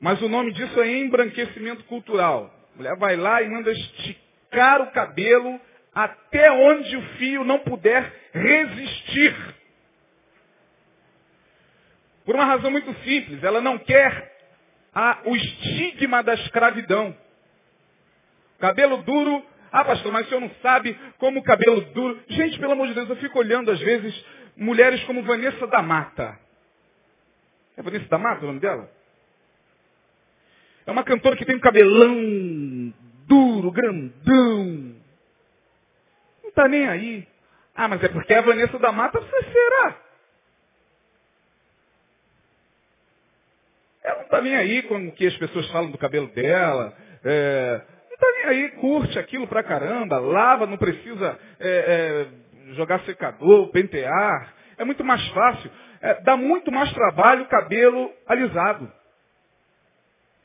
Mas 0.00 0.20
o 0.20 0.28
nome 0.28 0.52
disso 0.52 0.78
é 0.80 0.98
embranquecimento 0.98 1.84
cultural. 1.84 2.52
A 2.74 2.76
mulher 2.76 2.96
vai 2.96 3.16
lá 3.16 3.40
e 3.40 3.48
manda 3.48 3.70
esticar 3.70 4.82
o 4.82 4.90
cabelo 4.90 5.60
até 5.94 6.50
onde 6.50 6.96
o 6.96 7.02
fio 7.16 7.44
não 7.44 7.58
puder 7.60 8.12
resistir. 8.32 9.34
Por 12.24 12.34
uma 12.34 12.44
razão 12.44 12.70
muito 12.70 12.92
simples, 13.02 13.42
ela 13.42 13.60
não 13.60 13.78
quer 13.78 14.32
a, 14.94 15.20
o 15.24 15.34
estigma 15.34 16.22
da 16.22 16.34
escravidão. 16.34 17.16
Cabelo 18.58 19.02
duro, 19.02 19.44
ah 19.72 19.84
pastor, 19.84 20.12
mas 20.12 20.26
o 20.26 20.28
senhor 20.28 20.40
não 20.40 20.50
sabe 20.62 20.96
como 21.18 21.40
o 21.40 21.42
cabelo 21.42 21.80
duro. 21.92 22.22
Gente, 22.28 22.58
pelo 22.58 22.72
amor 22.72 22.86
de 22.88 22.94
Deus, 22.94 23.08
eu 23.08 23.16
fico 23.16 23.38
olhando 23.38 23.70
às 23.70 23.80
vezes 23.80 24.24
mulheres 24.56 25.02
como 25.04 25.22
Vanessa 25.24 25.66
da 25.66 25.82
Mata. 25.82 26.38
É 27.76 27.82
Vanessa 27.82 28.06
da 28.06 28.18
Mata 28.18 28.44
o 28.44 28.46
nome 28.46 28.60
dela? 28.60 28.88
É 30.86 30.90
uma 30.90 31.04
cantora 31.04 31.36
que 31.36 31.44
tem 31.44 31.56
um 31.56 31.60
cabelão 31.60 32.92
duro, 33.26 33.70
grandão. 33.70 34.91
Está 36.52 36.68
nem 36.68 36.86
aí. 36.86 37.26
Ah, 37.74 37.88
mas 37.88 38.04
é 38.04 38.08
porque 38.08 38.34
a 38.34 38.42
Vanessa 38.42 38.78
da 38.78 38.92
Mata, 38.92 39.18
você 39.18 39.42
será. 39.50 39.96
Ela 44.04 44.16
não 44.16 44.24
está 44.24 44.40
nem 44.42 44.54
aí 44.54 44.82
com 44.82 45.08
o 45.08 45.12
que 45.12 45.26
as 45.26 45.36
pessoas 45.38 45.66
falam 45.70 45.90
do 45.90 45.96
cabelo 45.96 46.26
dela. 46.28 46.94
É, 47.24 47.80
não 48.08 48.14
está 48.14 48.26
nem 48.32 48.44
aí, 48.44 48.70
curte 48.72 49.18
aquilo 49.18 49.46
pra 49.46 49.62
caramba, 49.62 50.18
lava, 50.18 50.66
não 50.66 50.76
precisa 50.76 51.38
é, 51.58 52.28
é, 52.68 52.74
jogar 52.74 53.00
secador, 53.04 53.68
pentear. 53.68 54.54
É 54.76 54.84
muito 54.84 55.02
mais 55.02 55.26
fácil. 55.28 55.70
É, 56.02 56.20
dá 56.20 56.36
muito 56.36 56.70
mais 56.70 56.92
trabalho 56.92 57.44
o 57.44 57.48
cabelo 57.48 58.12
alisado. 58.26 58.92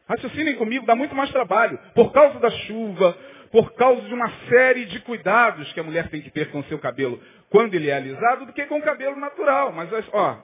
Raciocinem 0.08 0.56
comigo, 0.56 0.86
dá 0.86 0.96
muito 0.96 1.14
mais 1.14 1.30
trabalho. 1.32 1.78
Por 1.94 2.14
causa 2.14 2.40
da 2.40 2.50
chuva, 2.50 3.18
por 3.52 3.74
causa 3.74 4.02
de 4.02 4.14
uma 4.14 4.32
série 4.50 4.86
de 4.86 5.00
cuidados 5.02 5.72
que 5.74 5.80
a 5.80 5.84
mulher 5.84 6.10
tem 6.10 6.22
que 6.22 6.32
ter 6.32 6.52
com 6.52 6.60
o 6.60 6.64
seu 6.66 6.80
cabelo 6.80 7.22
quando 7.50 7.74
ele 7.76 7.90
é 7.90 7.96
alisado, 7.96 8.46
do 8.46 8.54
que 8.54 8.66
com 8.66 8.78
o 8.78 8.82
cabelo 8.82 9.16
natural. 9.16 9.72
Mas, 9.72 9.90
ó, 10.12 10.44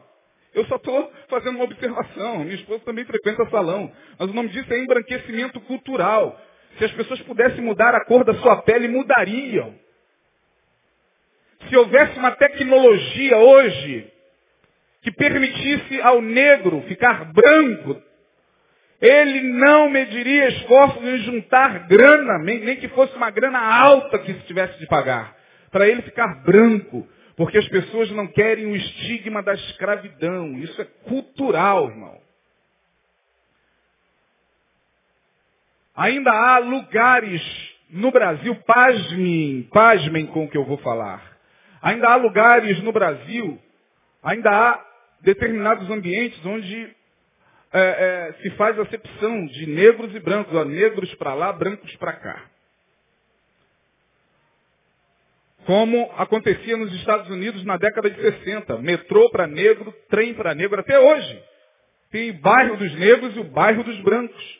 eu 0.53 0.65
só 0.65 0.75
estou 0.75 1.11
fazendo 1.29 1.55
uma 1.55 1.65
observação. 1.65 2.39
Minha 2.39 2.55
esposa 2.55 2.83
também 2.85 3.05
frequenta 3.05 3.49
salão. 3.49 3.91
Mas 4.17 4.29
o 4.29 4.33
nome 4.33 4.49
disso 4.49 4.71
é 4.71 4.79
embranquecimento 4.79 5.59
cultural. 5.61 6.39
Se 6.77 6.85
as 6.85 6.91
pessoas 6.91 7.21
pudessem 7.21 7.61
mudar 7.61 7.93
a 7.95 8.05
cor 8.05 8.23
da 8.23 8.33
sua 8.35 8.61
pele, 8.61 8.87
mudariam. 8.87 9.75
Se 11.69 11.75
houvesse 11.75 12.17
uma 12.19 12.31
tecnologia 12.31 13.37
hoje 13.37 14.11
que 15.01 15.11
permitisse 15.11 16.01
ao 16.01 16.21
negro 16.21 16.81
ficar 16.87 17.31
branco, 17.31 18.01
ele 19.03 19.41
não 19.51 19.89
mediria 19.89 20.47
esforços 20.47 21.03
em 21.03 21.17
juntar 21.17 21.87
grana, 21.89 22.37
nem 22.37 22.77
que 22.77 22.87
fosse 22.87 23.13
uma 23.17 23.29
grana 23.29 23.59
alta 23.59 24.17
que 24.17 24.33
se 24.33 24.39
tivesse 24.47 24.79
de 24.79 24.87
pagar, 24.87 25.35
para 25.69 25.89
ele 25.89 26.01
ficar 26.03 26.41
branco. 26.43 27.05
Porque 27.35 27.57
as 27.57 27.67
pessoas 27.67 28.09
não 28.11 28.27
querem 28.27 28.67
o 28.67 28.75
estigma 28.75 29.43
da 29.43 29.55
escravidão. 29.55 30.53
Isso 30.59 30.81
é 30.81 30.85
cultural, 30.85 31.89
irmão. 31.89 32.17
Ainda 35.93 36.31
há 36.31 36.59
lugares 36.59 37.41
no 37.89 38.09
Brasil, 38.09 38.55
pasmem, 38.65 39.67
pasmem 39.73 40.27
com 40.27 40.45
o 40.45 40.49
que 40.49 40.57
eu 40.57 40.63
vou 40.63 40.77
falar. 40.77 41.21
Ainda 41.81 42.07
há 42.07 42.15
lugares 42.15 42.81
no 42.81 42.93
Brasil, 42.93 43.59
ainda 44.23 44.49
há 44.49 44.85
determinados 45.21 45.89
ambientes 45.89 46.43
onde 46.45 46.95
é, 47.73 47.79
é, 47.79 48.33
se 48.41 48.51
faz 48.51 48.77
acepção 48.77 49.47
de 49.47 49.65
negros 49.65 50.13
e 50.13 50.19
brancos, 50.19 50.55
ó, 50.55 50.63
negros 50.63 51.13
para 51.15 51.33
lá, 51.33 51.51
brancos 51.51 51.95
para 51.95 52.13
cá. 52.13 52.49
Como 55.65 56.11
acontecia 56.17 56.77
nos 56.77 56.93
Estados 56.95 57.29
Unidos 57.29 57.63
na 57.65 57.77
década 57.77 58.09
de 58.09 58.21
60. 58.21 58.77
Metrô 58.79 59.29
para 59.31 59.47
negro, 59.47 59.91
trem 60.09 60.33
para 60.33 60.53
negro, 60.53 60.79
até 60.79 60.99
hoje. 60.99 61.43
Tem 62.11 62.29
o 62.29 62.39
bairro 62.41 62.77
dos 62.77 62.93
negros 62.95 63.35
e 63.35 63.39
o 63.39 63.45
bairro 63.45 63.83
dos 63.83 63.99
brancos. 64.01 64.59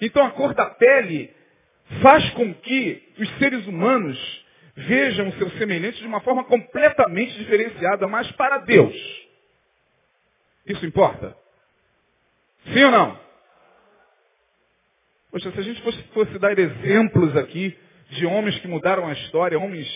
Então 0.00 0.24
a 0.24 0.30
cor 0.30 0.52
da 0.54 0.66
pele 0.70 1.32
faz 2.02 2.28
com 2.30 2.52
que 2.54 3.02
os 3.20 3.38
seres 3.38 3.66
humanos 3.66 4.44
vejam 4.74 5.30
seus 5.32 5.52
semelhantes 5.58 6.00
de 6.00 6.06
uma 6.06 6.20
forma 6.20 6.44
completamente 6.44 7.38
diferenciada, 7.38 8.08
mas 8.08 8.30
para 8.32 8.58
Deus. 8.58 8.96
Isso 10.66 10.84
importa? 10.84 11.36
Sim 12.72 12.84
ou 12.84 12.90
não? 12.90 13.26
Poxa, 15.30 15.50
se 15.52 15.60
a 15.60 15.62
gente 15.62 15.82
fosse, 15.82 16.02
fosse 16.14 16.38
dar 16.38 16.58
exemplos 16.58 17.36
aqui 17.36 17.76
de 18.10 18.26
homens 18.26 18.58
que 18.60 18.68
mudaram 18.68 19.06
a 19.06 19.12
história, 19.12 19.58
homens 19.58 19.86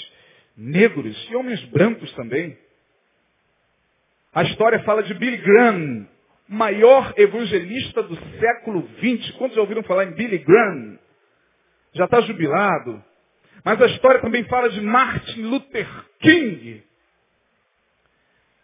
negros 0.56 1.16
e 1.30 1.36
homens 1.36 1.62
brancos 1.66 2.12
também. 2.12 2.58
A 4.34 4.42
história 4.42 4.80
fala 4.80 5.02
de 5.02 5.14
Billy 5.14 5.38
Graham, 5.38 6.06
maior 6.48 7.14
evangelista 7.16 8.02
do 8.02 8.16
século 8.38 8.88
XX. 8.98 9.30
Quantos 9.32 9.54
já 9.54 9.60
ouviram 9.62 9.82
falar 9.82 10.04
em 10.04 10.12
Billy 10.12 10.38
Graham? 10.38 10.98
Já 11.94 12.04
está 12.04 12.20
jubilado. 12.20 13.02
Mas 13.64 13.80
a 13.80 13.86
história 13.86 14.20
também 14.20 14.44
fala 14.44 14.68
de 14.70 14.80
Martin 14.80 15.42
Luther 15.42 15.88
King, 16.20 16.82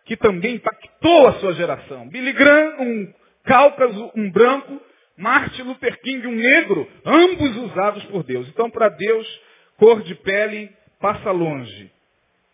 que 0.05 0.17
também 0.17 0.57
impactou 0.57 1.29
a 1.29 1.33
sua 1.35 1.53
geração. 1.55 2.09
Billy 2.09 2.33
Graham, 2.33 2.81
um 2.81 3.15
cáucaso, 3.47 4.13
um 4.15 4.31
branco, 4.31 4.81
Martin 5.17 5.63
Luther 5.63 5.99
King, 6.01 6.27
um 6.27 6.35
negro, 6.35 6.87
ambos 7.05 7.57
usados 7.57 8.05
por 8.05 8.23
Deus. 8.23 8.47
Então, 8.49 8.71
para 8.71 8.89
Deus, 8.91 9.41
cor 9.79 10.03
de 10.03 10.15
pele 10.17 10.75
passa 11.01 11.31
longe. 11.31 11.91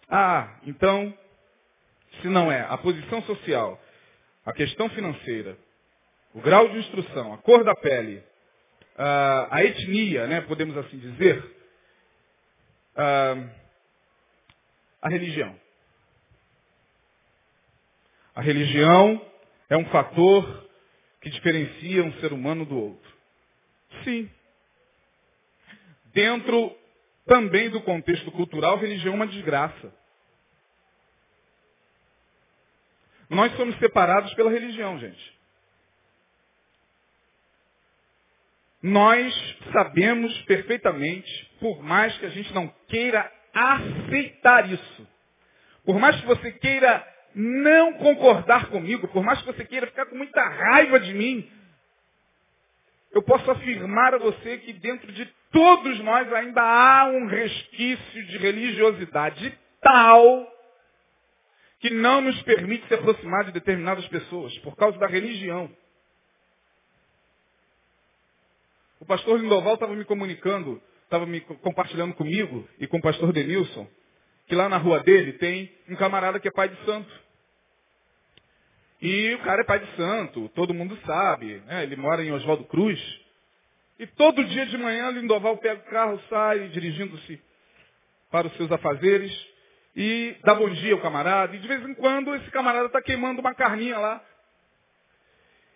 Ah, 0.08 0.58
então, 0.66 1.12
se 2.20 2.28
não 2.28 2.52
é 2.52 2.60
a 2.68 2.76
posição 2.78 3.22
social, 3.22 3.80
a 4.44 4.52
questão 4.52 4.88
financeira, 4.90 5.56
o 6.34 6.40
grau 6.40 6.68
de 6.68 6.78
instrução, 6.78 7.32
a 7.32 7.38
cor 7.38 7.64
da 7.64 7.74
pele, 7.74 8.22
a, 8.96 9.64
etnia, 9.64 10.26
né, 10.26 10.40
podemos 10.42 10.76
assim 10.76 10.98
dizer, 10.98 11.42
a 15.00 15.08
religião. 15.08 15.56
A 18.34 18.40
religião 18.40 19.20
é 19.68 19.76
um 19.76 19.84
fator 19.86 20.70
que 21.22 21.30
diferencia 21.30 22.04
um 22.04 22.12
ser 22.14 22.32
humano 22.32 22.66
do 22.66 22.76
outro. 22.76 23.12
Sim. 24.04 24.28
Dentro 26.12 26.76
também 27.24 27.70
do 27.70 27.80
contexto 27.82 28.30
cultural, 28.32 28.76
religião 28.76 29.12
é 29.14 29.16
uma 29.16 29.26
desgraça. 29.26 29.94
Nós 33.30 33.54
somos 33.56 33.78
separados 33.78 34.34
pela 34.34 34.50
religião, 34.50 34.98
gente. 34.98 35.32
Nós 38.82 39.32
sabemos 39.72 40.36
perfeitamente, 40.42 41.50
por 41.60 41.82
mais 41.82 42.18
que 42.18 42.26
a 42.26 42.30
gente 42.30 42.52
não 42.52 42.66
queira 42.88 43.32
aceitar 43.54 44.68
isso, 44.68 45.08
por 45.84 46.00
mais 46.00 46.20
que 46.20 46.26
você 46.26 46.50
queira 46.50 47.11
não 47.34 47.94
concordar 47.94 48.68
comigo, 48.68 49.08
por 49.08 49.22
mais 49.22 49.40
que 49.40 49.46
você 49.46 49.64
queira 49.64 49.86
ficar 49.86 50.06
com 50.06 50.16
muita 50.16 50.42
raiva 50.42 51.00
de 51.00 51.14
mim, 51.14 51.50
eu 53.12 53.22
posso 53.22 53.50
afirmar 53.50 54.14
a 54.14 54.18
você 54.18 54.58
que 54.58 54.72
dentro 54.72 55.12
de 55.12 55.26
todos 55.50 56.00
nós 56.00 56.32
ainda 56.32 56.62
há 56.62 57.06
um 57.06 57.26
resquício 57.26 58.26
de 58.26 58.38
religiosidade 58.38 59.58
tal 59.80 60.50
que 61.80 61.90
não 61.90 62.20
nos 62.20 62.40
permite 62.42 62.86
se 62.86 62.94
aproximar 62.94 63.44
de 63.44 63.52
determinadas 63.52 64.06
pessoas 64.08 64.56
por 64.58 64.76
causa 64.76 64.96
da 64.98 65.06
religião. 65.06 65.68
O 69.00 69.04
pastor 69.04 69.40
Lindoval 69.40 69.74
estava 69.74 69.94
me 69.94 70.04
comunicando, 70.04 70.80
estava 71.02 71.26
me 71.26 71.40
compartilhando 71.40 72.14
comigo 72.14 72.66
e 72.78 72.86
com 72.86 72.98
o 72.98 73.02
pastor 73.02 73.32
Denilson, 73.32 73.88
que 74.46 74.54
lá 74.54 74.68
na 74.68 74.76
rua 74.76 75.00
dele 75.00 75.32
tem 75.34 75.72
um 75.88 75.96
camarada 75.96 76.38
que 76.40 76.48
é 76.48 76.52
pai 76.52 76.68
de 76.68 76.84
santo. 76.84 77.10
E 79.00 79.34
o 79.34 79.38
cara 79.40 79.62
é 79.62 79.64
pai 79.64 79.80
de 79.80 79.96
santo, 79.96 80.48
todo 80.50 80.72
mundo 80.72 80.96
sabe, 81.04 81.60
né? 81.66 81.82
ele 81.82 81.96
mora 81.96 82.22
em 82.22 82.30
Oswaldo 82.30 82.64
Cruz. 82.64 83.00
E 83.98 84.06
todo 84.06 84.44
dia 84.44 84.66
de 84.66 84.78
manhã 84.78 85.10
Lindoval 85.10 85.56
pega 85.58 85.80
o 85.80 85.90
carro, 85.90 86.20
sai 86.28 86.68
dirigindo-se 86.68 87.40
para 88.30 88.46
os 88.46 88.56
seus 88.56 88.70
afazeres 88.70 89.32
e 89.94 90.36
dá 90.44 90.54
bom 90.54 90.70
dia 90.70 90.94
ao 90.94 91.00
camarada. 91.00 91.54
E 91.54 91.58
de 91.58 91.68
vez 91.68 91.82
em 91.84 91.94
quando 91.94 92.34
esse 92.36 92.50
camarada 92.50 92.86
está 92.86 93.02
queimando 93.02 93.40
uma 93.40 93.54
carninha 93.54 93.98
lá. 93.98 94.24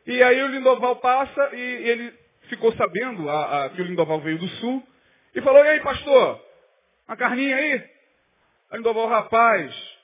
E 0.07 0.22
aí 0.22 0.42
o 0.42 0.48
Lindoval 0.48 0.96
passa 0.96 1.50
e 1.55 1.61
ele 1.61 2.14
ficou 2.48 2.72
sabendo 2.76 3.29
a, 3.29 3.64
a, 3.64 3.70
que 3.70 3.83
o 3.83 3.85
Lindoval 3.85 4.20
veio 4.20 4.38
do 4.38 4.48
sul 4.48 4.87
e 5.35 5.42
falou, 5.42 5.64
e 5.64 5.68
aí 5.68 5.81
pastor, 5.81 6.40
uma 7.09 7.16
carninha 7.16 7.57
aí? 7.57 7.95
Aí 8.70 8.79
Lindoval, 8.79 9.09
rapaz, 9.09 9.98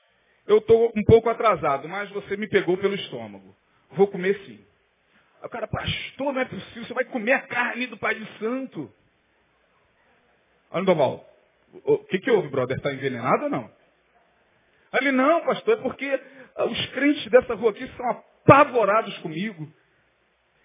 eu 0.47 0.57
estou 0.59 0.91
um 0.95 1.03
pouco 1.03 1.29
atrasado, 1.29 1.87
mas 1.87 2.09
você 2.11 2.37
me 2.37 2.47
pegou 2.47 2.77
pelo 2.77 2.95
estômago. 2.95 3.55
Vou 3.91 4.07
comer 4.07 4.37
sim. 4.45 4.63
O 5.43 5.49
cara, 5.49 5.67
pastor, 5.67 6.33
não 6.33 6.41
é 6.41 6.45
possível, 6.45 6.85
você 6.85 6.93
vai 6.93 7.05
comer 7.05 7.33
a 7.33 7.41
carne 7.41 7.87
do 7.87 7.97
Pai 7.97 8.15
de 8.15 8.39
Santo. 8.39 8.91
Aí 10.71 10.79
Lindoval, 10.79 11.25
o 11.83 11.97
que, 12.05 12.19
que 12.19 12.31
houve, 12.31 12.47
brother? 12.49 12.77
Está 12.77 12.93
envenenado 12.93 13.45
ou 13.45 13.49
não? 13.49 13.69
Ele, 14.93 15.11
não, 15.11 15.41
pastor, 15.41 15.77
é 15.77 15.81
porque 15.81 16.21
os 16.69 16.85
crentes 16.87 17.29
dessa 17.31 17.55
rua 17.55 17.71
aqui 17.71 17.87
são 17.97 18.09
apavorados 18.09 19.17
comigo 19.19 19.71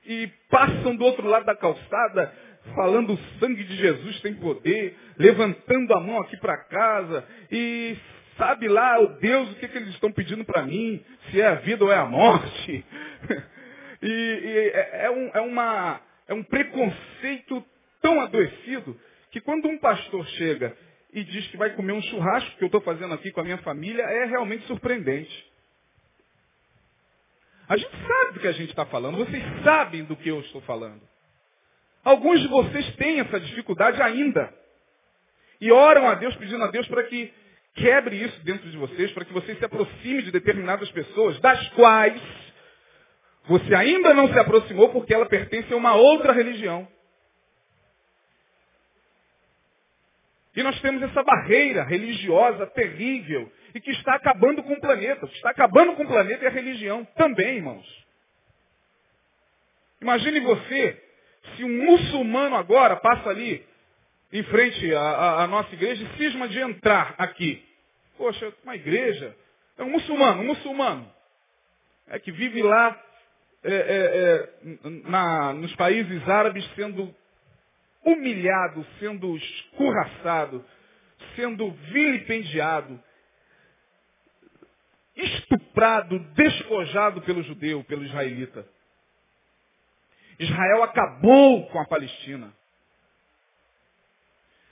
e 0.04 0.26
passam 0.50 0.94
do 0.96 1.04
outro 1.04 1.26
lado 1.26 1.44
da 1.46 1.56
calçada 1.56 2.34
falando 2.74 3.14
o 3.14 3.18
sangue 3.38 3.64
de 3.64 3.76
Jesus 3.76 4.20
tem 4.20 4.34
poder, 4.34 4.96
levantando 5.18 5.94
a 5.94 6.00
mão 6.00 6.20
aqui 6.20 6.36
para 6.36 6.56
casa 6.64 7.26
e 7.50 7.96
sabe 8.36 8.68
lá 8.68 9.00
o 9.00 9.18
Deus 9.18 9.50
o 9.50 9.54
que, 9.56 9.68
que 9.68 9.76
eles 9.76 9.90
estão 9.90 10.12
pedindo 10.12 10.44
para 10.44 10.62
mim, 10.62 11.04
se 11.30 11.40
é 11.40 11.46
a 11.46 11.54
vida 11.56 11.84
ou 11.84 11.92
é 11.92 11.96
a 11.96 12.06
morte. 12.06 12.84
e, 14.02 14.06
e 14.06 14.70
é, 14.74 15.06
é, 15.06 15.10
um, 15.10 15.30
é, 15.34 15.40
uma, 15.40 16.00
é 16.28 16.34
um 16.34 16.42
preconceito 16.44 17.64
tão 18.00 18.20
adoecido 18.20 18.98
que 19.30 19.40
quando 19.40 19.68
um 19.68 19.78
pastor 19.78 20.24
chega 20.28 20.76
e 21.12 21.24
diz 21.24 21.46
que 21.48 21.56
vai 21.56 21.70
comer 21.70 21.92
um 21.92 22.02
churrasco 22.02 22.56
que 22.56 22.64
eu 22.64 22.66
estou 22.66 22.80
fazendo 22.80 23.14
aqui 23.14 23.30
com 23.32 23.40
a 23.40 23.44
minha 23.44 23.58
família, 23.58 24.02
é 24.02 24.24
realmente 24.26 24.66
surpreendente. 24.66 25.48
A 27.68 27.76
gente 27.76 27.90
sabe 27.90 28.32
do 28.34 28.40
que 28.40 28.46
a 28.46 28.52
gente 28.52 28.70
está 28.70 28.86
falando, 28.86 29.18
vocês 29.18 29.42
sabem 29.62 30.04
do 30.04 30.16
que 30.16 30.28
eu 30.28 30.40
estou 30.40 30.60
falando. 30.62 31.07
Alguns 32.04 32.40
de 32.40 32.48
vocês 32.48 32.96
têm 32.96 33.20
essa 33.20 33.38
dificuldade 33.40 34.00
ainda. 34.00 34.52
E 35.60 35.70
oram 35.72 36.08
a 36.08 36.14
Deus, 36.14 36.34
pedindo 36.36 36.62
a 36.62 36.68
Deus 36.68 36.86
para 36.88 37.02
que 37.04 37.32
quebre 37.74 38.16
isso 38.16 38.44
dentro 38.44 38.70
de 38.70 38.76
vocês, 38.76 39.10
para 39.12 39.24
que 39.24 39.32
vocês 39.32 39.58
se 39.58 39.64
aproximem 39.64 40.24
de 40.24 40.30
determinadas 40.30 40.90
pessoas, 40.90 41.38
das 41.40 41.68
quais 41.70 42.20
você 43.46 43.74
ainda 43.74 44.12
não 44.14 44.28
se 44.32 44.38
aproximou 44.38 44.90
porque 44.90 45.14
ela 45.14 45.26
pertence 45.26 45.72
a 45.72 45.76
uma 45.76 45.94
outra 45.94 46.32
religião. 46.32 46.86
E 50.54 50.62
nós 50.62 50.80
temos 50.80 51.02
essa 51.02 51.22
barreira 51.22 51.84
religiosa 51.84 52.66
terrível 52.66 53.50
e 53.74 53.80
que 53.80 53.90
está 53.92 54.16
acabando 54.16 54.62
com 54.62 54.72
o 54.72 54.80
planeta. 54.80 55.24
Está 55.26 55.50
acabando 55.50 55.94
com 55.94 56.02
o 56.02 56.08
planeta 56.08 56.44
é 56.44 56.48
a 56.48 56.50
religião 56.52 57.04
também, 57.16 57.56
irmãos. 57.56 58.06
Imagine 60.00 60.40
você, 60.40 61.00
se 61.56 61.64
um 61.64 61.84
muçulmano 61.84 62.56
agora 62.56 62.96
passa 62.96 63.30
ali 63.30 63.64
em 64.32 64.42
frente 64.44 64.94
à, 64.94 65.42
à, 65.42 65.46
nossa 65.46 65.72
igreja 65.74 66.02
e 66.04 66.16
cisma 66.18 66.48
de 66.48 66.58
entrar 66.60 67.14
aqui. 67.18 67.64
Poxa, 68.16 68.52
uma 68.62 68.74
igreja. 68.74 69.34
É 69.76 69.82
um 69.82 69.90
muçulmano, 69.90 70.42
um 70.42 70.46
muçulmano. 70.46 71.10
É 72.08 72.18
que 72.18 72.32
vive 72.32 72.62
lá 72.62 73.00
é, 73.62 73.74
é, 73.74 73.74
é, 73.74 74.90
na, 75.08 75.52
nos 75.52 75.74
países 75.76 76.28
árabes 76.28 76.64
sendo 76.74 77.14
humilhado, 78.04 78.86
sendo 78.98 79.36
escorraçado, 79.36 80.64
sendo 81.34 81.70
vilipendiado, 81.70 83.02
estuprado, 85.16 86.18
despojado 86.34 87.20
pelo 87.22 87.42
judeu, 87.42 87.82
pelo 87.84 88.04
israelita. 88.04 88.66
Israel 90.38 90.82
acabou 90.82 91.66
com 91.68 91.80
a 91.80 91.86
Palestina. 91.86 92.52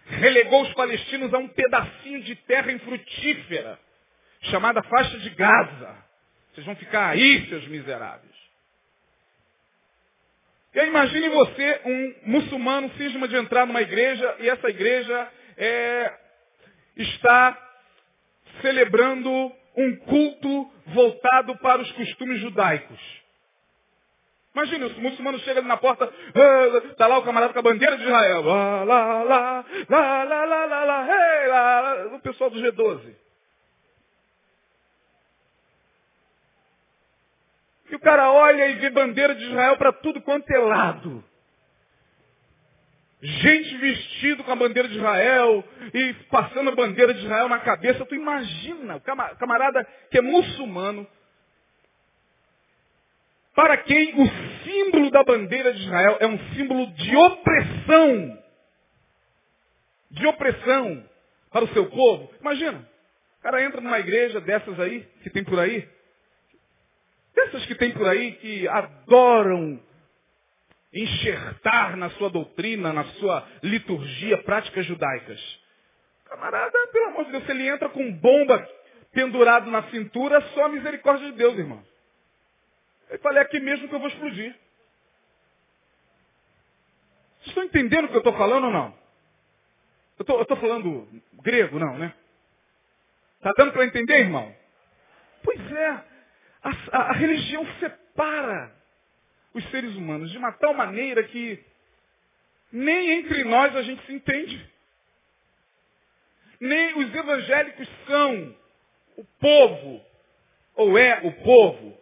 Relegou 0.07 0.63
os 0.63 0.73
palestinos 0.75 1.35
a 1.35 1.39
um 1.39 1.49
pedacinho 1.49 2.23
de 2.23 2.37
terra 2.37 2.71
infrutífera, 2.71 3.79
chamada 4.43 4.83
faixa 4.85 5.19
de 5.19 5.31
Gaza. 5.31 5.97
Vocês 6.53 6.65
vão 6.65 6.77
ficar 6.77 7.09
aí, 7.09 7.49
seus 7.49 7.67
miseráveis. 7.67 8.37
E 10.75 10.81
aí 10.81 10.89
imagine 10.89 11.29
você, 11.31 11.81
um 11.87 12.15
muçulmano, 12.31 12.91
cisma 12.97 13.27
de 13.27 13.35
entrar 13.35 13.67
numa 13.67 13.81
igreja 13.81 14.37
e 14.41 14.49
essa 14.49 14.69
igreja 14.69 15.33
é, 15.57 16.15
está 16.97 17.59
celebrando 18.61 19.31
um 19.77 19.97
culto 19.97 20.71
voltado 20.87 21.57
para 21.59 21.83
os 21.83 21.91
costumes 21.93 22.41
judaicos. 22.41 23.26
Imagina, 24.57 24.87
o 24.87 25.01
muçulmano 25.03 25.39
chega 25.41 25.61
ali 25.61 25.69
na 25.69 25.77
porta, 25.77 26.11
ah, 26.99 27.07
lá 27.07 27.19
o 27.19 27.23
camarada 27.25 27.53
com 27.53 27.59
a 27.59 27.63
bandeira 27.63 27.95
de 27.99 28.05
Israel. 28.05 28.43
Lá, 28.43 28.85
lá, 28.85 29.23
lá, 29.23 29.65
lá, 29.87 30.25
lá, 30.25 30.45
lá, 30.47 30.65
lá, 30.65 30.85
lá, 30.85 31.07
hey, 31.07 31.49
lá, 31.49 31.81
lá, 31.81 32.17
o 32.17 32.21
pessoal 32.21 32.49
do 32.49 32.59
G12. 32.59 33.15
E 37.91 37.95
o 37.95 38.01
cara 38.01 38.33
olha 38.33 38.71
e 38.71 38.77
vê 38.77 38.89
bandeira 38.89 39.35
de 39.35 39.45
Israel 39.45 39.77
para 39.77 39.93
tudo 39.93 40.23
quanto 40.23 40.51
é 40.51 40.59
lado. 40.59 41.23
Gente 43.21 43.77
vestido 43.77 44.43
com 44.43 44.53
a 44.53 44.57
bandeira 44.57 44.89
de 44.89 44.97
Israel 44.97 45.63
e 45.93 46.15
passando 46.31 46.71
a 46.71 46.75
bandeira 46.75 47.13
de 47.13 47.23
Israel 47.23 47.51
na 47.51 47.59
cabeça. 47.59 48.07
Tu 48.07 48.15
imagina, 48.15 48.97
o 48.97 49.01
camarada 49.37 49.87
que 50.11 50.17
é 50.17 50.23
muçulmano, 50.23 51.07
para 53.57 53.79
quem 53.79 54.15
o 54.21 54.29
símbolo 54.63 55.11
da 55.11 55.25
bandeira 55.25 55.73
de 55.73 55.83
Israel 55.83 56.19
é 56.21 56.27
um 56.27 56.39
símbolo 56.55 56.87
de 56.93 57.17
opressão. 57.17 58.43
De 60.11 60.27
opressão 60.27 61.09
para 61.51 61.65
o 61.65 61.69
seu 61.69 61.87
povo. 61.87 62.31
Imagina, 62.39 62.87
o 63.39 63.43
cara 63.43 63.65
entra 63.65 63.81
numa 63.81 63.99
igreja 63.99 64.43
dessas 64.43 64.79
aí, 64.79 65.01
que 65.23 65.31
tem 65.31 65.43
por 65.43 65.59
aí, 65.59 65.89
dessas 67.35 67.65
que 67.65 67.75
tem 67.75 67.93
por 67.93 68.07
aí, 68.07 68.33
que 68.33 68.69
adoram 68.69 69.81
enxertar 70.93 71.97
na 71.97 72.11
sua 72.11 72.29
doutrina, 72.29 72.93
na 72.93 73.05
sua 73.05 73.49
liturgia, 73.63 74.37
práticas 74.43 74.85
judaicas. 74.85 75.41
Camarada, 76.27 76.79
pelo 76.93 77.07
amor 77.07 77.25
de 77.25 77.33
Deus, 77.33 77.45
se 77.45 77.51
ele 77.53 77.69
entra 77.69 77.89
com 77.89 78.13
bomba 78.13 78.69
pendurado 79.13 79.71
na 79.71 79.85
cintura, 79.85 80.43
só 80.53 80.67
a 80.67 80.69
misericórdia 80.69 81.31
de 81.31 81.39
Deus, 81.39 81.57
irmão. 81.59 81.83
Eu 83.11 83.19
falei 83.21 83.43
aqui 83.43 83.61
mesmo 83.61 83.89
que 83.89 83.95
eu 83.95 84.01
vou 84.01 84.09
explodir. 84.09 84.55
Vocês 87.39 87.49
estão 87.49 87.65
entendendo 87.65 88.07
o 88.07 88.09
que 88.09 88.15
eu 88.15 88.19
estou 88.19 88.37
falando 88.37 88.65
ou 88.65 88.73
não? 88.73 88.99
Eu 90.19 90.43
estou 90.43 90.57
falando 90.57 91.09
grego, 91.35 91.79
não, 91.79 91.99
né? 91.99 92.13
Está 93.37 93.53
dando 93.57 93.73
para 93.73 93.85
entender, 93.85 94.21
irmão? 94.21 94.55
Pois 95.45 95.73
é. 95.73 95.89
A, 96.63 96.71
a, 96.93 97.11
a 97.11 97.13
religião 97.13 97.65
separa 97.79 98.75
os 99.55 99.65
seres 99.71 99.95
humanos 99.95 100.31
de 100.31 100.39
uma 100.39 100.53
tal 100.53 100.75
maneira 100.75 101.23
que 101.23 101.65
nem 102.73 103.13
entre 103.13 103.45
nós 103.45 103.75
a 103.77 103.83
gente 103.83 104.05
se 104.07 104.13
entende. 104.13 104.71
Nem 106.61 106.99
os 106.99 107.15
evangélicos 107.15 107.89
são 108.07 108.57
o 109.17 109.25
povo, 109.39 110.05
ou 110.75 110.99
é 110.99 111.21
o 111.23 111.33
povo, 111.43 111.99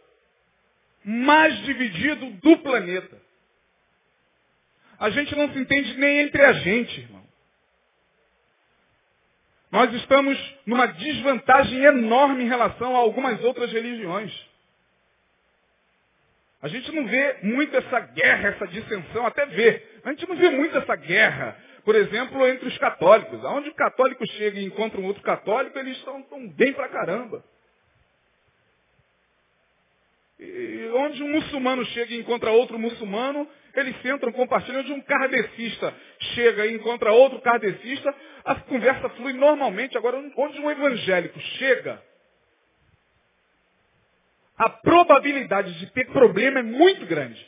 mais 1.05 1.57
dividido 1.64 2.31
do 2.31 2.57
planeta. 2.59 3.21
A 4.99 5.11
gente 5.11 5.35
não 5.37 5.53
se 5.53 5.59
entende 5.59 5.99
nem 5.99 6.21
entre 6.21 6.43
a 6.43 6.53
gente, 6.53 7.01
irmão. 7.01 7.25
Nós 9.71 9.93
estamos 9.95 10.38
numa 10.64 10.87
desvantagem 10.87 11.83
enorme 11.83 12.45
em 12.45 12.49
relação 12.49 12.95
a 12.95 13.01
algumas 13.01 13.43
outras 13.43 13.73
religiões. 13.73 14.33
A 16.62 16.69
gente 16.69 16.90
não 16.93 17.07
vê 17.07 17.38
muito 17.43 17.77
essa 17.77 18.01
guerra, 18.01 18.49
essa 18.51 18.67
dissensão, 18.69 19.27
até 19.27 19.45
vê. 19.47 19.87
A 20.05 20.11
gente 20.11 20.27
não 20.29 20.37
vê 20.37 20.49
muito 20.49 20.79
essa 20.79 20.97
guerra, 20.97 21.59
por 21.85 21.95
exemplo, 21.95 22.47
entre 22.47 22.69
os 22.69 22.79
católicos. 22.79 23.45
Aonde 23.45 23.69
o 23.69 23.75
católico 23.75 24.27
chega 24.29 24.59
e 24.59 24.64
encontra 24.64 24.99
um 24.99 25.05
outro 25.05 25.23
católico, 25.23 25.79
eles 25.79 25.99
estão, 25.99 26.25
bem 26.57 26.73
pra 26.73 26.88
caramba. 26.88 27.45
E 30.38 30.90
onde 30.94 31.23
um 31.23 31.29
muçulmano 31.29 31.85
chega 31.87 32.12
e 32.12 32.18
encontra 32.18 32.51
outro 32.51 32.79
muçulmano, 32.79 33.49
eles 33.75 34.01
sentam, 34.03 34.33
compartilham. 34.33 34.81
Onde 34.81 34.92
um 34.92 35.01
kardecista 35.01 35.94
chega 36.35 36.66
e 36.66 36.75
encontra 36.75 37.12
outro 37.12 37.40
kardecista, 37.40 38.14
a 38.44 38.57
conversa 38.57 39.09
flui 39.11 39.33
normalmente. 39.33 39.97
Agora, 39.97 40.16
onde 40.37 40.61
um 40.61 40.70
evangélico 40.70 41.38
chega 41.59 42.03
a 44.57 44.68
probabilidade 44.68 45.79
de 45.79 45.87
ter 45.90 46.07
problema 46.07 46.61
é 46.61 46.62
muito 46.62 47.05
grande. 47.07 47.44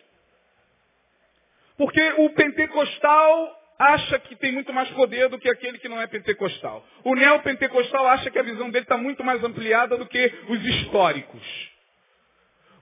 Porque 1.77 2.03
o 2.18 2.31
pentecostal 2.31 3.62
acha 3.79 4.18
que 4.18 4.35
tem 4.37 4.53
muito 4.53 4.72
mais 4.72 4.88
poder 4.90 5.29
do 5.29 5.38
que 5.38 5.49
aquele 5.49 5.79
que 5.79 5.88
não 5.88 6.01
é 6.01 6.07
pentecostal. 6.07 6.85
O 7.05 7.14
neopentecostal 7.14 8.07
acha 8.09 8.31
que 8.31 8.38
a 8.38 8.42
visão 8.42 8.70
dele 8.70 8.85
está 8.85 8.96
muito 8.96 9.22
mais 9.22 9.42
ampliada 9.44 9.96
do 9.96 10.07
que 10.07 10.33
os 10.49 10.64
históricos. 10.64 11.76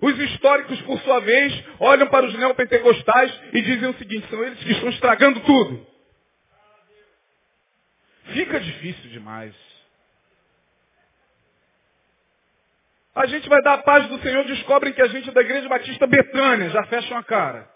Os 0.04 0.18
históricos, 0.18 0.78
por 0.82 1.00
sua 1.00 1.18
vez, 1.20 1.64
olham 1.80 2.06
para 2.08 2.26
os 2.26 2.34
neopentecostais 2.34 3.40
e 3.54 3.62
dizem 3.62 3.88
o 3.88 3.94
seguinte, 3.94 4.28
são 4.28 4.44
eles 4.44 4.62
que 4.62 4.72
estão 4.72 4.90
estragando 4.90 5.40
tudo. 5.40 5.86
Fica 8.34 8.60
difícil 8.60 9.10
demais. 9.12 9.54
A 13.14 13.24
gente 13.24 13.48
vai 13.48 13.62
dar 13.62 13.74
a 13.74 13.78
paz 13.78 14.06
do 14.08 14.20
Senhor, 14.20 14.44
descobrem 14.44 14.92
que 14.92 15.00
a 15.00 15.06
gente 15.06 15.30
é 15.30 15.32
da 15.32 15.40
Igreja 15.40 15.70
Batista 15.70 16.06
Betânia, 16.06 16.68
já 16.68 16.84
fecham 16.84 17.16
a 17.16 17.24
cara. 17.24 17.66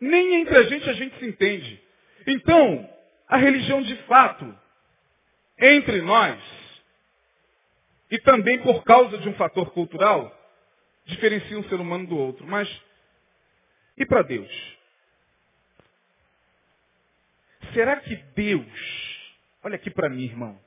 Nem 0.00 0.36
entre 0.36 0.56
a 0.56 0.62
gente 0.62 0.88
a 0.88 0.92
gente 0.92 1.18
se 1.18 1.26
entende. 1.26 1.82
Então, 2.28 2.88
a 3.26 3.38
religião 3.38 3.82
de 3.82 3.96
fato, 4.04 4.56
entre 5.58 6.00
nós, 6.00 6.63
e 8.10 8.18
também 8.18 8.60
por 8.62 8.82
causa 8.84 9.18
de 9.18 9.28
um 9.28 9.34
fator 9.34 9.70
cultural, 9.70 10.32
diferencia 11.04 11.58
um 11.58 11.68
ser 11.68 11.76
humano 11.76 12.06
do 12.06 12.16
outro. 12.16 12.46
Mas, 12.46 12.68
e 13.96 14.06
para 14.06 14.22
Deus? 14.22 14.50
Será 17.72 17.96
que 17.96 18.14
Deus, 18.14 19.32
olha 19.62 19.76
aqui 19.76 19.90
para 19.90 20.08
mim, 20.08 20.24
irmão, 20.24 20.60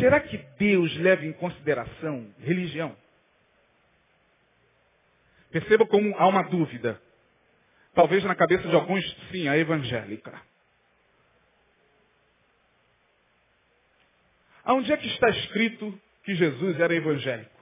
Será 0.00 0.20
que 0.20 0.36
Deus 0.58 0.94
leva 0.96 1.24
em 1.24 1.32
consideração 1.32 2.28
religião? 2.40 2.96
Perceba 5.50 5.86
como 5.86 6.14
há 6.16 6.26
uma 6.26 6.42
dúvida. 6.42 7.00
Talvez 7.94 8.22
na 8.24 8.34
cabeça 8.34 8.68
de 8.68 8.74
alguns, 8.74 9.04
sim, 9.30 9.48
a 9.48 9.56
evangélica. 9.56 10.38
Aonde 14.66 14.92
é 14.92 14.96
que 14.96 15.06
está 15.06 15.30
escrito 15.30 15.98
que 16.24 16.34
Jesus 16.34 16.80
era 16.80 16.92
evangélico? 16.92 17.56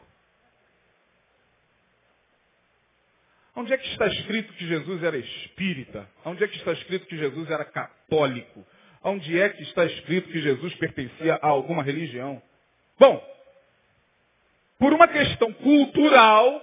Onde 3.55 3.75
é 3.75 3.77
que 3.77 3.87
está 3.89 4.07
escrito 4.07 4.55
que 4.55 4.67
Jesus 4.67 5.03
era 5.03 5.17
espírita? 5.17 6.09
Onde 6.25 6.43
é 6.43 6.49
que 6.49 6.57
está 6.57 6.73
escrito 6.73 7.07
que 7.07 7.19
Jesus 7.19 7.51
era 7.51 7.65
católico? 7.67 8.67
Onde 9.03 9.39
é 9.39 9.51
que 9.51 9.63
está 9.65 9.85
escrito 9.85 10.31
que 10.31 10.41
Jesus 10.41 10.75
pertencia 10.77 11.35
a 11.35 11.47
alguma 11.47 11.83
religião? 11.83 12.43
Bom, 12.99 13.23
por 14.79 14.95
uma 14.95 15.07
questão 15.07 15.53
cultural, 15.53 16.61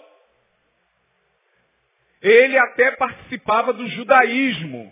ele 2.19 2.57
até 2.57 2.91
participava 2.95 3.71
do 3.71 3.87
judaísmo, 3.89 4.91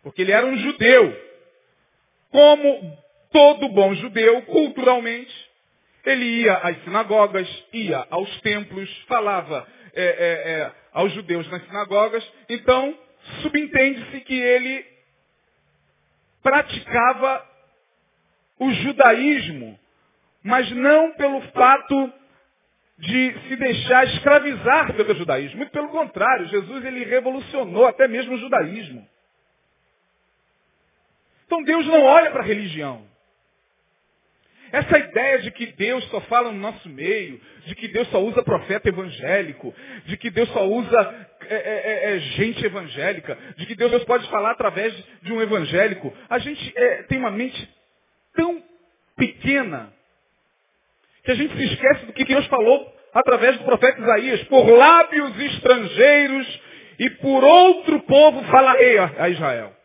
porque 0.00 0.22
ele 0.22 0.32
era 0.32 0.46
um 0.46 0.56
judeu. 0.56 1.30
Como 2.30 2.98
todo 3.32 3.68
bom 3.68 3.94
judeu, 3.94 4.42
culturalmente, 4.42 5.50
ele 6.04 6.24
ia 6.42 6.54
às 6.54 6.82
sinagogas, 6.84 7.48
ia 7.72 8.06
aos 8.10 8.40
templos, 8.40 8.90
falava 9.06 9.66
é, 9.94 10.02
é, 10.02 10.52
é, 10.52 10.72
aos 10.92 11.12
judeus 11.12 11.48
nas 11.50 11.64
sinagogas. 11.64 12.26
Então, 12.48 12.96
subentende-se 13.42 14.20
que 14.20 14.34
ele 14.34 14.84
praticava 16.42 17.46
o 18.58 18.70
judaísmo, 18.72 19.78
mas 20.42 20.70
não 20.72 21.12
pelo 21.12 21.40
fato 21.52 22.12
de 22.98 23.34
se 23.48 23.56
deixar 23.56 24.06
escravizar 24.06 24.94
pelo 24.94 25.14
judaísmo. 25.14 25.58
Muito 25.58 25.72
pelo 25.72 25.88
contrário, 25.88 26.48
Jesus 26.48 26.84
ele 26.84 27.04
revolucionou 27.04 27.86
até 27.86 28.06
mesmo 28.06 28.34
o 28.34 28.38
judaísmo. 28.38 29.06
Então 31.46 31.62
Deus 31.62 31.86
não 31.86 32.04
olha 32.04 32.30
para 32.30 32.42
a 32.42 32.46
religião. 32.46 33.09
Essa 34.72 34.98
ideia 34.98 35.38
de 35.40 35.50
que 35.50 35.66
Deus 35.66 36.04
só 36.10 36.20
fala 36.22 36.52
no 36.52 36.58
nosso 36.58 36.88
meio, 36.88 37.40
de 37.66 37.74
que 37.74 37.88
Deus 37.88 38.08
só 38.08 38.22
usa 38.22 38.42
profeta 38.42 38.88
evangélico, 38.88 39.74
de 40.06 40.16
que 40.16 40.30
Deus 40.30 40.48
só 40.50 40.66
usa 40.66 41.28
é, 41.48 41.54
é, 41.54 42.12
é, 42.12 42.16
é 42.16 42.18
gente 42.18 42.64
evangélica, 42.64 43.36
de 43.56 43.66
que 43.66 43.74
Deus 43.74 44.04
pode 44.04 44.28
falar 44.30 44.52
através 44.52 44.94
de 45.22 45.32
um 45.32 45.40
evangélico. 45.40 46.14
A 46.28 46.38
gente 46.38 46.72
é, 46.76 47.02
tem 47.04 47.18
uma 47.18 47.30
mente 47.30 47.68
tão 48.34 48.62
pequena 49.16 49.92
que 51.24 51.32
a 51.32 51.34
gente 51.34 51.54
se 51.56 51.64
esquece 51.64 52.06
do 52.06 52.12
que 52.12 52.24
Deus 52.24 52.46
falou 52.46 52.94
através 53.12 53.58
do 53.58 53.64
profeta 53.64 54.00
Isaías. 54.00 54.42
Por 54.44 54.68
lábios 54.70 55.38
estrangeiros 55.38 56.60
e 56.98 57.10
por 57.10 57.42
outro 57.42 58.00
povo 58.00 58.42
falarei 58.44 58.98
a 58.98 59.28
Israel. 59.28 59.79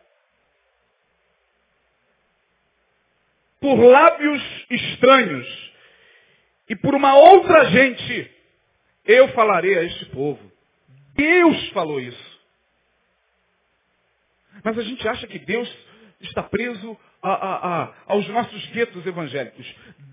Por 3.60 3.76
lábios 3.76 4.42
estranhos 4.70 5.72
e 6.68 6.76
por 6.76 6.94
uma 6.94 7.14
outra 7.14 7.66
gente, 7.66 8.30
eu 9.04 9.28
falarei 9.28 9.78
a 9.78 9.82
este 9.84 10.06
povo. 10.06 10.40
Deus 11.14 11.68
falou 11.70 12.00
isso. 12.00 12.40
Mas 14.64 14.78
a 14.78 14.82
gente 14.82 15.06
acha 15.08 15.26
que 15.26 15.38
Deus 15.38 15.72
está 16.20 16.42
preso 16.42 16.98
a, 17.22 17.30
a, 17.30 17.82
a, 17.82 17.94
aos 18.06 18.26
nossos 18.28 18.66
guetos 18.66 19.04
evangélicos. 19.06 19.66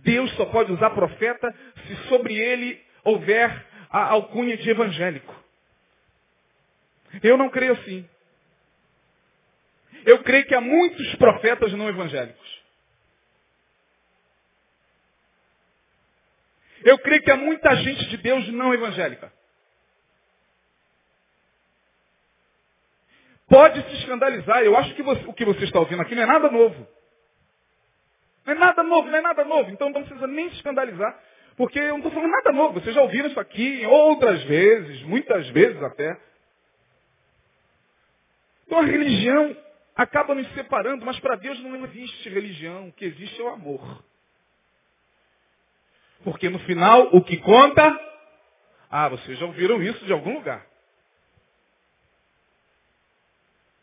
Deus 0.04 0.32
só 0.34 0.46
pode 0.46 0.72
usar 0.72 0.92
profeta 0.92 1.54
se 1.88 1.96
sobre 2.08 2.36
ele 2.36 2.82
houver 3.04 3.66
a 3.90 4.10
alcunha 4.10 4.58
de 4.58 4.70
evangélico. 4.70 5.44
Eu 7.22 7.38
não 7.38 7.50
creio 7.50 7.74
assim. 7.74 8.08
Eu 10.06 10.20
creio 10.24 10.46
que 10.46 10.56
há 10.56 10.62
muitos 10.62 11.16
profetas 11.16 11.72
não 11.74 11.88
evangélicos. 11.88 12.43
Eu 16.84 16.98
creio 17.00 17.22
que 17.24 17.32
há 17.32 17.36
muita 17.36 17.76
gente 17.78 18.06
de 18.10 18.18
Deus 18.18 18.48
não 18.50 18.74
evangélica. 18.74 19.32
Pode 23.48 23.82
se 23.84 23.96
escandalizar. 23.98 24.64
Eu 24.64 24.76
acho 24.76 24.96
que 24.96 25.04
você, 25.04 25.24
o 25.26 25.34
que 25.34 25.46
você 25.46 25.64
está 25.66 25.80
ouvindo 25.80 26.02
aqui 26.02 26.16
não 26.16 26.24
é 26.24 26.26
nada 26.26 26.50
novo. 26.50 26.88
Não 28.46 28.54
é 28.54 28.58
nada 28.58 28.84
novo, 28.84 29.10
não 29.10 29.18
é 29.18 29.22
nada 29.22 29.46
novo. 29.46 29.70
Então 29.70 29.90
não 29.90 30.04
precisa 30.04 30.28
nem 30.28 30.50
se 30.50 30.56
escandalizar. 30.56 31.20
Porque 31.56 31.80
eu 31.80 31.90
não 31.90 31.98
estou 31.98 32.12
falando 32.12 32.32
nada 32.32 32.52
novo. 32.52 32.80
Vocês 32.80 32.96
já 32.96 33.02
ouviram 33.02 33.30
isso 33.30 33.40
aqui 33.40 33.86
outras 33.86 34.44
vezes, 34.46 35.04
muitas 35.04 35.48
vezes 35.50 35.82
até. 35.84 36.20
Então 38.66 38.80
a 38.80 38.86
religião 38.86 39.56
acaba 39.96 40.34
nos 40.34 40.52
separando, 40.54 41.06
mas 41.06 41.20
para 41.20 41.36
Deus 41.36 41.62
não 41.62 41.86
existe 41.86 42.30
religião. 42.30 42.88
O 42.88 42.94
que 42.94 43.06
existe 43.06 43.40
é 43.40 43.44
o 43.44 43.50
amor. 43.50 44.04
Porque 46.24 46.50
no 46.50 46.60
final, 46.60 47.10
o 47.12 47.24
que 47.24 47.38
conta. 47.38 48.00
Ah, 48.90 49.10
vocês 49.10 49.38
já 49.38 49.46
ouviram 49.46 49.82
isso 49.82 50.06
de 50.06 50.14
algum 50.14 50.36
lugar. 50.36 50.66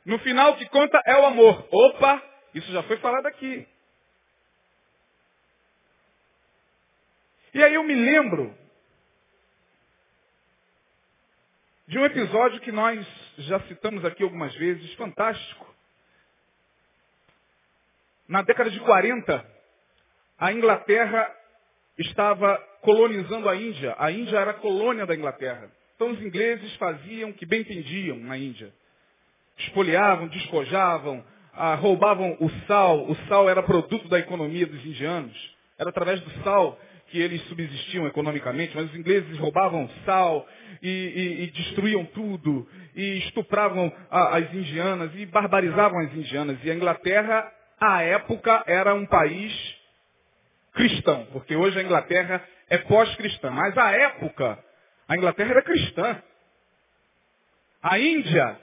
No 0.04 0.18
final, 0.20 0.52
o 0.52 0.56
que 0.56 0.66
conta 0.68 1.00
é 1.04 1.16
o 1.16 1.26
amor. 1.26 1.68
Opa, 1.70 2.22
isso 2.54 2.70
já 2.72 2.82
foi 2.84 2.96
falado 2.98 3.26
aqui. 3.26 3.68
E 7.52 7.62
aí 7.62 7.74
eu 7.74 7.82
me 7.82 7.94
lembro 7.94 8.56
de 11.86 11.98
um 11.98 12.04
episódio 12.04 12.60
que 12.60 12.70
nós 12.70 13.04
já 13.38 13.60
citamos 13.62 14.04
aqui 14.04 14.22
algumas 14.22 14.54
vezes, 14.54 14.94
fantástico. 14.94 15.66
Na 18.28 18.42
década 18.42 18.70
de 18.70 18.78
40, 18.78 19.44
a 20.38 20.52
Inglaterra 20.52 21.39
estava 22.02 22.56
colonizando 22.82 23.48
a 23.48 23.56
Índia. 23.56 23.94
A 23.98 24.10
Índia 24.10 24.38
era 24.38 24.54
colônia 24.54 25.06
da 25.06 25.14
Inglaterra. 25.14 25.70
Então 25.94 26.10
os 26.10 26.22
ingleses 26.22 26.74
faziam 26.76 27.30
o 27.30 27.34
que 27.34 27.44
bem 27.44 27.60
entendiam 27.60 28.18
na 28.18 28.38
Índia. 28.38 28.72
Espoliavam, 29.58 30.28
despojavam, 30.28 31.22
ah, 31.52 31.74
roubavam 31.74 32.36
o 32.40 32.48
sal. 32.66 33.10
O 33.10 33.14
sal 33.28 33.48
era 33.50 33.62
produto 33.62 34.08
da 34.08 34.18
economia 34.18 34.66
dos 34.66 34.84
indianos. 34.84 35.36
Era 35.78 35.90
através 35.90 36.20
do 36.20 36.30
sal 36.42 36.78
que 37.08 37.18
eles 37.18 37.42
subsistiam 37.48 38.06
economicamente, 38.06 38.74
mas 38.74 38.88
os 38.88 38.96
ingleses 38.96 39.36
roubavam 39.38 39.90
sal 40.06 40.46
e, 40.80 40.88
e, 40.88 41.42
e 41.42 41.50
destruíam 41.50 42.04
tudo, 42.04 42.68
e 42.94 43.18
estupravam 43.18 43.92
a, 44.08 44.38
as 44.38 44.54
indianas, 44.54 45.10
e 45.16 45.26
barbarizavam 45.26 45.98
as 46.00 46.14
indianas. 46.14 46.58
E 46.62 46.70
a 46.70 46.74
Inglaterra, 46.74 47.52
à 47.80 48.02
época, 48.02 48.62
era 48.66 48.94
um 48.94 49.04
país 49.06 49.79
cristão, 50.72 51.26
porque 51.32 51.56
hoje 51.56 51.78
a 51.78 51.82
Inglaterra 51.82 52.46
é 52.68 52.78
pós-cristã. 52.78 53.50
Mas 53.50 53.76
à 53.76 53.90
época, 53.90 54.58
a 55.08 55.16
Inglaterra 55.16 55.50
era 55.50 55.62
cristã. 55.62 56.22
A 57.82 57.98
Índia 57.98 58.60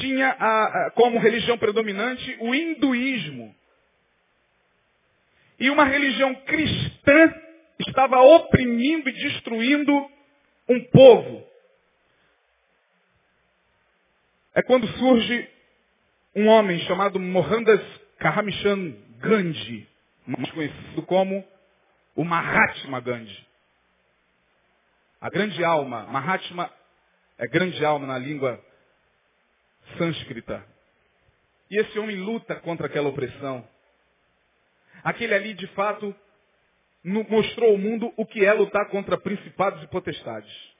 tinha 0.00 0.28
a, 0.28 0.64
a, 0.86 0.90
como 0.92 1.18
religião 1.18 1.58
predominante 1.58 2.36
o 2.40 2.54
hinduísmo. 2.54 3.54
E 5.58 5.70
uma 5.70 5.84
religião 5.84 6.34
cristã 6.34 7.34
estava 7.78 8.20
oprimindo 8.20 9.08
e 9.08 9.12
destruindo 9.12 10.10
um 10.68 10.84
povo. 10.84 11.46
É 14.54 14.62
quando 14.62 14.86
surge 14.98 15.48
um 16.34 16.48
homem 16.48 16.78
chamado 16.80 17.18
Mohandas 17.18 17.80
Karamchand 18.18 18.94
Gandhi, 19.20 19.88
mais 20.38 20.50
conhecido 20.52 21.02
como 21.02 21.44
o 22.14 22.24
Mahatma 22.24 23.00
Gandhi. 23.00 23.46
A 25.20 25.30
grande 25.30 25.64
alma, 25.64 26.04
Mahatma 26.06 26.70
é 27.38 27.46
grande 27.46 27.84
alma 27.84 28.06
na 28.06 28.18
língua 28.18 28.62
sânscrita. 29.96 30.64
E 31.70 31.78
esse 31.78 31.98
homem 31.98 32.16
luta 32.16 32.56
contra 32.56 32.86
aquela 32.86 33.08
opressão. 33.08 33.66
Aquele 35.02 35.34
ali, 35.34 35.54
de 35.54 35.66
fato, 35.68 36.14
mostrou 37.04 37.70
ao 37.70 37.78
mundo 37.78 38.12
o 38.16 38.26
que 38.26 38.44
é 38.44 38.52
lutar 38.52 38.88
contra 38.88 39.18
principados 39.18 39.82
e 39.82 39.86
potestades. 39.88 40.72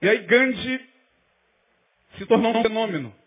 E 0.00 0.08
aí 0.08 0.18
Gandhi 0.26 0.90
se 2.18 2.26
tornou 2.26 2.56
um 2.56 2.62
fenômeno. 2.62 3.21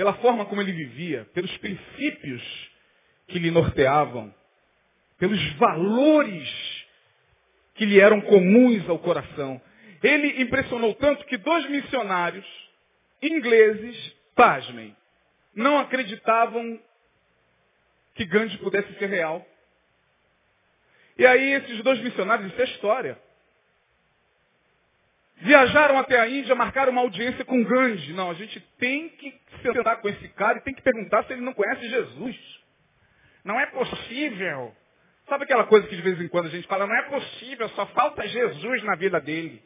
Pela 0.00 0.14
forma 0.14 0.46
como 0.46 0.62
ele 0.62 0.72
vivia, 0.72 1.28
pelos 1.34 1.54
princípios 1.58 2.42
que 3.28 3.38
lhe 3.38 3.50
norteavam, 3.50 4.34
pelos 5.18 5.38
valores 5.56 6.86
que 7.74 7.84
lhe 7.84 8.00
eram 8.00 8.18
comuns 8.22 8.88
ao 8.88 8.98
coração. 8.98 9.60
Ele 10.02 10.40
impressionou 10.40 10.94
tanto 10.94 11.26
que 11.26 11.36
dois 11.36 11.68
missionários 11.68 12.46
ingleses, 13.20 14.16
pasmem, 14.34 14.96
não 15.54 15.78
acreditavam 15.78 16.80
que 18.14 18.24
Gandhi 18.24 18.56
pudesse 18.56 18.90
ser 18.94 19.10
real. 19.10 19.46
E 21.18 21.26
aí 21.26 21.52
esses 21.52 21.82
dois 21.82 22.00
missionários, 22.00 22.50
isso 22.50 22.62
é 22.62 22.64
história. 22.64 23.20
Viajaram 25.40 25.98
até 25.98 26.20
a 26.20 26.28
Índia, 26.28 26.54
marcaram 26.54 26.92
uma 26.92 27.00
audiência 27.00 27.44
com 27.44 27.64
Gandhi. 27.64 28.12
Não, 28.12 28.30
a 28.30 28.34
gente 28.34 28.60
tem 28.78 29.08
que 29.08 29.34
sentar 29.62 30.00
com 30.00 30.08
esse 30.08 30.28
cara 30.30 30.58
e 30.58 30.62
tem 30.62 30.74
que 30.74 30.82
perguntar 30.82 31.24
se 31.24 31.32
ele 31.32 31.42
não 31.42 31.54
conhece 31.54 31.88
Jesus. 31.88 32.36
Não 33.44 33.58
é 33.58 33.66
possível. 33.66 34.74
Sabe 35.28 35.44
aquela 35.44 35.64
coisa 35.64 35.86
que 35.86 35.96
de 35.96 36.02
vez 36.02 36.20
em 36.20 36.28
quando 36.28 36.46
a 36.46 36.50
gente 36.50 36.66
fala, 36.66 36.86
não 36.86 36.94
é 36.94 37.02
possível, 37.02 37.68
só 37.70 37.86
falta 37.86 38.26
Jesus 38.26 38.82
na 38.82 38.96
vida 38.96 39.20
dele. 39.20 39.62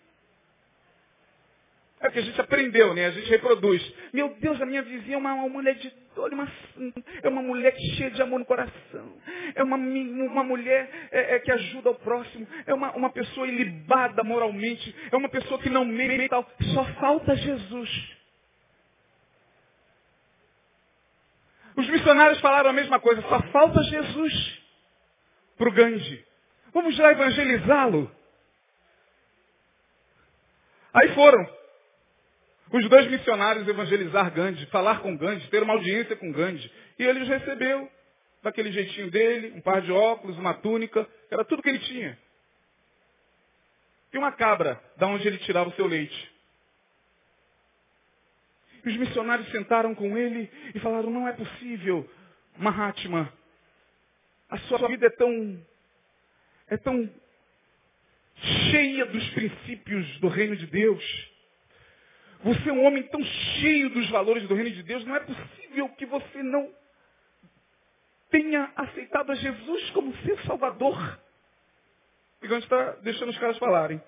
É 2.04 2.10
que 2.10 2.18
a 2.18 2.22
gente 2.22 2.38
aprendeu, 2.38 2.92
né? 2.92 3.06
A 3.06 3.10
gente 3.12 3.30
reproduz. 3.30 3.82
Meu 4.12 4.28
Deus, 4.38 4.60
a 4.60 4.66
minha 4.66 4.82
vizinha 4.82 5.14
é 5.14 5.18
uma, 5.18 5.32
uma 5.32 5.48
mulher 5.48 5.74
de 5.76 5.90
olha, 6.18 6.34
uma, 6.34 6.52
é 7.22 7.28
uma 7.30 7.40
mulher 7.40 7.74
cheia 7.96 8.10
de 8.10 8.20
amor 8.20 8.40
no 8.40 8.44
coração. 8.44 9.16
É 9.54 9.62
uma, 9.62 9.76
uma 9.76 10.44
mulher 10.44 11.08
é, 11.10 11.36
é, 11.36 11.38
que 11.38 11.50
ajuda 11.50 11.92
o 11.92 11.94
próximo. 11.94 12.46
É 12.66 12.74
uma, 12.74 12.92
uma 12.94 13.08
pessoa 13.08 13.48
ilibada 13.48 14.22
moralmente. 14.22 14.94
É 15.10 15.16
uma 15.16 15.30
pessoa 15.30 15.58
que 15.58 15.70
não 15.70 15.86
mente 15.86 16.28
tal. 16.28 16.46
Só 16.74 16.84
falta 17.00 17.34
Jesus. 17.36 18.10
Os 21.74 21.88
missionários 21.88 22.38
falaram 22.40 22.68
a 22.68 22.74
mesma 22.74 23.00
coisa. 23.00 23.22
Só 23.22 23.40
falta 23.44 23.82
Jesus 23.82 24.62
para 25.56 25.70
o 25.70 25.72
Gandhi. 25.72 26.22
Vamos 26.74 26.98
lá 26.98 27.12
evangelizá-lo. 27.12 28.14
Aí 30.92 31.08
foram. 31.14 31.63
Os 32.74 32.88
dois 32.88 33.08
missionários 33.08 33.68
evangelizar 33.68 34.32
Gandhi, 34.32 34.66
falar 34.66 34.98
com 34.98 35.16
Gandhi, 35.16 35.46
ter 35.46 35.62
uma 35.62 35.74
audiência 35.74 36.16
com 36.16 36.32
Gandhi. 36.32 36.68
E 36.98 37.04
ele 37.04 37.20
os 37.20 37.28
recebeu, 37.28 37.88
daquele 38.42 38.72
jeitinho 38.72 39.12
dele, 39.12 39.52
um 39.54 39.60
par 39.60 39.80
de 39.80 39.92
óculos, 39.92 40.36
uma 40.36 40.54
túnica, 40.54 41.08
era 41.30 41.44
tudo 41.44 41.62
que 41.62 41.68
ele 41.68 41.78
tinha. 41.78 42.18
E 44.12 44.18
uma 44.18 44.32
cabra, 44.32 44.82
da 44.96 45.06
onde 45.06 45.24
ele 45.24 45.38
tirava 45.38 45.70
o 45.70 45.72
seu 45.74 45.86
leite. 45.86 46.32
E 48.84 48.88
os 48.88 48.96
missionários 48.96 49.48
sentaram 49.52 49.94
com 49.94 50.18
ele 50.18 50.50
e 50.74 50.80
falaram, 50.80 51.10
não 51.10 51.28
é 51.28 51.32
possível, 51.32 52.10
Mahatma, 52.56 53.32
a 54.50 54.58
sua 54.58 54.88
vida 54.88 55.06
é 55.06 55.10
tão, 55.10 55.64
é 56.66 56.76
tão 56.76 57.08
cheia 58.72 59.06
dos 59.06 59.30
princípios 59.30 60.18
do 60.18 60.26
reino 60.26 60.56
de 60.56 60.66
Deus. 60.66 61.33
Você 62.44 62.68
é 62.68 62.72
um 62.74 62.84
homem 62.84 63.02
tão 63.04 63.24
cheio 63.24 63.88
dos 63.88 64.08
valores 64.10 64.46
do 64.46 64.54
reino 64.54 64.70
de 64.70 64.82
Deus, 64.82 65.02
não 65.06 65.16
é 65.16 65.20
possível 65.20 65.88
que 65.90 66.04
você 66.04 66.42
não 66.42 66.70
tenha 68.30 68.70
aceitado 68.76 69.32
a 69.32 69.34
Jesus 69.34 69.90
como 69.90 70.14
seu 70.18 70.38
Salvador. 70.40 71.18
E 72.42 72.46
gente 72.46 72.64
está 72.64 72.90
deixando 72.96 73.30
os 73.30 73.38
caras 73.38 73.56
falarem. 73.56 73.98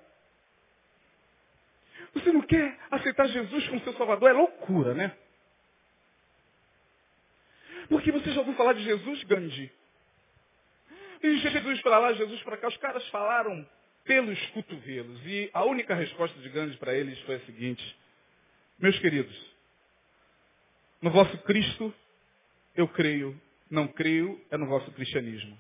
Você 2.13 2.31
não 2.31 2.43
quer 2.43 2.79
aceitar 2.91 3.27
Jesus 3.29 3.69
como 3.69 3.81
seu 3.81 3.95
Salvador? 3.95 4.29
É 4.29 4.35
loucura, 4.35 4.93
né? 4.93 5.17
Porque 7.89 8.13
você 8.13 8.33
já 8.33 8.41
ouviu 8.41 8.55
falar 8.55 8.75
de 8.75 8.83
Jesus, 8.83 9.25
Gandhi? 9.25 9.73
E 11.23 11.39
Jesus 11.39 11.81
para 11.81 11.99
lá, 11.99 12.13
Jesus 12.13 12.43
para 12.43 12.59
cá. 12.59 12.69
Os 12.69 12.77
caras 12.77 13.09
falaram 13.09 13.67
pelos 14.05 14.39
cotovelos. 14.49 15.25
E 15.25 15.49
a 15.55 15.65
única 15.65 15.95
resposta 15.95 16.39
de 16.39 16.51
Gandhi 16.51 16.77
para 16.77 16.93
eles 16.93 17.19
foi 17.21 17.37
a 17.37 17.41
seguinte. 17.41 17.97
Meus 18.79 18.99
queridos, 18.99 19.35
no 21.01 21.11
vosso 21.11 21.37
Cristo 21.39 21.95
eu 22.75 22.87
creio, 22.89 23.41
não 23.71 23.89
creio 23.89 24.39
é 24.51 24.57
no 24.57 24.67
vosso 24.67 24.91
cristianismo. 24.93 25.59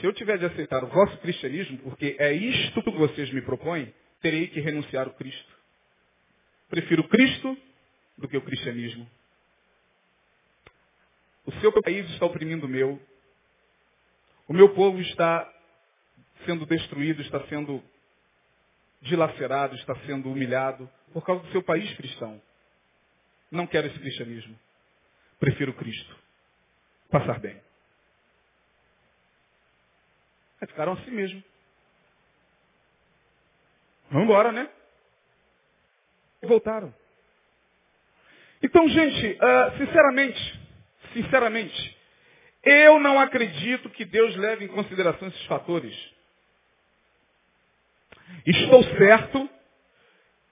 Se 0.00 0.06
eu 0.06 0.12
tiver 0.14 0.38
de 0.38 0.46
aceitar 0.46 0.82
o 0.82 0.88
vosso 0.88 1.16
cristianismo, 1.18 1.78
porque 1.78 2.16
é 2.18 2.32
isto 2.32 2.82
que 2.82 2.90
vocês 2.90 3.30
me 3.32 3.42
propõem, 3.42 3.94
terei 4.20 4.48
que 4.48 4.60
renunciar 4.60 5.06
ao 5.06 5.14
Cristo. 5.14 5.52
Prefiro 6.68 7.06
Cristo 7.06 7.56
do 8.16 8.26
que 8.26 8.36
o 8.36 8.42
cristianismo. 8.42 9.08
O 11.46 11.52
seu 11.60 11.70
país 11.82 12.08
está 12.10 12.24
oprimindo 12.24 12.66
o 12.66 12.68
meu. 12.68 13.00
O 14.48 14.54
meu 14.54 14.74
povo 14.74 15.00
está 15.00 15.52
sendo 16.46 16.64
destruído, 16.66 17.20
está 17.22 17.46
sendo 17.48 17.82
dilacerado, 19.04 19.74
está 19.76 19.94
sendo 20.06 20.30
humilhado 20.30 20.90
por 21.12 21.24
causa 21.24 21.44
do 21.44 21.52
seu 21.52 21.62
país 21.62 21.94
cristão. 21.96 22.40
Não 23.50 23.66
quero 23.66 23.86
esse 23.86 23.98
cristianismo. 23.98 24.58
Prefiro 25.38 25.72
Cristo. 25.74 26.16
Passar 27.10 27.38
bem. 27.38 27.60
Aí 30.60 30.66
ficaram 30.66 30.94
assim 30.94 31.10
mesmo. 31.10 31.42
Vamos 34.10 34.24
embora, 34.24 34.50
né? 34.50 34.68
E 36.42 36.46
voltaram. 36.46 36.94
Então, 38.62 38.88
gente, 38.88 39.32
uh, 39.32 39.78
sinceramente, 39.78 40.60
sinceramente, 41.12 41.98
eu 42.62 42.98
não 42.98 43.20
acredito 43.20 43.90
que 43.90 44.04
Deus 44.04 44.34
leve 44.36 44.64
em 44.64 44.68
consideração 44.68 45.28
esses 45.28 45.44
fatores. 45.44 46.13
Estou 48.46 48.82
certo 48.96 49.48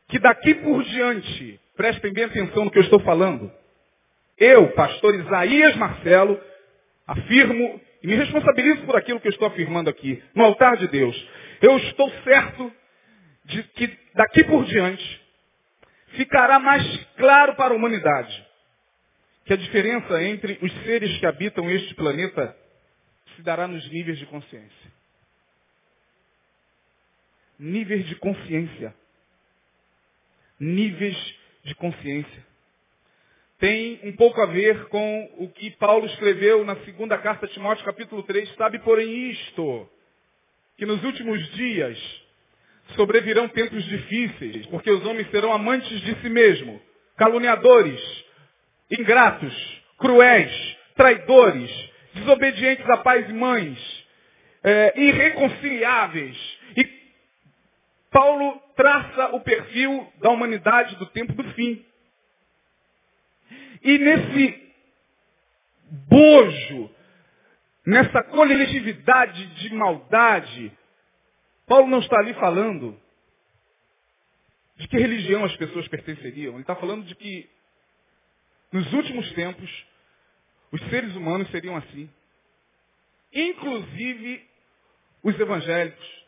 que 0.09 0.18
daqui 0.18 0.55
por 0.55 0.83
diante, 0.85 1.61
prestem 1.77 2.12
bem 2.12 2.25
atenção 2.25 2.64
no 2.64 2.70
que 2.70 2.79
eu 2.79 2.83
estou 2.83 3.01
falando, 3.01 3.51
eu, 4.39 4.68
pastor 4.73 5.14
Isaías 5.14 5.77
Marcelo, 5.77 6.41
afirmo 7.07 7.81
e 8.03 8.07
me 8.07 8.14
responsabilizo 8.16 8.83
por 8.83 8.97
aquilo 8.97 9.20
que 9.20 9.29
eu 9.29 9.33
estou 9.33 9.47
afirmando 9.47 9.89
aqui, 9.89 10.23
no 10.35 10.45
altar 10.45 10.77
de 10.77 10.89
Deus. 10.89 11.29
Eu 11.61 11.77
estou 11.79 12.11
certo 12.25 12.73
de 13.45 13.62
que 13.62 13.99
daqui 14.14 14.45
por 14.45 14.64
diante 14.64 15.23
ficará 16.09 16.59
mais 16.59 16.85
claro 17.16 17.55
para 17.55 17.73
a 17.73 17.77
humanidade 17.77 18.47
que 19.45 19.53
a 19.53 19.57
diferença 19.57 20.23
entre 20.23 20.59
os 20.61 20.73
seres 20.85 21.16
que 21.18 21.27
habitam 21.27 21.70
este 21.70 21.95
planeta 21.95 22.57
se 23.37 23.43
dará 23.43 23.66
nos 23.66 23.89
níveis 23.91 24.18
de 24.18 24.27
consciência. 24.27 24.82
Níveis 27.63 28.05
de 28.07 28.17
consciência. 28.17 28.93
Níveis 30.59 31.17
de 31.63 31.77
consciência. 31.77 32.47
Tem 33.61 34.01
um 34.03 34.17
pouco 34.17 34.41
a 34.41 34.47
ver 34.47 34.89
com 34.89 35.31
o 35.39 35.49
que 35.49 35.71
Paulo 35.77 36.05
escreveu 36.07 36.65
na 36.65 36.75
segunda 36.85 37.17
carta 37.19 37.47
de 37.47 37.53
Timóteo, 37.53 37.85
capítulo 37.85 38.25
3. 38.25 38.53
Sabe, 38.57 38.81
porém, 38.81 39.31
isto, 39.31 39.89
que 40.77 40.85
nos 40.85 41.05
últimos 41.05 41.41
dias 41.53 41.97
sobrevirão 42.97 43.49
tempos 43.49 43.85
difíceis, 43.85 44.67
porque 44.67 44.91
os 44.91 45.07
homens 45.07 45.31
serão 45.31 45.53
amantes 45.53 46.01
de 46.01 46.21
si 46.21 46.29
mesmo, 46.29 46.83
caluniadores, 47.17 48.25
ingratos, 48.91 49.83
cruéis, 49.99 50.77
traidores, 50.97 51.71
desobedientes 52.15 52.91
a 52.91 52.97
pais 52.97 53.31
e 53.31 53.33
mães, 53.33 54.05
é, 54.65 55.01
irreconciliáveis. 55.01 56.59
E 56.77 57.02
Paulo 58.13 58.61
traça 58.77 59.35
o 59.35 59.41
perfil 59.41 60.13
da 60.21 60.31
humanidade 60.31 60.97
do 60.97 61.07
tempo 61.07 61.33
do 61.33 61.45
fim. 61.55 61.85
E 63.83 63.99
nesse 63.99 64.73
bojo, 66.09 66.91
nessa 67.87 68.23
coletividade 68.25 69.47
de 69.55 69.75
maldade, 69.75 70.73
Paulo 71.67 71.89
não 71.89 72.01
está 72.01 72.19
ali 72.19 72.35
falando 72.35 73.01
de 74.77 74.87
que 74.87 74.99
religião 74.99 75.45
as 75.45 75.57
pessoas 75.57 75.89
pertenceriam. 75.89 76.55
Ele 76.55 76.63
está 76.63 76.77
falando 76.77 77.07
de 77.07 77.15
que 77.15 77.49
nos 78.71 78.93
últimos 78.93 79.33
tempos 79.33 79.87
os 80.71 80.81
seres 80.91 81.17
humanos 81.17 81.51
seriam 81.51 81.77
assim. 81.77 82.11
Inclusive 83.33 84.47
os 85.23 85.39
evangélicos, 85.39 86.22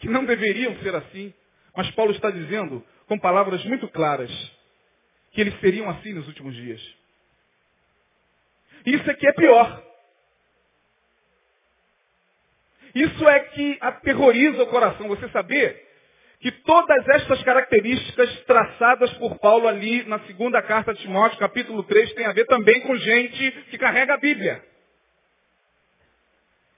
que 0.00 0.08
não 0.08 0.24
deveriam 0.24 0.76
ser 0.78 0.94
assim, 0.94 1.32
mas 1.76 1.90
Paulo 1.92 2.10
está 2.12 2.30
dizendo 2.30 2.84
com 3.06 3.18
palavras 3.18 3.64
muito 3.64 3.86
claras 3.88 4.30
que 5.32 5.40
eles 5.40 5.58
seriam 5.60 5.88
assim 5.88 6.12
nos 6.12 6.26
últimos 6.26 6.54
dias. 6.54 6.80
Isso 8.84 9.10
aqui 9.10 9.26
é 9.26 9.32
pior. 9.32 9.84
Isso 12.94 13.28
é 13.28 13.40
que 13.40 13.78
aterroriza 13.80 14.62
o 14.62 14.66
coração. 14.66 15.06
Você 15.08 15.28
saber 15.28 15.88
que 16.40 16.50
todas 16.50 17.06
estas 17.08 17.42
características 17.42 18.44
traçadas 18.44 19.12
por 19.14 19.38
Paulo 19.38 19.68
ali 19.68 20.04
na 20.04 20.18
segunda 20.20 20.62
carta 20.62 20.94
de 20.94 21.02
Timóteo, 21.02 21.38
capítulo 21.38 21.82
3, 21.84 22.14
tem 22.14 22.26
a 22.26 22.32
ver 22.32 22.46
também 22.46 22.80
com 22.80 22.96
gente 22.96 23.52
que 23.70 23.78
carrega 23.78 24.14
a 24.14 24.18
Bíblia. 24.18 24.64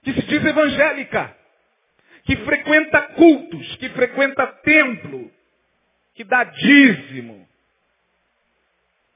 Que 0.03 0.13
se 0.13 0.21
diz 0.23 0.45
evangélica. 0.45 1.42
Que 2.23 2.37
frequenta 2.37 3.01
cultos, 3.13 3.75
que 3.77 3.89
frequenta 3.89 4.47
templo, 4.63 5.31
que 6.13 6.23
dá 6.23 6.43
dízimo, 6.43 7.47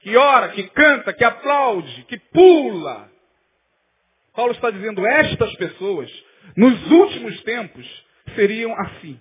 que 0.00 0.16
ora, 0.16 0.50
que 0.50 0.68
canta, 0.70 1.12
que 1.12 1.24
aplaude, 1.24 2.04
que 2.04 2.18
pula. 2.18 3.10
Paulo 4.34 4.52
está 4.52 4.70
dizendo, 4.70 5.06
estas 5.06 5.54
pessoas, 5.56 6.10
nos 6.56 6.90
últimos 6.90 7.42
tempos, 7.42 8.06
seriam 8.34 8.72
assim. 8.78 9.20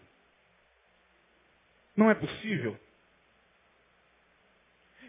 Não 1.96 2.12
é 2.12 2.16
possível. 2.16 2.80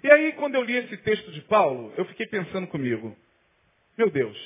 E 0.02 0.10
aí, 0.10 0.32
quando 0.32 0.54
eu 0.54 0.62
li 0.62 0.76
esse 0.76 0.96
texto 0.98 1.30
de 1.32 1.40
Paulo, 1.42 1.92
eu 1.96 2.04
fiquei 2.06 2.26
pensando 2.26 2.66
comigo, 2.68 3.16
meu 3.96 4.08
Deus, 4.10 4.38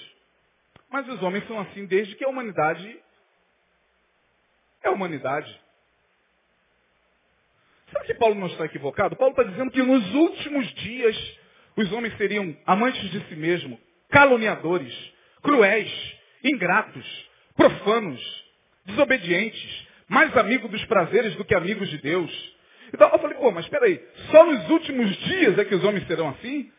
mas 0.91 1.07
os 1.09 1.23
homens 1.23 1.47
são 1.47 1.61
assim 1.61 1.87
desde 1.87 2.15
que 2.17 2.25
a 2.25 2.29
humanidade 2.29 2.99
é 4.83 4.89
a 4.89 4.93
humanidade. 4.93 5.61
Sabe 7.93 8.07
que 8.07 8.15
Paulo 8.15 8.35
não 8.35 8.47
está 8.47 8.65
equivocado? 8.65 9.17
Paulo 9.17 9.33
está 9.33 9.43
dizendo 9.43 9.71
que 9.71 9.83
nos 9.83 10.15
últimos 10.15 10.67
dias 10.75 11.39
os 11.77 11.93
homens 11.93 12.17
seriam 12.17 12.57
amantes 12.67 13.11
de 13.11 13.21
si 13.29 13.37
mesmo, 13.37 13.79
caluniadores, 14.11 14.95
cruéis, 15.43 15.91
ingratos, 16.45 17.31
profanos, 17.55 18.45
desobedientes, 18.87 19.87
mais 20.09 20.37
amigos 20.37 20.71
dos 20.71 20.85
prazeres 20.87 21.35
do 21.37 21.45
que 21.45 21.55
amigos 21.55 21.89
de 21.89 21.99
Deus. 21.99 22.53
Então 22.93 23.09
eu 23.11 23.19
falei, 23.19 23.37
pô, 23.39 23.51
mas 23.51 23.65
espera 23.65 23.87
aí, 23.87 24.03
só 24.31 24.45
nos 24.45 24.69
últimos 24.71 25.17
dias 25.17 25.59
é 25.59 25.65
que 25.65 25.75
os 25.75 25.85
homens 25.85 26.07
serão 26.07 26.29
assim? 26.31 26.71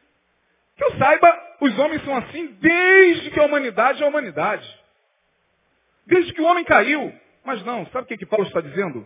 Que 0.76 0.84
eu 0.84 0.98
saiba, 0.98 1.56
os 1.62 1.78
homens 1.80 2.04
são 2.04 2.16
assim 2.16 2.48
desde 2.60 3.32
que 3.32 3.40
a 3.40 3.46
humanidade 3.46 4.02
é 4.02 4.06
a 4.06 4.10
humanidade. 4.10 4.68
Desde 6.06 6.34
que 6.34 6.42
o 6.42 6.46
homem 6.46 6.66
caiu. 6.66 7.14
Mas 7.46 7.64
não, 7.64 7.86
sabe 7.88 8.06
o 8.06 8.08
que, 8.08 8.18
que 8.18 8.26
Paulo 8.26 8.46
está 8.46 8.62
dizendo? 8.62 9.06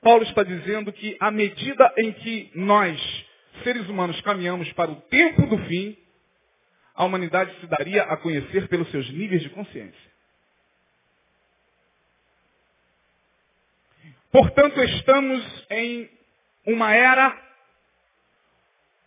Paulo 0.00 0.22
está 0.22 0.42
dizendo 0.42 0.92
que 0.92 1.16
à 1.20 1.30
medida 1.30 1.92
em 1.98 2.12
que 2.12 2.50
nós, 2.54 3.00
seres 3.62 3.88
humanos, 3.88 4.20
caminhamos 4.20 4.72
para 4.72 4.90
o 4.90 5.00
tempo 5.02 5.46
do 5.46 5.58
fim, 5.66 5.96
a 6.94 7.04
humanidade 7.04 7.58
se 7.60 7.66
daria 7.66 8.02
a 8.04 8.16
conhecer 8.16 8.68
pelos 8.68 8.90
seus 8.90 9.08
níveis 9.10 9.42
de 9.42 9.50
consciência. 9.50 10.14
Portanto, 14.30 14.82
estamos 14.82 15.66
em 15.70 16.10
uma 16.66 16.94
era 16.94 17.40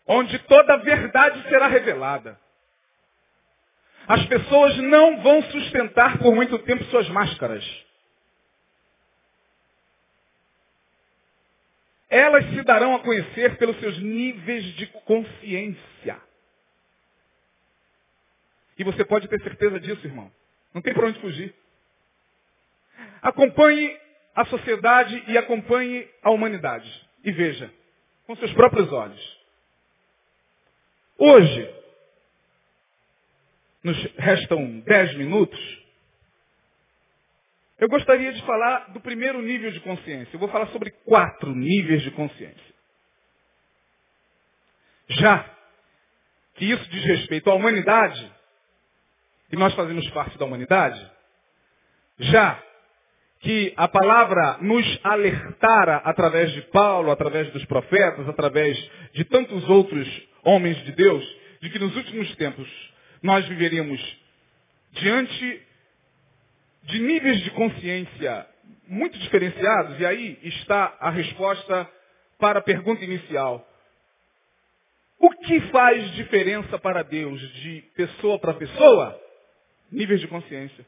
onde 0.07 0.39
toda 0.39 0.73
a 0.73 0.77
verdade 0.77 1.43
será 1.49 1.67
revelada. 1.67 2.39
As 4.07 4.25
pessoas 4.27 4.77
não 4.77 5.21
vão 5.21 5.43
sustentar 5.43 6.17
por 6.19 6.33
muito 6.33 6.57
tempo 6.59 6.83
suas 6.85 7.09
máscaras. 7.09 7.86
Elas 12.09 12.45
se 12.49 12.63
darão 12.63 12.95
a 12.95 12.99
conhecer 12.99 13.57
pelos 13.57 13.79
seus 13.79 13.97
níveis 13.99 14.63
de 14.75 14.87
consciência. 14.87 16.21
E 18.77 18.83
você 18.83 19.03
pode 19.03 19.27
ter 19.27 19.41
certeza 19.41 19.79
disso, 19.79 20.05
irmão. 20.05 20.31
Não 20.73 20.81
tem 20.81 20.93
para 20.93 21.07
onde 21.07 21.19
fugir. 21.19 21.53
Acompanhe 23.21 23.97
a 24.35 24.45
sociedade 24.45 25.23
e 25.27 25.37
acompanhe 25.37 26.07
a 26.21 26.29
humanidade. 26.29 27.09
E 27.23 27.31
veja, 27.31 27.71
com 28.25 28.35
seus 28.35 28.53
próprios 28.53 28.91
olhos. 28.91 29.37
Hoje, 31.17 31.75
nos 33.83 33.97
restam 34.17 34.79
dez 34.81 35.15
minutos, 35.15 35.86
eu 37.79 37.87
gostaria 37.87 38.33
de 38.33 38.41
falar 38.43 38.91
do 38.91 38.99
primeiro 38.99 39.41
nível 39.41 39.71
de 39.71 39.79
consciência. 39.81 40.35
Eu 40.35 40.39
vou 40.39 40.49
falar 40.49 40.67
sobre 40.67 40.91
quatro 41.05 41.53
níveis 41.53 42.01
de 42.01 42.11
consciência. 42.11 42.75
Já 45.09 45.45
que 46.55 46.65
isso 46.65 46.89
diz 46.89 47.03
respeito 47.05 47.49
à 47.51 47.53
humanidade, 47.53 48.31
e 49.51 49.55
nós 49.55 49.73
fazemos 49.75 50.09
parte 50.09 50.37
da 50.37 50.45
humanidade, 50.45 50.99
já 52.19 52.61
que 53.41 53.71
a 53.77 53.87
palavra 53.87 54.57
nos 54.61 54.99
alertara 55.03 55.97
através 55.97 56.51
de 56.53 56.61
Paulo, 56.63 57.11
através 57.11 57.51
dos 57.51 57.63
profetas, 57.65 58.27
através 58.27 58.75
de 59.13 59.23
tantos 59.25 59.69
outros 59.69 60.07
homens 60.43 60.75
de 60.83 60.91
Deus, 60.93 61.23
de 61.61 61.69
que 61.69 61.77
nos 61.77 61.95
últimos 61.95 62.35
tempos 62.35 62.67
nós 63.21 63.47
viveríamos 63.47 64.01
diante 64.93 65.66
de 66.87 66.99
níveis 66.99 67.41
de 67.41 67.51
consciência 67.51 68.47
muito 68.87 69.19
diferenciados, 69.19 69.99
e 69.99 70.05
aí 70.05 70.39
está 70.43 70.95
a 70.99 71.09
resposta 71.09 71.89
para 72.39 72.59
a 72.59 72.63
pergunta 72.63 73.03
inicial. 73.03 73.67
O 75.19 75.29
que 75.31 75.59
faz 75.69 76.11
diferença 76.13 76.79
para 76.79 77.03
Deus 77.03 77.39
de 77.55 77.81
pessoa 77.93 78.39
para 78.39 78.53
pessoa? 78.53 79.19
Níveis 79.91 80.21
de 80.21 80.27
consciência. 80.27 80.85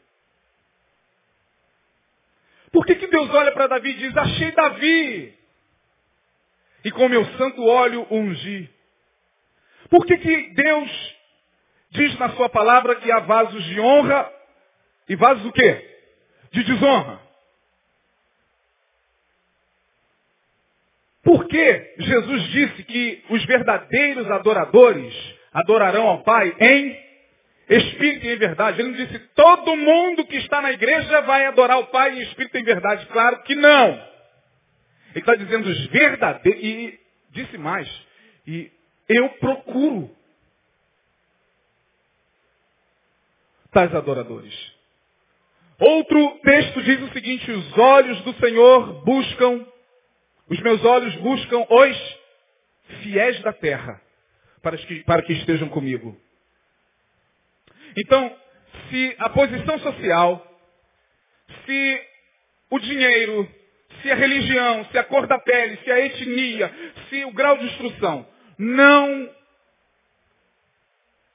Por 2.71 2.85
que, 2.85 2.95
que 2.95 3.07
Deus 3.07 3.29
olha 3.31 3.51
para 3.51 3.67
Davi 3.67 3.89
e 3.89 3.97
diz, 3.97 4.15
achei 4.15 4.51
Davi? 4.51 5.37
E 6.85 6.91
com 6.91 7.09
meu 7.09 7.25
santo 7.37 7.65
óleo 7.65 8.07
ungi. 8.09 8.69
Por 9.89 10.05
que, 10.05 10.17
que 10.17 10.53
Deus 10.53 11.15
diz 11.91 12.17
na 12.19 12.29
sua 12.35 12.47
palavra 12.47 12.95
que 12.97 13.11
há 13.11 13.19
vasos 13.19 13.63
de 13.65 13.79
honra 13.81 14.38
e 15.09 15.15
vasos 15.15 15.43
o 15.45 15.51
quê? 15.51 15.85
De 16.51 16.63
desonra. 16.63 17.19
Por 21.23 21.47
que 21.47 21.95
Jesus 21.97 22.43
disse 22.51 22.83
que 22.83 23.25
os 23.29 23.43
verdadeiros 23.45 24.29
adoradores 24.31 25.13
adorarão 25.51 26.07
ao 26.07 26.23
Pai 26.23 26.55
em 26.59 27.09
espírito 27.69 28.25
e 28.25 28.33
em 28.33 28.37
verdade. 28.37 28.81
Ele 28.81 28.89
não 28.89 28.97
disse, 28.97 29.19
todo 29.35 29.75
mundo 29.75 30.25
que 30.25 30.37
está 30.37 30.61
na 30.61 30.71
igreja 30.71 31.21
vai 31.21 31.45
adorar 31.45 31.79
o 31.79 31.87
Pai 31.87 32.17
em 32.17 32.21
espírito 32.23 32.57
e 32.57 32.61
em 32.61 32.63
verdade. 32.63 33.05
Claro 33.07 33.43
que 33.43 33.55
não. 33.55 33.89
Ele 35.11 35.19
está 35.19 35.35
dizendo 35.35 35.67
os 35.67 35.85
verdadeiros, 35.87 36.63
e 36.63 36.99
disse 37.31 37.57
mais, 37.57 37.87
e 38.47 38.71
eu 39.07 39.29
procuro. 39.29 40.15
tais 43.71 43.93
adoradores. 43.93 44.68
Outro 45.79 46.39
texto 46.43 46.81
diz 46.83 47.01
o 47.01 47.13
seguinte, 47.13 47.49
os 47.49 47.77
olhos 47.77 48.21
do 48.21 48.33
Senhor 48.33 49.01
buscam, 49.05 49.65
os 50.49 50.59
meus 50.59 50.83
olhos 50.83 51.15
buscam 51.15 51.65
os 51.69 52.19
fiéis 53.01 53.39
da 53.41 53.53
terra, 53.53 54.01
para 54.61 54.77
que, 54.77 55.03
para 55.03 55.21
que 55.21 55.31
estejam 55.33 55.69
comigo. 55.69 56.19
Então, 57.97 58.35
se 58.89 59.15
a 59.19 59.29
posição 59.29 59.79
social, 59.79 60.45
se 61.65 62.01
o 62.69 62.79
dinheiro, 62.79 63.49
se 64.01 64.11
a 64.11 64.15
religião, 64.15 64.85
se 64.91 64.97
a 64.97 65.03
cor 65.05 65.27
da 65.27 65.39
pele, 65.39 65.77
se 65.77 65.91
a 65.91 65.99
etnia, 66.05 66.73
se 67.09 67.23
o 67.23 67.31
grau 67.31 67.57
de 67.57 67.65
instrução 67.65 68.27
não 68.57 69.29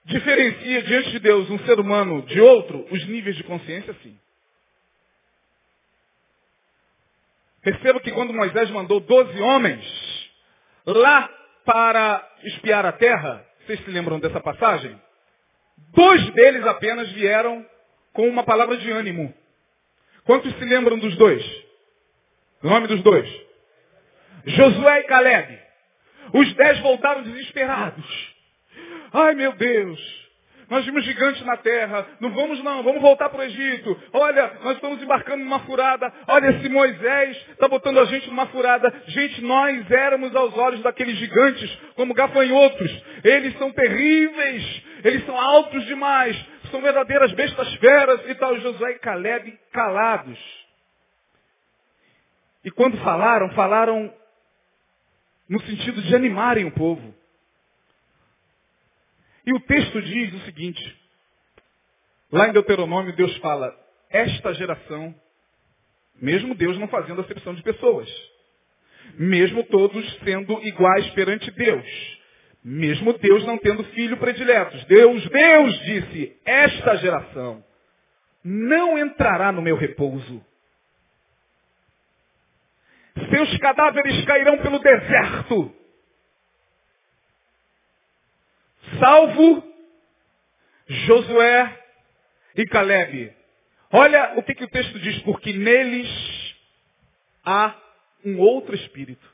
diferencia 0.04 0.82
diante 0.82 1.12
de 1.12 1.18
Deus 1.18 1.48
um 1.48 1.58
ser 1.60 1.80
humano 1.80 2.20
de 2.22 2.38
outro, 2.42 2.86
os 2.90 3.06
níveis 3.06 3.36
de 3.36 3.44
consciência 3.44 3.94
sim. 4.02 4.18
Perceba 7.64 7.98
que 8.00 8.12
quando 8.12 8.34
Moisés 8.34 8.70
mandou 8.70 9.00
doze 9.00 9.40
homens 9.40 10.30
lá 10.84 11.30
para 11.64 12.28
espiar 12.42 12.84
a 12.84 12.92
terra, 12.92 13.44
vocês 13.60 13.82
se 13.82 13.90
lembram 13.90 14.20
dessa 14.20 14.38
passagem? 14.38 15.00
Dois 15.94 16.30
deles 16.32 16.66
apenas 16.66 17.10
vieram 17.12 17.64
com 18.12 18.28
uma 18.28 18.44
palavra 18.44 18.76
de 18.76 18.90
ânimo. 18.90 19.34
Quantos 20.24 20.54
se 20.54 20.64
lembram 20.64 20.98
dos 20.98 21.16
dois? 21.16 21.42
O 22.62 22.68
nome 22.68 22.86
dos 22.86 23.02
dois? 23.02 23.28
Josué 24.44 25.00
e 25.00 25.04
Caleb. 25.04 25.58
Os 26.34 26.54
dez 26.54 26.78
voltaram 26.80 27.22
desesperados. 27.22 28.34
Ai 29.10 29.34
meu 29.34 29.52
Deus, 29.52 30.23
nós 30.68 30.84
vimos 30.84 31.04
gigantes 31.04 31.44
na 31.44 31.56
terra. 31.56 32.06
Não 32.20 32.30
vamos 32.30 32.62
não, 32.62 32.82
vamos 32.82 33.00
voltar 33.00 33.28
para 33.28 33.40
o 33.40 33.44
Egito. 33.44 34.00
Olha, 34.12 34.52
nós 34.62 34.76
estamos 34.76 35.02
embarcando 35.02 35.44
numa 35.44 35.60
furada. 35.60 36.12
Olha, 36.26 36.50
esse 36.50 36.68
Moisés 36.68 37.36
está 37.50 37.68
botando 37.68 38.00
a 38.00 38.04
gente 38.06 38.28
numa 38.28 38.46
furada. 38.46 38.92
Gente, 39.06 39.42
nós 39.42 39.90
éramos 39.90 40.34
aos 40.34 40.56
olhos 40.56 40.82
daqueles 40.82 41.16
gigantes 41.16 41.70
como 41.96 42.14
gafanhotos. 42.14 43.04
Eles 43.22 43.56
são 43.58 43.72
terríveis. 43.72 44.82
Eles 45.04 45.24
são 45.26 45.38
altos 45.38 45.84
demais. 45.86 46.36
São 46.70 46.80
verdadeiras 46.80 47.32
bestas 47.32 47.72
feras. 47.74 48.20
E 48.28 48.34
tal 48.34 48.58
Josué 48.58 48.92
e 48.92 48.98
Caleb 48.98 49.58
calados. 49.72 50.64
E 52.64 52.70
quando 52.70 52.96
falaram, 52.98 53.50
falaram 53.50 54.12
no 55.48 55.60
sentido 55.62 56.00
de 56.00 56.14
animarem 56.14 56.64
o 56.64 56.72
povo. 56.72 57.14
E 59.46 59.52
o 59.52 59.60
texto 59.60 60.00
diz 60.02 60.34
o 60.34 60.44
seguinte, 60.46 61.00
lá 62.32 62.48
em 62.48 62.52
Deuteronômio 62.52 63.14
Deus 63.14 63.36
fala, 63.38 63.74
esta 64.08 64.54
geração, 64.54 65.14
mesmo 66.20 66.54
Deus 66.54 66.78
não 66.78 66.88
fazendo 66.88 67.20
acepção 67.20 67.54
de 67.54 67.62
pessoas, 67.62 68.08
mesmo 69.18 69.64
todos 69.64 70.18
sendo 70.24 70.60
iguais 70.66 71.08
perante 71.10 71.50
Deus, 71.50 71.86
mesmo 72.64 73.12
Deus 73.18 73.44
não 73.44 73.58
tendo 73.58 73.84
filho 73.84 74.16
prediletos, 74.16 74.82
Deus, 74.86 75.28
Deus 75.28 75.78
disse, 75.80 76.36
esta 76.46 76.96
geração 76.96 77.62
não 78.42 78.98
entrará 78.98 79.52
no 79.52 79.60
meu 79.60 79.76
repouso. 79.76 80.44
Seus 83.30 83.56
cadáveres 83.58 84.24
cairão 84.24 84.58
pelo 84.58 84.78
deserto 84.78 85.83
salvo 88.98 89.74
Josué 90.86 91.84
e 92.56 92.66
Caleb. 92.66 93.34
Olha 93.90 94.34
o 94.36 94.42
que, 94.42 94.54
que 94.54 94.64
o 94.64 94.68
texto 94.68 94.98
diz, 94.98 95.22
porque 95.22 95.52
neles 95.52 96.08
há 97.44 97.76
um 98.24 98.38
outro 98.38 98.74
espírito. 98.74 99.32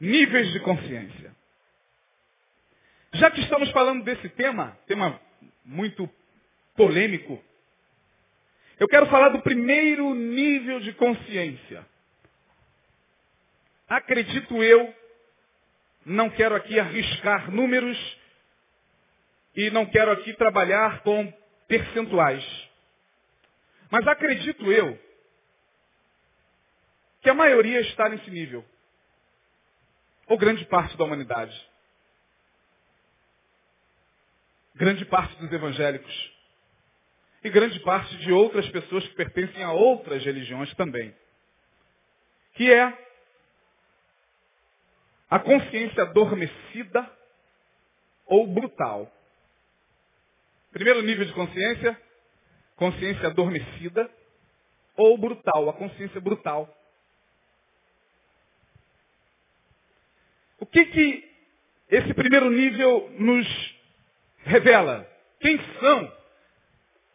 Níveis 0.00 0.52
de 0.52 0.60
consciência. 0.60 1.32
Já 3.12 3.30
que 3.30 3.40
estamos 3.40 3.70
falando 3.70 4.02
desse 4.04 4.28
tema, 4.30 4.76
tema 4.86 5.20
muito 5.64 6.08
polêmico, 6.74 7.42
eu 8.80 8.88
quero 8.88 9.06
falar 9.06 9.28
do 9.28 9.42
primeiro 9.42 10.14
nível 10.14 10.80
de 10.80 10.92
consciência. 10.94 11.86
Acredito 13.88 14.62
eu 14.62 14.92
não 16.04 16.30
quero 16.30 16.54
aqui 16.54 16.78
arriscar 16.78 17.50
números 17.50 17.98
e 19.54 19.70
não 19.70 19.86
quero 19.86 20.10
aqui 20.10 20.32
trabalhar 20.34 21.02
com 21.02 21.32
percentuais. 21.68 22.44
Mas 23.90 24.06
acredito 24.06 24.72
eu 24.72 24.98
que 27.20 27.30
a 27.30 27.34
maioria 27.34 27.80
está 27.80 28.08
nesse 28.08 28.30
nível. 28.30 28.64
Ou 30.26 30.36
grande 30.36 30.64
parte 30.64 30.96
da 30.96 31.04
humanidade. 31.04 31.70
Grande 34.74 35.04
parte 35.04 35.36
dos 35.36 35.52
evangélicos. 35.52 36.32
E 37.44 37.50
grande 37.50 37.78
parte 37.80 38.16
de 38.18 38.32
outras 38.32 38.68
pessoas 38.70 39.06
que 39.06 39.14
pertencem 39.14 39.62
a 39.62 39.72
outras 39.72 40.24
religiões 40.24 40.72
também. 40.74 41.14
Que 42.54 42.72
é 42.72 43.11
a 45.32 45.38
consciência 45.38 46.02
adormecida 46.02 47.10
ou 48.26 48.46
brutal. 48.46 49.10
Primeiro 50.72 51.00
nível 51.00 51.24
de 51.24 51.32
consciência, 51.32 51.98
consciência 52.76 53.28
adormecida 53.28 54.10
ou 54.94 55.16
brutal, 55.16 55.70
a 55.70 55.72
consciência 55.72 56.20
brutal. 56.20 56.68
O 60.60 60.66
que 60.66 60.84
que 60.84 61.30
esse 61.88 62.12
primeiro 62.12 62.50
nível 62.50 63.10
nos 63.18 63.74
revela? 64.44 65.10
Quem 65.40 65.58
são 65.80 66.12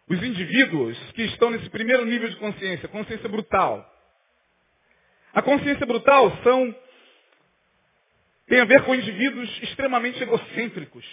os 0.09 0.23
indivíduos 0.23 0.97
que 1.11 1.21
estão 1.21 1.51
nesse 1.51 1.69
primeiro 1.69 2.03
nível 2.03 2.29
de 2.29 2.35
consciência, 2.37 2.87
consciência 2.87 3.29
brutal? 3.29 3.87
A 5.35 5.43
consciência 5.43 5.85
brutal 5.85 6.35
são 6.41 6.86
tem 8.47 8.61
a 8.61 8.65
ver 8.65 8.83
com 8.83 8.95
indivíduos 8.95 9.61
extremamente 9.61 10.21
egocêntricos. 10.23 11.05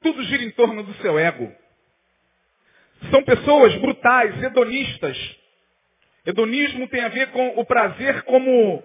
Tudo 0.00 0.22
gira 0.24 0.42
em 0.42 0.50
torno 0.52 0.82
do 0.82 0.94
seu 0.94 1.18
ego. 1.18 1.52
São 3.10 3.22
pessoas 3.24 3.74
brutais, 3.76 4.40
hedonistas. 4.42 5.16
Hedonismo 6.24 6.86
tem 6.88 7.02
a 7.02 7.08
ver 7.08 7.30
com 7.32 7.60
o 7.60 7.64
prazer 7.64 8.22
como 8.22 8.82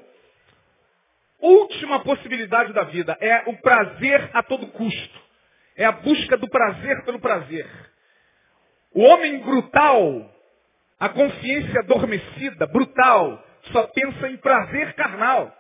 última 1.40 2.00
possibilidade 2.00 2.74
da 2.74 2.84
vida. 2.84 3.16
É 3.20 3.44
o 3.48 3.58
prazer 3.58 4.30
a 4.34 4.42
todo 4.42 4.68
custo. 4.68 5.22
É 5.76 5.86
a 5.86 5.92
busca 5.92 6.36
do 6.38 6.50
prazer 6.50 7.04
pelo 7.06 7.20
prazer. 7.20 7.68
O 8.92 9.04
homem 9.04 9.40
brutal, 9.40 10.34
a 11.00 11.10
consciência 11.10 11.82
adormecida, 11.82 12.66
brutal, 12.66 13.47
só 13.72 13.84
pensa 13.88 14.30
em 14.30 14.38
prazer 14.38 14.94
carnal. 14.94 15.56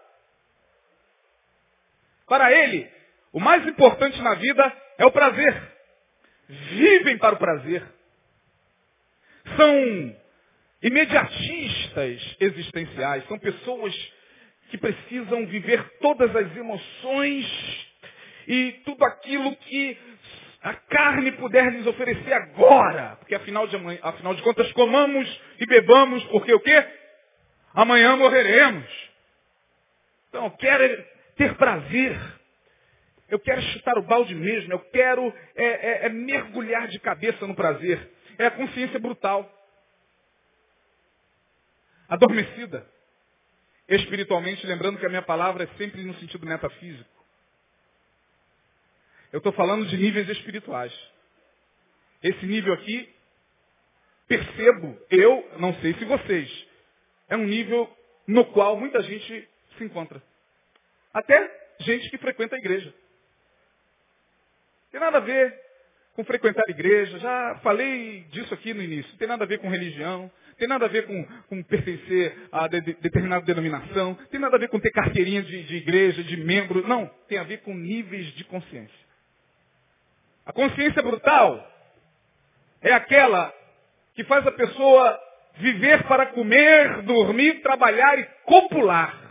Para 2.27 2.51
ele, 2.51 2.89
o 3.31 3.39
mais 3.39 3.65
importante 3.65 4.21
na 4.21 4.35
vida 4.35 4.73
é 4.97 5.05
o 5.05 5.11
prazer. 5.11 5.61
Vivem 6.49 7.17
para 7.17 7.35
o 7.35 7.37
prazer. 7.37 7.83
São 9.55 10.15
imediatistas 10.81 12.35
existenciais. 12.39 13.25
São 13.27 13.39
pessoas 13.39 13.93
que 14.69 14.77
precisam 14.77 15.45
viver 15.47 15.83
todas 15.99 16.35
as 16.35 16.55
emoções 16.55 17.87
e 18.47 18.71
tudo 18.85 19.03
aquilo 19.05 19.55
que 19.55 19.97
a 20.61 20.73
carne 20.73 21.31
puder 21.33 21.71
lhes 21.71 21.87
oferecer 21.87 22.33
agora. 22.33 23.17
Porque 23.19 23.35
afinal 23.35 23.67
de, 23.67 23.77
afinal 24.01 24.33
de 24.35 24.41
contas, 24.41 24.71
comamos 24.73 25.41
e 25.59 25.65
bebamos, 25.65 26.23
porque 26.25 26.53
o 26.53 26.59
quê? 26.59 26.85
Amanhã 27.77 28.15
morreremos. 28.15 28.89
Então 30.29 30.45
eu 30.45 30.51
quero 30.51 31.05
ter 31.35 31.55
prazer. 31.57 32.19
Eu 33.29 33.39
quero 33.39 33.61
chutar 33.61 33.99
o 33.99 34.01
balde 34.01 34.33
mesmo. 34.33 34.73
Eu 34.73 34.79
quero 34.79 35.31
é, 35.55 35.63
é, 35.63 36.05
é 36.07 36.09
mergulhar 36.09 36.87
de 36.87 36.97
cabeça 36.97 37.45
no 37.45 37.53
prazer. 37.53 38.11
É 38.39 38.47
a 38.47 38.51
consciência 38.51 38.99
brutal. 38.99 39.47
Adormecida. 42.09 42.83
Espiritualmente, 43.87 44.65
lembrando 44.65 44.97
que 44.97 45.05
a 45.05 45.09
minha 45.09 45.21
palavra 45.21 45.65
é 45.65 45.77
sempre 45.77 46.03
no 46.03 46.15
sentido 46.15 46.47
metafísico. 46.47 47.23
Eu 49.31 49.37
estou 49.37 49.53
falando 49.53 49.85
de 49.85 49.97
níveis 49.97 50.27
espirituais. 50.29 50.91
Esse 52.23 52.43
nível 52.43 52.73
aqui, 52.73 53.07
percebo, 54.27 54.99
eu, 55.11 55.51
não 55.59 55.75
sei 55.75 55.93
se 55.93 56.05
vocês, 56.05 56.66
é 57.29 57.35
um 57.35 57.45
nível 57.45 57.89
no 58.27 58.45
qual 58.45 58.77
muita 58.77 59.01
gente 59.03 59.49
se 59.77 59.83
encontra. 59.83 60.21
Até 61.13 61.75
gente 61.79 62.09
que 62.09 62.17
frequenta 62.17 62.55
a 62.55 62.59
igreja. 62.59 62.93
Tem 64.91 64.99
nada 64.99 65.17
a 65.17 65.21
ver 65.21 65.67
com 66.13 66.23
frequentar 66.23 66.63
a 66.67 66.71
igreja. 66.71 67.19
Já 67.19 67.59
falei 67.61 68.21
disso 68.31 68.53
aqui 68.53 68.73
no 68.73 68.81
início. 68.81 69.15
Tem 69.17 69.27
nada 69.27 69.43
a 69.43 69.47
ver 69.47 69.59
com 69.59 69.69
religião. 69.69 70.31
Tem 70.57 70.67
nada 70.67 70.85
a 70.85 70.89
ver 70.89 71.05
com, 71.05 71.23
com 71.47 71.63
pertencer 71.63 72.35
a 72.51 72.67
de, 72.67 72.81
de, 72.81 72.93
determinada 72.95 73.45
denominação. 73.45 74.15
Tem 74.31 74.39
nada 74.39 74.55
a 74.55 74.59
ver 74.59 74.69
com 74.69 74.79
ter 74.79 74.91
carteirinha 74.91 75.43
de, 75.43 75.63
de 75.63 75.75
igreja, 75.75 76.23
de 76.23 76.37
membro. 76.37 76.87
Não. 76.87 77.07
Tem 77.27 77.37
a 77.37 77.43
ver 77.43 77.57
com 77.61 77.73
níveis 77.73 78.25
de 78.33 78.43
consciência. 78.45 79.07
A 80.45 80.53
consciência 80.53 81.03
brutal 81.03 81.71
é 82.81 82.93
aquela 82.93 83.53
que 84.15 84.23
faz 84.23 84.47
a 84.47 84.51
pessoa 84.51 85.26
viver 85.57 86.03
para 86.07 86.27
comer, 86.27 87.01
dormir, 87.03 87.61
trabalhar 87.61 88.19
e 88.19 88.25
copular. 88.43 89.27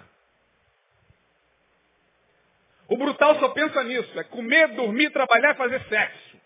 O 2.88 2.96
brutal 2.96 3.38
só 3.40 3.48
pensa 3.48 3.82
nisso, 3.84 4.18
é 4.18 4.24
comer, 4.24 4.68
dormir, 4.74 5.10
trabalhar 5.10 5.52
e 5.52 5.56
fazer 5.56 5.82
sexo. 5.88 6.36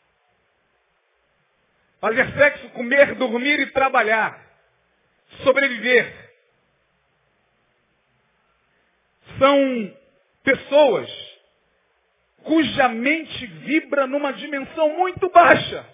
Fazer 2.01 2.33
sexo, 2.33 2.71
comer, 2.71 3.15
dormir 3.17 3.61
e 3.61 3.67
trabalhar. 3.73 4.41
Sobreviver. 5.43 6.31
São 9.39 9.97
pessoas 10.43 11.11
cuja 12.43 12.89
mente 12.89 13.47
vibra 13.47 14.07
numa 14.07 14.33
dimensão 14.33 14.97
muito 14.97 15.29
baixa. 15.29 15.87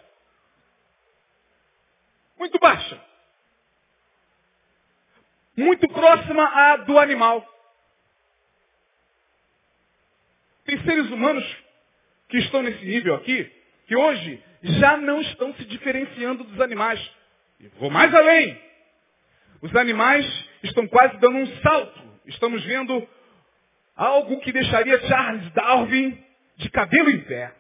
Muito 2.39 2.59
baixa. 2.61 3.01
Muito 5.57 5.89
próxima 5.89 6.45
à 6.45 6.77
do 6.77 6.99
animal. 6.99 7.45
Tem 10.65 10.79
seres 10.83 11.11
humanos 11.11 11.45
que 12.29 12.39
estão 12.39 12.63
nesse 12.63 12.85
nível 12.85 13.15
aqui, 13.15 13.51
que 13.87 13.97
hoje 13.97 14.43
já 14.63 14.97
não 14.97 15.21
estão 15.21 15.55
se 15.55 15.65
diferenciando 15.65 16.45
dos 16.45 16.61
animais. 16.61 17.01
E 17.61 17.69
vou 17.79 17.89
mais 17.89 18.13
além. 18.15 18.61
Os 19.63 19.75
animais 19.75 20.27
estão 20.63 20.87
quase 20.87 21.17
dando 21.19 21.39
um 21.39 21.47
salto. 21.63 22.03
Estamos 22.27 22.63
vendo 22.65 23.09
algo 23.95 24.41
que 24.41 24.53
deixaria 24.53 25.01
Charles 25.07 25.51
Darwin 25.53 26.23
de 26.57 26.71
cabelo 26.71 27.11
em 27.11 27.21
pé. 27.21 27.55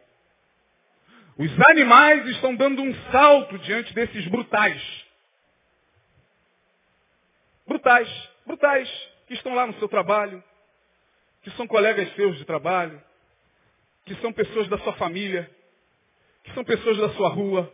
Os 1.39 1.51
animais 1.69 2.27
estão 2.29 2.55
dando 2.55 2.83
um 2.83 2.95
salto 3.11 3.59
diante 3.61 3.95
desses 3.95 4.27
brutais. 4.29 5.06
Brutais, 7.77 8.29
brutais, 8.47 9.09
que 9.27 9.35
estão 9.35 9.55
lá 9.55 9.67
no 9.67 9.75
seu 9.75 9.87
trabalho, 9.87 10.43
que 11.43 11.51
são 11.51 11.67
colegas 11.67 12.11
seus 12.15 12.39
de 12.39 12.45
trabalho, 12.47 12.99
que 14.07 14.15
são 14.17 14.33
pessoas 14.33 14.67
da 14.69 14.79
sua 14.79 14.95
família, 14.95 15.51
que 16.43 16.55
são 16.55 16.65
pessoas 16.65 16.97
da 16.97 17.11
sua 17.11 17.29
rua, 17.29 17.71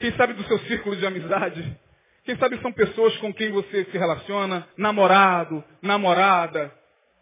quem 0.00 0.10
sabe 0.16 0.32
do 0.32 0.42
seu 0.44 0.58
círculo 0.60 0.96
de 0.96 1.04
amizade, 1.04 1.78
quem 2.24 2.34
sabe 2.38 2.58
são 2.62 2.72
pessoas 2.72 3.14
com 3.18 3.32
quem 3.34 3.52
você 3.52 3.84
se 3.84 3.98
relaciona, 3.98 4.66
namorado, 4.74 5.62
namorada. 5.82 6.74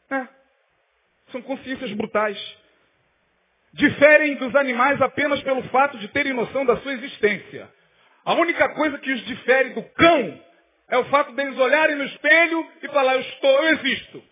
É. 0.08 0.28
São 1.32 1.42
consciências 1.42 1.92
brutais. 1.94 2.38
Diferem 3.72 4.36
dos 4.36 4.54
animais 4.54 5.02
apenas 5.02 5.42
pelo 5.42 5.64
fato 5.64 5.98
de 5.98 6.06
terem 6.08 6.32
noção 6.32 6.64
da 6.64 6.76
sua 6.76 6.92
existência. 6.92 7.68
A 8.24 8.34
única 8.34 8.68
coisa 8.68 8.98
que 8.98 9.12
os 9.12 9.24
difere 9.24 9.70
do 9.70 9.82
cão 9.82 10.45
é 10.88 10.98
o 10.98 11.04
fato 11.06 11.32
deles 11.32 11.58
olharem 11.58 11.96
no 11.96 12.04
espelho 12.04 12.70
e 12.82 12.88
falar, 12.88 13.14
eu 13.14 13.20
estou, 13.20 13.50
eu 13.50 13.74
existo. 13.74 14.22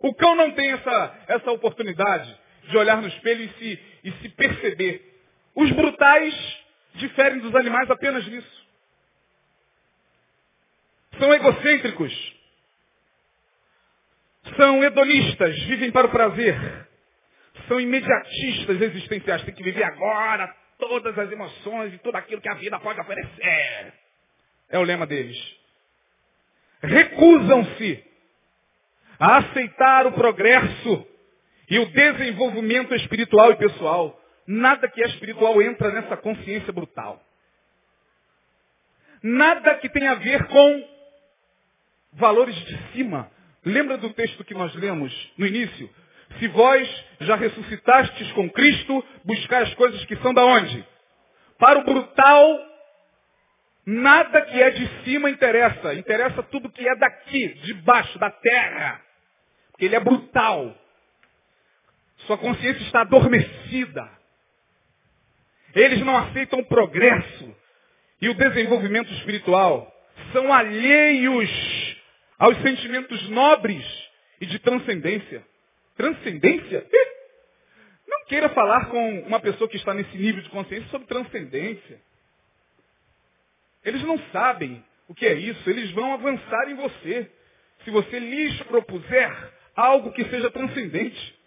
O 0.00 0.14
cão 0.14 0.34
não 0.34 0.50
tem 0.52 0.72
essa, 0.72 1.24
essa 1.28 1.50
oportunidade 1.52 2.36
de 2.64 2.76
olhar 2.76 3.00
no 3.00 3.08
espelho 3.08 3.44
e 3.44 3.48
se, 3.58 3.82
e 4.04 4.12
se 4.12 4.28
perceber. 4.30 5.14
Os 5.54 5.70
brutais 5.70 6.64
diferem 6.94 7.38
dos 7.38 7.54
animais 7.54 7.90
apenas 7.90 8.26
nisso. 8.26 8.66
São 11.18 11.32
egocêntricos. 11.32 12.34
São 14.56 14.82
hedonistas, 14.82 15.58
vivem 15.62 15.90
para 15.90 16.06
o 16.06 16.10
prazer. 16.10 16.56
São 17.68 17.80
imediatistas 17.80 18.80
existenciais, 18.80 19.42
tem 19.44 19.54
que 19.54 19.62
viver 19.62 19.84
agora 19.84 20.54
todas 20.78 21.16
as 21.18 21.30
emoções 21.30 21.94
e 21.94 21.98
tudo 21.98 22.16
aquilo 22.16 22.40
que 22.40 22.48
a 22.48 22.54
vida 22.54 22.78
pode 22.80 23.00
oferecer. 23.00 23.94
É 24.68 24.78
o 24.78 24.82
lema 24.82 25.06
deles. 25.06 25.63
Recusam-se 26.86 28.04
a 29.18 29.38
aceitar 29.38 30.06
o 30.06 30.12
progresso 30.12 31.06
e 31.70 31.78
o 31.78 31.86
desenvolvimento 31.86 32.94
espiritual 32.94 33.52
e 33.52 33.56
pessoal. 33.56 34.20
Nada 34.46 34.88
que 34.88 35.02
é 35.02 35.06
espiritual 35.06 35.60
entra 35.62 35.90
nessa 35.90 36.16
consciência 36.16 36.72
brutal. 36.72 37.22
Nada 39.22 39.76
que 39.76 39.88
tenha 39.88 40.12
a 40.12 40.16
ver 40.16 40.46
com 40.48 40.88
valores 42.12 42.54
de 42.54 42.92
cima. 42.92 43.30
Lembra 43.64 43.96
do 43.96 44.12
texto 44.12 44.44
que 44.44 44.52
nós 44.52 44.74
lemos 44.74 45.12
no 45.38 45.46
início? 45.46 45.88
Se 46.38 46.48
vós 46.48 47.04
já 47.20 47.36
ressuscitastes 47.36 48.30
com 48.32 48.50
Cristo, 48.50 49.04
buscai 49.24 49.62
as 49.62 49.74
coisas 49.74 50.04
que 50.04 50.16
são 50.16 50.34
da 50.34 50.44
onde? 50.44 50.84
Para 51.58 51.78
o 51.78 51.84
brutal, 51.84 52.60
nada 53.86 54.42
que 54.42 54.62
é 54.62 54.70
de 54.70 55.04
cima 55.04 55.30
interessa. 55.30 55.94
Interessa 55.94 56.42
tudo 56.44 56.70
que 56.70 56.86
é 56.86 56.96
daqui, 56.96 57.48
de 57.62 57.74
baixo, 57.74 58.18
da 58.18 58.30
terra. 58.30 59.00
Porque 59.70 59.84
ele 59.84 59.96
é 59.96 60.00
brutal. 60.00 60.74
Sua 62.26 62.38
consciência 62.38 62.82
está 62.82 63.02
adormecida. 63.02 64.08
Eles 65.74 66.00
não 66.00 66.16
aceitam 66.16 66.60
o 66.60 66.66
progresso 66.66 67.56
e 68.20 68.28
o 68.28 68.34
desenvolvimento 68.34 69.12
espiritual. 69.14 69.92
São 70.32 70.52
alheios 70.52 71.50
aos 72.38 72.56
sentimentos 72.62 73.28
nobres 73.30 73.84
e 74.40 74.46
de 74.46 74.58
transcendência. 74.60 75.44
Transcendência? 75.96 76.86
Não 78.06 78.24
queira 78.26 78.48
falar 78.50 78.86
com 78.86 79.20
uma 79.20 79.40
pessoa 79.40 79.68
que 79.68 79.76
está 79.76 79.92
nesse 79.92 80.16
nível 80.16 80.42
de 80.42 80.48
consciência 80.50 80.88
sobre 80.88 81.06
transcendência. 81.06 82.00
Eles 83.84 84.02
não 84.02 84.18
sabem 84.30 84.84
o 85.08 85.14
que 85.14 85.26
é 85.26 85.34
isso. 85.34 85.68
Eles 85.68 85.90
vão 85.92 86.14
avançar 86.14 86.68
em 86.68 86.74
você. 86.74 87.30
Se 87.84 87.90
você 87.90 88.18
lhes 88.18 88.62
propuser 88.62 89.54
algo 89.76 90.12
que 90.12 90.24
seja 90.26 90.50
transcendente. 90.50 91.38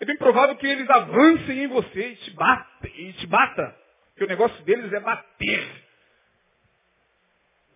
É 0.00 0.04
bem 0.04 0.16
provável 0.16 0.56
que 0.56 0.66
eles 0.66 0.88
avancem 0.90 1.64
em 1.64 1.66
você 1.68 2.08
e 2.08 2.16
te 2.16 2.30
bata, 2.32 2.88
e 2.88 3.12
te 3.14 3.26
bata. 3.26 3.76
Porque 4.08 4.24
o 4.24 4.28
negócio 4.28 4.62
deles 4.64 4.92
é 4.92 5.00
bater. 5.00 5.84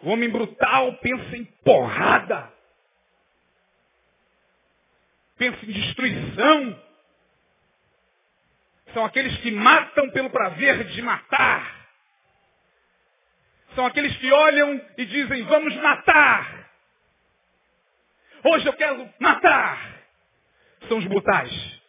O 0.03 0.11
homem 0.11 0.29
brutal 0.29 0.95
pensa 0.99 1.37
em 1.37 1.45
porrada. 1.45 2.53
Pensa 5.37 5.65
em 5.65 5.73
destruição. 5.73 6.83
São 8.93 9.05
aqueles 9.05 9.37
que 9.39 9.51
matam 9.51 10.11
pelo 10.11 10.31
prazer 10.31 10.85
de 10.85 11.03
matar. 11.03 11.80
São 13.81 13.87
aqueles 13.87 14.15
que 14.19 14.31
olham 14.31 14.79
e 14.99 15.07
dizem, 15.07 15.43
vamos 15.45 15.75
matar. 15.77 16.71
Hoje 18.45 18.67
eu 18.67 18.75
quero 18.75 19.09
matar. 19.19 20.03
São 20.87 20.99
os 20.99 21.07
brutais. 21.07 21.81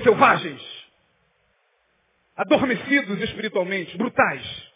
Selvagens. 0.00 0.62
Adormecidos 2.36 3.20
espiritualmente. 3.20 3.98
Brutais. 3.98 4.72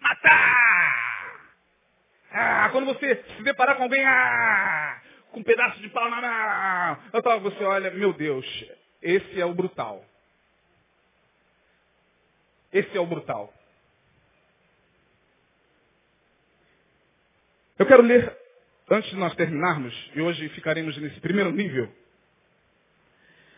Matar! 0.00 1.52
Ah, 2.32 2.68
quando 2.72 2.86
você 2.86 3.24
se 3.36 3.42
deparar 3.44 3.76
com 3.76 3.84
alguém, 3.84 4.04
ah, 4.04 5.00
com 5.30 5.38
um 5.38 5.44
pedaço 5.44 5.78
de 5.78 5.88
pau 5.90 6.10
na 6.10 6.20
mão, 6.20 6.98
então 7.14 7.40
você 7.42 7.62
olha, 7.62 7.92
meu 7.92 8.12
Deus, 8.12 8.44
esse 9.00 9.40
é 9.40 9.46
o 9.46 9.54
brutal. 9.54 10.04
Esse 12.72 12.96
é 12.96 13.00
o 13.00 13.06
brutal. 13.06 13.54
Eu 17.78 17.86
quero 17.86 18.02
ler, 18.02 18.36
antes 18.90 19.08
de 19.10 19.16
nós 19.16 19.34
terminarmos, 19.36 19.94
e 20.12 20.20
hoje 20.20 20.48
ficaremos 20.48 20.96
nesse 20.96 21.20
primeiro 21.20 21.52
nível, 21.52 21.88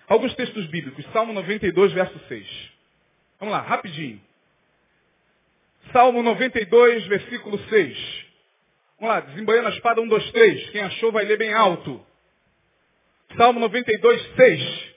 alguns 0.06 0.34
textos 0.34 0.66
bíblicos. 0.66 1.02
Salmo 1.10 1.32
92, 1.32 1.92
verso 1.92 2.20
6. 2.28 2.70
Vamos 3.38 3.54
lá, 3.54 3.62
rapidinho. 3.62 4.20
Salmo 5.90 6.22
92, 6.22 7.06
versículo 7.06 7.58
6. 7.70 8.26
Vamos 8.98 9.14
lá, 9.14 9.20
desembanhando 9.20 9.68
a 9.68 9.70
espada, 9.70 10.02
1, 10.02 10.08
2, 10.08 10.32
3. 10.32 10.70
Quem 10.70 10.82
achou 10.82 11.10
vai 11.10 11.24
ler 11.24 11.38
bem 11.38 11.54
alto. 11.54 12.04
Salmo 13.38 13.58
92, 13.58 14.34
6. 14.36 14.94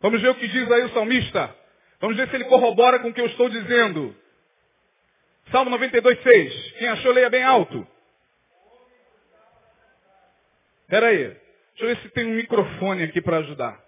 Vamos 0.00 0.22
ver 0.22 0.28
o 0.28 0.34
que 0.36 0.46
diz 0.46 0.70
aí 0.70 0.84
o 0.84 0.90
salmista. 0.90 1.52
Vamos 2.00 2.16
ver 2.16 2.28
se 2.28 2.36
ele 2.36 2.44
corrobora 2.44 3.00
com 3.00 3.08
o 3.08 3.12
que 3.12 3.20
eu 3.20 3.26
estou 3.26 3.48
dizendo. 3.48 4.14
Salmo 5.50 5.68
92, 5.70 6.22
6. 6.22 6.72
Quem 6.78 6.88
achou, 6.88 7.12
leia 7.12 7.28
bem 7.28 7.42
alto. 7.42 7.84
Espera 10.90 11.06
aí. 11.06 11.28
Deixa 11.28 11.38
eu 11.78 11.86
ver 11.86 12.02
se 12.02 12.08
tem 12.08 12.26
um 12.26 12.34
microfone 12.34 13.04
aqui 13.04 13.22
para 13.22 13.36
ajudar. 13.36 13.80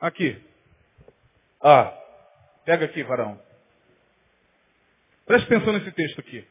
Aqui. 0.00 0.40
Ah, 1.60 1.92
pega 2.64 2.84
aqui, 2.84 3.02
varão. 3.02 3.42
Preste 5.26 5.46
atenção 5.46 5.72
nesse 5.72 5.90
texto 5.90 6.20
aqui. 6.20 6.46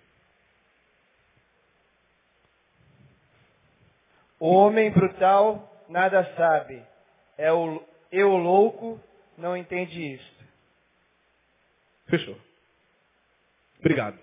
O 4.42 4.50
homem 4.54 4.92
brutal 4.92 5.86
nada 5.88 6.22
sabe. 6.36 6.84
É 7.38 7.54
o 7.54 7.82
eu 8.12 8.36
louco 8.36 9.02
não 9.38 9.56
entende 9.56 10.16
isto. 10.16 10.44
Fechou. 12.08 12.38
Obrigado. 13.80 14.20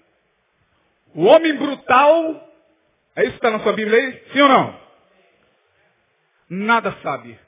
O 1.14 1.24
homem 1.24 1.56
brutal, 1.56 2.52
é 3.16 3.22
isso 3.22 3.30
que 3.30 3.36
está 3.36 3.50
na 3.50 3.60
sua 3.60 3.72
Bíblia 3.72 3.98
aí? 3.98 4.30
Sim 4.30 4.42
ou 4.42 4.48
não? 4.50 4.87
Nada 6.48 6.94
sabe. 7.02 7.38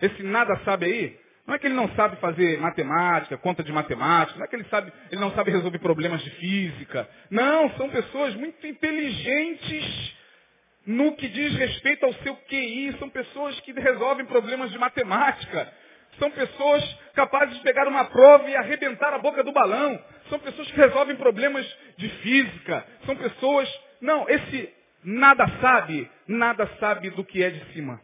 Esse 0.00 0.22
nada 0.22 0.56
sabe 0.64 0.86
aí, 0.86 1.20
não 1.46 1.54
é 1.54 1.58
que 1.58 1.66
ele 1.66 1.74
não 1.74 1.88
sabe 1.94 2.16
fazer 2.16 2.60
matemática, 2.60 3.38
conta 3.38 3.64
de 3.64 3.72
matemática, 3.72 4.38
não 4.38 4.44
é 4.44 4.48
que 4.48 4.54
ele, 4.54 4.64
sabe, 4.64 4.92
ele 5.10 5.20
não 5.20 5.32
sabe 5.32 5.50
resolver 5.50 5.78
problemas 5.78 6.22
de 6.22 6.30
física. 6.32 7.08
Não, 7.30 7.70
são 7.70 7.88
pessoas 7.88 8.34
muito 8.34 8.66
inteligentes 8.66 10.16
no 10.86 11.16
que 11.16 11.28
diz 11.28 11.54
respeito 11.54 12.06
ao 12.06 12.12
seu 12.14 12.34
QI, 12.34 12.96
são 12.98 13.10
pessoas 13.10 13.58
que 13.60 13.72
resolvem 13.72 14.24
problemas 14.26 14.70
de 14.70 14.78
matemática. 14.78 15.72
São 16.18 16.30
pessoas 16.30 16.82
capazes 17.14 17.54
de 17.56 17.62
pegar 17.62 17.86
uma 17.86 18.04
prova 18.06 18.48
e 18.48 18.56
arrebentar 18.56 19.12
a 19.12 19.18
boca 19.18 19.44
do 19.44 19.52
balão. 19.52 20.02
São 20.28 20.38
pessoas 20.38 20.70
que 20.70 20.76
resolvem 20.76 21.16
problemas 21.16 21.66
de 21.96 22.08
física. 22.08 22.86
São 23.06 23.16
pessoas. 23.16 23.68
Não, 24.00 24.28
esse 24.28 24.72
nada 25.04 25.46
sabe, 25.60 26.10
nada 26.26 26.66
sabe 26.80 27.10
do 27.10 27.24
que 27.24 27.42
é 27.42 27.50
de 27.50 27.72
cima. 27.72 28.00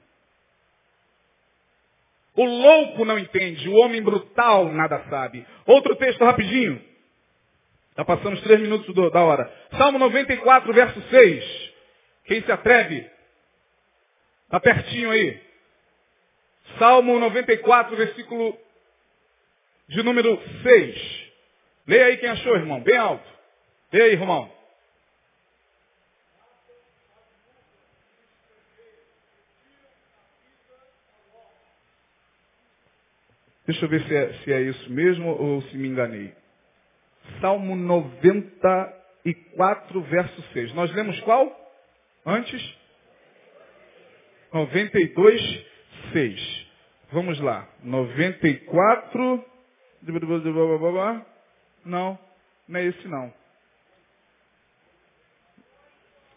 O 2.36 2.44
louco 2.44 3.04
não 3.04 3.18
entende, 3.18 3.68
o 3.68 3.76
homem 3.76 4.02
brutal 4.02 4.72
nada 4.72 5.04
sabe. 5.08 5.46
Outro 5.66 5.94
texto 5.96 6.24
rapidinho. 6.24 6.82
Já 7.96 8.04
passamos 8.04 8.40
três 8.40 8.60
minutos 8.60 8.92
da 9.12 9.22
hora. 9.22 9.50
Salmo 9.76 9.98
94, 9.98 10.72
verso 10.72 11.00
6. 11.10 11.72
Quem 12.24 12.42
se 12.42 12.50
atreve? 12.50 13.08
Está 14.44 14.58
pertinho 14.58 15.10
aí. 15.10 15.40
Salmo 16.78 17.18
94, 17.20 17.96
versículo 17.96 18.58
de 19.88 20.02
número 20.02 20.40
6. 20.62 21.24
Leia 21.86 22.06
aí 22.06 22.16
quem 22.16 22.30
achou, 22.30 22.56
irmão, 22.56 22.80
bem 22.80 22.96
alto. 22.96 23.28
Leia 23.92 24.06
aí, 24.06 24.12
irmão. 24.12 24.50
Deixa 33.66 33.84
eu 33.84 33.88
ver 33.88 34.06
se 34.06 34.14
é, 34.14 34.32
se 34.34 34.52
é 34.52 34.60
isso 34.62 34.92
mesmo 34.92 35.30
ou 35.30 35.60
se 35.62 35.76
me 35.76 35.88
enganei. 35.88 36.32
Salmo 37.40 37.74
94, 37.74 40.00
verso 40.02 40.42
6. 40.52 40.74
Nós 40.74 40.94
lemos 40.94 41.18
qual? 41.20 41.50
Antes? 42.26 42.62
92, 44.52 45.66
6. 46.12 46.66
Vamos 47.10 47.40
lá. 47.40 47.66
94. 47.82 49.42
Não, 51.84 52.18
não 52.68 52.80
é 52.80 52.84
esse 52.84 53.08
não. 53.08 53.32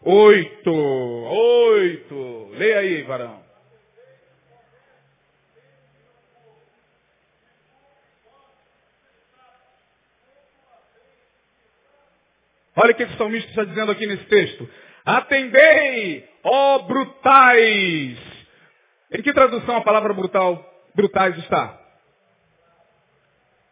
Oito. 0.03 0.71
Oito. 0.71 2.49
Leia 2.53 2.80
aí, 2.80 3.03
varão. 3.03 3.47
Olha 12.78 12.91
o 12.91 12.95
que 12.95 13.03
o 13.03 13.17
salmista 13.17 13.49
está 13.49 13.63
dizendo 13.63 13.91
aqui 13.91 14.05
nesse 14.05 14.23
texto. 14.25 14.69
Atendei, 15.03 16.30
ó 16.43 16.80
brutais. 16.80 18.17
Em 19.11 19.21
que 19.23 19.34
tradução 19.34 19.78
a 19.78 19.82
palavra 19.82 20.13
brutal, 20.13 20.63
brutais 20.93 21.36
está? 21.39 21.80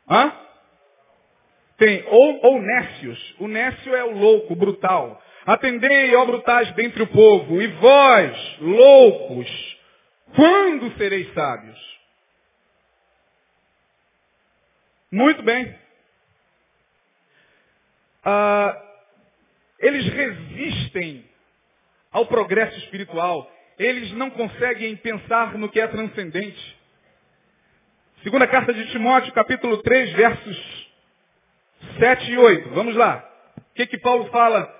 Hã? 0.09 0.33
Tem 1.77 2.03
ou, 2.07 2.45
ou 2.45 2.61
nécios. 2.61 3.35
O 3.39 3.47
nécio 3.47 3.95
é 3.95 4.03
o 4.05 4.17
louco, 4.17 4.55
brutal. 4.55 5.21
Atendei, 5.45 6.15
ó 6.15 6.25
brutais 6.25 6.71
dentre 6.73 7.03
o 7.03 7.07
povo, 7.07 7.61
e 7.61 7.67
vós, 7.67 8.57
loucos, 8.59 9.77
quando 10.35 10.97
sereis 10.97 11.31
sábios? 11.33 11.99
Muito 15.11 15.43
bem. 15.43 15.77
Ah, 18.23 18.81
eles 19.79 20.05
resistem 20.07 21.25
ao 22.11 22.25
progresso 22.25 22.77
espiritual. 22.79 23.51
Eles 23.77 24.11
não 24.13 24.29
conseguem 24.29 24.95
pensar 24.95 25.57
no 25.57 25.69
que 25.69 25.79
é 25.79 25.87
transcendente. 25.87 26.77
Segunda 28.23 28.47
carta 28.47 28.73
de 28.73 28.89
Timóteo, 28.91 29.33
capítulo 29.33 29.77
3, 29.83 30.13
versos 30.13 30.91
7 31.99 32.31
e 32.31 32.37
8. 32.37 32.69
Vamos 32.69 32.95
lá. 32.95 33.29
O 33.57 33.73
que, 33.75 33.85
que 33.85 33.97
Paulo 33.97 34.25
fala 34.31 34.73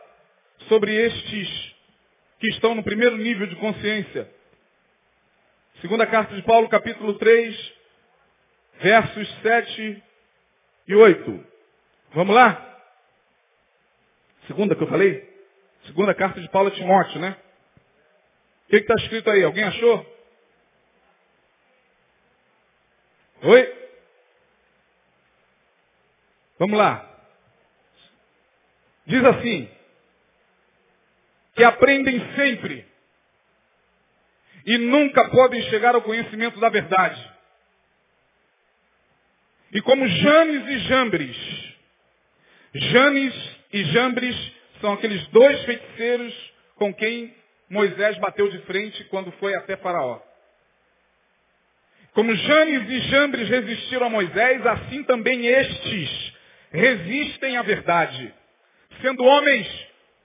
sobre 0.69 0.95
estes 0.95 1.75
que 2.39 2.47
estão 2.49 2.73
no 2.73 2.83
primeiro 2.83 3.17
nível 3.17 3.45
de 3.47 3.55
consciência? 3.57 4.29
Segunda 5.81 6.07
carta 6.07 6.33
de 6.33 6.41
Paulo, 6.43 6.69
capítulo 6.69 7.15
3, 7.15 7.73
versos 8.79 9.41
7 9.41 10.03
e 10.87 10.95
8. 10.95 11.45
Vamos 12.13 12.33
lá? 12.33 12.74
Segunda 14.47 14.75
que 14.75 14.83
eu 14.83 14.87
falei? 14.87 15.33
Segunda 15.85 16.13
carta 16.13 16.41
de 16.41 16.49
Paulo 16.49 16.69
a 16.69 16.71
Timóteo, 16.71 17.19
né? 17.19 17.37
O 18.65 18.69
que 18.69 18.77
está 18.77 18.95
escrito 18.95 19.29
aí? 19.29 19.43
Alguém 19.43 19.63
achou? 19.63 20.15
Oi? 23.43 23.89
Vamos 26.57 26.77
lá. 26.77 27.11
Diz 29.05 29.23
assim, 29.23 29.69
que 31.55 31.63
aprendem 31.63 32.19
sempre 32.35 32.87
e 34.65 34.77
nunca 34.79 35.29
podem 35.29 35.61
chegar 35.69 35.93
ao 35.93 36.01
conhecimento 36.01 36.59
da 36.59 36.69
verdade. 36.69 37.33
E 39.71 39.81
como 39.81 40.07
Janes 40.07 40.67
e 40.67 40.79
Jambres, 40.87 41.75
Janes 42.73 43.54
e 43.75 43.83
Jambres 43.91 44.53
são 44.79 44.93
aqueles 44.93 45.27
dois 45.27 45.61
feiticeiros 45.65 46.53
com 46.75 46.93
quem 46.93 47.35
Moisés 47.69 48.17
bateu 48.19 48.49
de 48.49 48.59
frente 48.59 49.03
quando 49.05 49.33
foi 49.33 49.53
até 49.53 49.75
Faraó. 49.75 50.21
Como 52.13 52.33
Janes 52.33 52.89
e 52.89 52.99
Jambres 53.09 53.49
resistiram 53.49 54.07
a 54.07 54.09
Moisés, 54.09 54.65
assim 54.65 55.03
também 55.03 55.45
estes 55.45 56.33
resistem 56.71 57.57
à 57.57 57.63
verdade, 57.63 58.33
sendo 59.01 59.25
homens 59.25 59.67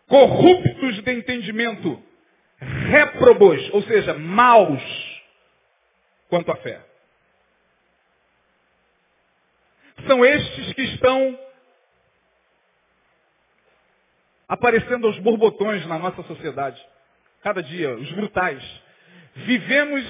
corruptos 0.07 1.03
de 1.03 1.11
entendimento, 1.11 2.01
réprobos, 2.61 3.69
ou 3.73 3.83
seja, 3.83 4.15
maus 4.15 4.81
quanto 6.29 6.53
à 6.53 6.57
fé. 6.57 6.81
São 10.07 10.25
estes 10.25 10.73
que 10.73 10.83
estão 10.83 11.50
aparecendo 14.51 15.07
aos 15.07 15.17
borbotões 15.21 15.87
na 15.87 15.97
nossa 15.97 16.25
sociedade. 16.25 16.85
Cada 17.41 17.63
dia, 17.63 17.95
os 17.95 18.13
brutais. 18.15 18.61
Vivemos 19.37 20.05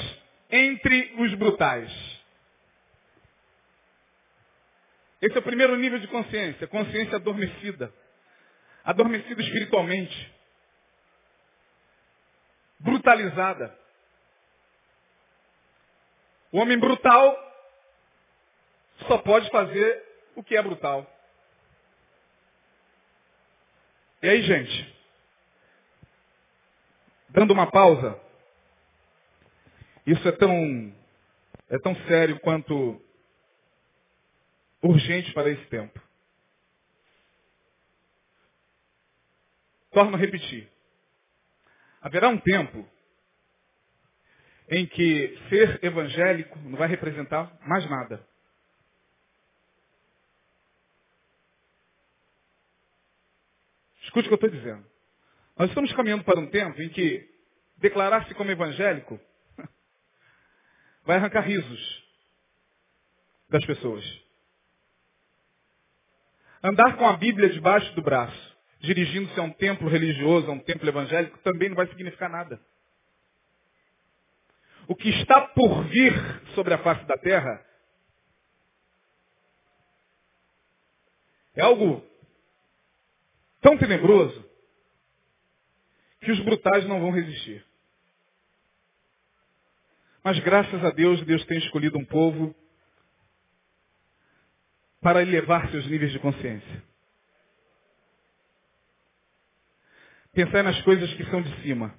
entre 0.51 1.15
os 1.19 1.35
brutais. 1.35 1.93
Esse 5.21 5.37
é 5.37 5.39
o 5.39 5.43
primeiro 5.43 5.77
nível 5.77 5.99
de 5.99 6.09
consciência, 6.09 6.67
consciência 6.67 7.17
adormecida. 7.17 7.93
Adormecida 8.83 9.43
espiritualmente. 9.43 10.35
Brutalizada. 12.79 13.79
O 16.51 16.61
homem 16.61 16.79
brutal 16.79 17.37
só 19.07 19.19
pode 19.19 19.51
fazer 19.51 20.03
o 20.35 20.43
que 20.43 20.57
é 20.57 20.63
brutal. 20.63 21.07
E 24.23 24.29
aí, 24.29 24.43
gente? 24.43 24.97
Dando 27.31 27.53
uma 27.53 27.71
pausa. 27.71 28.21
Isso 30.07 30.29
é 30.29 30.33
tão, 30.33 30.95
é 31.71 31.79
tão 31.79 31.95
sério 32.07 32.39
quanto 32.41 33.01
urgente 34.83 35.33
para 35.33 35.49
esse 35.49 35.65
tempo. 35.67 35.99
Torno 39.91 40.17
a 40.17 40.19
repetir. 40.19 40.71
Haverá 42.03 42.29
um 42.29 42.39
tempo 42.39 42.87
em 44.69 44.87
que 44.87 45.39
ser 45.49 45.83
evangélico 45.83 46.59
não 46.61 46.79
vai 46.79 46.89
representar 46.89 47.57
mais 47.67 47.89
nada. 47.89 48.30
Escute 54.11 54.27
o 54.27 54.37
que 54.37 54.45
eu 54.45 54.49
estou 54.49 54.51
dizendo. 54.51 54.85
Nós 55.57 55.69
estamos 55.69 55.93
caminhando 55.93 56.25
para 56.25 56.41
um 56.41 56.49
tempo 56.49 56.83
em 56.83 56.89
que 56.89 57.31
declarar-se 57.77 58.35
como 58.35 58.51
evangélico 58.51 59.21
vai 61.07 61.17
arrancar 61.17 61.43
risos 61.43 62.05
das 63.49 63.65
pessoas. 63.65 64.05
Andar 66.61 66.97
com 66.97 67.07
a 67.07 67.17
Bíblia 67.17 67.51
debaixo 67.51 67.95
do 67.95 68.03
braço, 68.03 68.57
dirigindo-se 68.81 69.39
a 69.39 69.45
um 69.45 69.53
templo 69.53 69.89
religioso, 69.89 70.51
a 70.51 70.55
um 70.55 70.59
templo 70.59 70.89
evangélico, 70.89 71.39
também 71.39 71.69
não 71.69 71.77
vai 71.77 71.87
significar 71.87 72.29
nada. 72.29 72.61
O 74.89 74.97
que 74.97 75.09
está 75.09 75.41
por 75.41 75.85
vir 75.85 76.13
sobre 76.57 76.75
a 76.75 76.79
face 76.79 77.05
da 77.05 77.17
terra 77.17 77.65
é 81.55 81.63
algo 81.63 82.10
tão 83.61 83.77
tenebroso 83.79 84.49
que 86.21 86.31
os 86.31 86.41
brutais 86.41 86.87
não 86.87 87.01
vão 87.01 87.11
resistir. 87.11 87.65
Mas 90.23 90.39
graças 90.41 90.85
a 90.85 90.91
Deus, 90.91 91.25
Deus 91.25 91.45
tem 91.47 91.59
escolhido 91.59 91.99
um 91.99 92.05
povo 92.05 92.55
para 95.01 95.23
elevar 95.23 95.71
seus 95.71 95.87
níveis 95.87 96.13
de 96.13 96.19
consciência. 96.19 96.83
Pensar 100.33 100.63
nas 100.63 100.81
coisas 100.83 101.13
que 101.15 101.25
são 101.31 101.43
de 101.43 101.63
cima. 101.63 101.95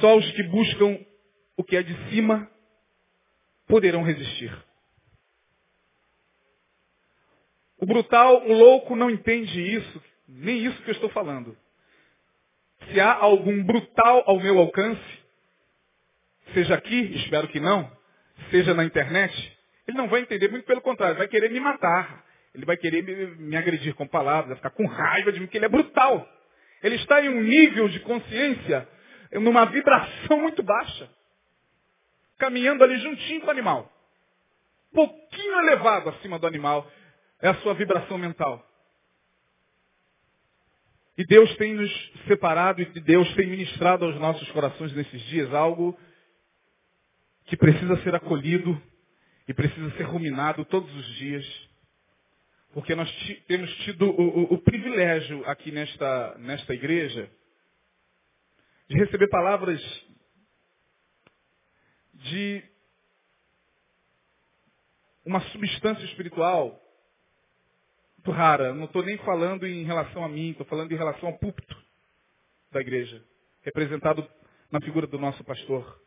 Só 0.00 0.16
os 0.16 0.30
que 0.32 0.42
buscam 0.44 0.98
o 1.56 1.62
que 1.62 1.76
é 1.76 1.82
de 1.82 2.10
cima 2.10 2.50
poderão 3.66 4.02
resistir. 4.02 4.52
O 7.84 7.86
brutal, 7.86 8.46
o 8.46 8.52
louco 8.54 8.96
não 8.96 9.10
entende 9.10 9.60
isso, 9.60 10.02
nem 10.26 10.64
isso 10.64 10.82
que 10.84 10.88
eu 10.88 10.94
estou 10.94 11.10
falando. 11.10 11.54
Se 12.86 12.98
há 12.98 13.12
algum 13.12 13.62
brutal 13.62 14.24
ao 14.26 14.40
meu 14.40 14.58
alcance, 14.58 15.18
seja 16.54 16.76
aqui, 16.76 17.14
espero 17.16 17.46
que 17.48 17.60
não, 17.60 17.94
seja 18.50 18.72
na 18.72 18.86
internet, 18.86 19.58
ele 19.86 19.98
não 19.98 20.08
vai 20.08 20.22
entender, 20.22 20.48
muito 20.48 20.64
pelo 20.64 20.80
contrário, 20.80 21.18
vai 21.18 21.28
querer 21.28 21.50
me 21.50 21.60
matar. 21.60 22.24
Ele 22.54 22.64
vai 22.64 22.78
querer 22.78 23.02
me, 23.02 23.26
me 23.48 23.54
agredir 23.54 23.94
com 23.94 24.06
palavras, 24.06 24.48
vai 24.48 24.56
ficar 24.56 24.70
com 24.70 24.86
raiva 24.86 25.30
de 25.30 25.38
mim, 25.38 25.44
porque 25.44 25.58
ele 25.58 25.66
é 25.66 25.68
brutal. 25.68 26.26
Ele 26.82 26.94
está 26.94 27.22
em 27.22 27.28
um 27.28 27.42
nível 27.42 27.86
de 27.90 28.00
consciência, 28.00 28.88
numa 29.30 29.66
vibração 29.66 30.40
muito 30.40 30.62
baixa. 30.62 31.06
Caminhando 32.38 32.82
ali 32.82 32.96
juntinho 32.96 33.42
com 33.42 33.48
o 33.48 33.50
animal. 33.50 33.92
Pouquinho 34.90 35.58
elevado 35.58 36.08
acima 36.08 36.38
do 36.38 36.46
animal 36.46 36.90
é 37.44 37.48
a 37.50 37.54
sua 37.56 37.74
vibração 37.74 38.16
mental. 38.16 38.66
E 41.16 41.26
Deus 41.26 41.54
tem 41.58 41.74
nos 41.74 42.12
separado 42.26 42.80
e 42.80 42.86
Deus 42.86 43.30
tem 43.34 43.46
ministrado 43.46 44.06
aos 44.06 44.18
nossos 44.18 44.50
corações 44.52 44.94
nesses 44.94 45.20
dias 45.26 45.52
algo 45.52 45.96
que 47.44 47.54
precisa 47.54 48.02
ser 48.02 48.14
acolhido 48.14 48.80
e 49.46 49.52
precisa 49.52 49.90
ser 49.90 50.04
ruminado 50.04 50.64
todos 50.64 50.90
os 50.96 51.06
dias. 51.16 51.44
Porque 52.72 52.94
nós 52.94 53.10
temos 53.46 53.70
tido 53.84 54.06
o, 54.06 54.22
o, 54.22 54.54
o 54.54 54.58
privilégio 54.62 55.46
aqui 55.46 55.70
nesta, 55.70 56.38
nesta 56.38 56.72
igreja 56.72 57.30
de 58.88 58.96
receber 58.96 59.28
palavras 59.28 59.82
de 62.14 62.64
uma 65.26 65.42
substância 65.50 66.04
espiritual 66.06 66.80
muito 68.24 68.30
rara. 68.30 68.72
Não 68.72 68.86
estou 68.86 69.02
nem 69.02 69.18
falando 69.18 69.66
em 69.66 69.84
relação 69.84 70.24
a 70.24 70.28
mim, 70.28 70.50
estou 70.50 70.66
falando 70.66 70.90
em 70.90 70.96
relação 70.96 71.28
ao 71.28 71.38
púlpito 71.38 71.76
da 72.72 72.80
igreja, 72.80 73.22
representado 73.62 74.26
na 74.72 74.80
figura 74.80 75.06
do 75.06 75.18
nosso 75.18 75.44
pastor. 75.44 76.00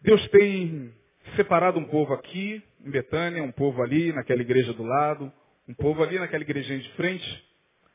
Deus 0.00 0.28
tem 0.28 0.92
separado 1.36 1.78
um 1.78 1.84
povo 1.84 2.12
aqui, 2.12 2.60
em 2.84 2.90
Betânia, 2.90 3.42
um 3.42 3.52
povo 3.52 3.80
ali, 3.80 4.12
naquela 4.12 4.42
igreja 4.42 4.72
do 4.72 4.82
lado, 4.82 5.32
um 5.68 5.74
povo 5.74 6.02
ali 6.02 6.18
naquela 6.18 6.42
igrejinha 6.42 6.80
de 6.80 6.92
frente. 6.94 7.48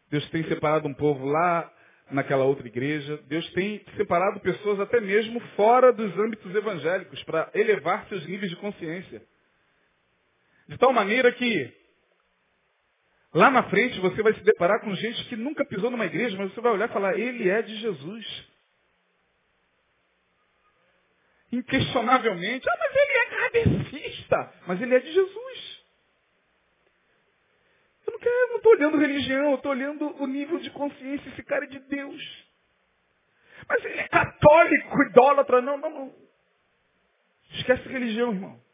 Deus 0.10 0.28
tem 0.30 0.43
separado 0.45 0.88
um 0.88 0.93
povo 0.93 1.26
lá 1.26 1.70
naquela 2.10 2.45
outra 2.45 2.66
igreja. 2.66 3.22
Deus 3.28 3.45
tem 3.52 3.84
separado 3.98 4.39
pessoas 4.39 4.80
até 4.80 5.02
mesmo 5.02 5.41
fora 5.58 5.91
dos 5.91 6.18
âmbitos 6.18 6.56
evangélicos 6.56 7.22
para 7.24 7.52
elevar 7.54 8.08
seus 8.08 8.26
níveis 8.26 8.50
de 8.50 8.56
consciência. 8.56 9.22
De 10.68 10.78
tal 10.78 10.91
maneira 10.91 11.32
que 11.32 11.74
lá 13.34 13.49
na 13.49 13.63
frente 13.70 13.99
você 13.99 14.22
vai 14.22 14.34
se 14.34 14.41
deparar 14.41 14.82
com 14.82 14.93
gente 14.95 15.24
que 15.26 15.36
nunca 15.36 15.65
pisou 15.65 15.89
numa 15.89 16.05
igreja, 16.05 16.38
mas 16.38 16.53
você 16.53 16.61
vai 16.61 16.74
olhar 16.74 16.89
e 16.89 16.93
falar, 16.93 17.18
ele 17.18 17.49
é 17.49 17.61
de 17.61 17.76
Jesus. 17.78 18.47
Inquestionavelmente, 21.51 22.68
ah, 22.70 22.78
mas 22.78 22.95
ele 22.95 23.11
é 23.13 23.26
kardecista, 23.26 24.53
mas 24.68 24.82
ele 24.82 24.95
é 24.95 24.99
de 24.99 25.13
Jesus. 25.13 25.86
Eu 28.05 28.13
não 28.13 28.20
quero, 28.20 28.49
não 28.49 28.57
estou 28.57 28.72
olhando 28.74 28.97
religião, 28.97 29.51
eu 29.51 29.55
estou 29.55 29.72
olhando 29.72 30.22
o 30.22 30.28
nível 30.28 30.59
de 30.59 30.70
consciência, 30.72 31.30
esse 31.30 31.43
cara 31.43 31.63
é 31.65 31.70
de 31.70 31.80
Deus. 31.80 32.47
Mas 33.68 33.84
ele 33.86 33.99
é 33.99 34.07
católico, 34.09 35.03
idólatra, 35.03 35.61
não, 35.61 35.78
não, 35.78 35.89
não. 35.89 36.15
Esquece 37.51 37.88
religião, 37.88 38.34
irmão. 38.34 38.66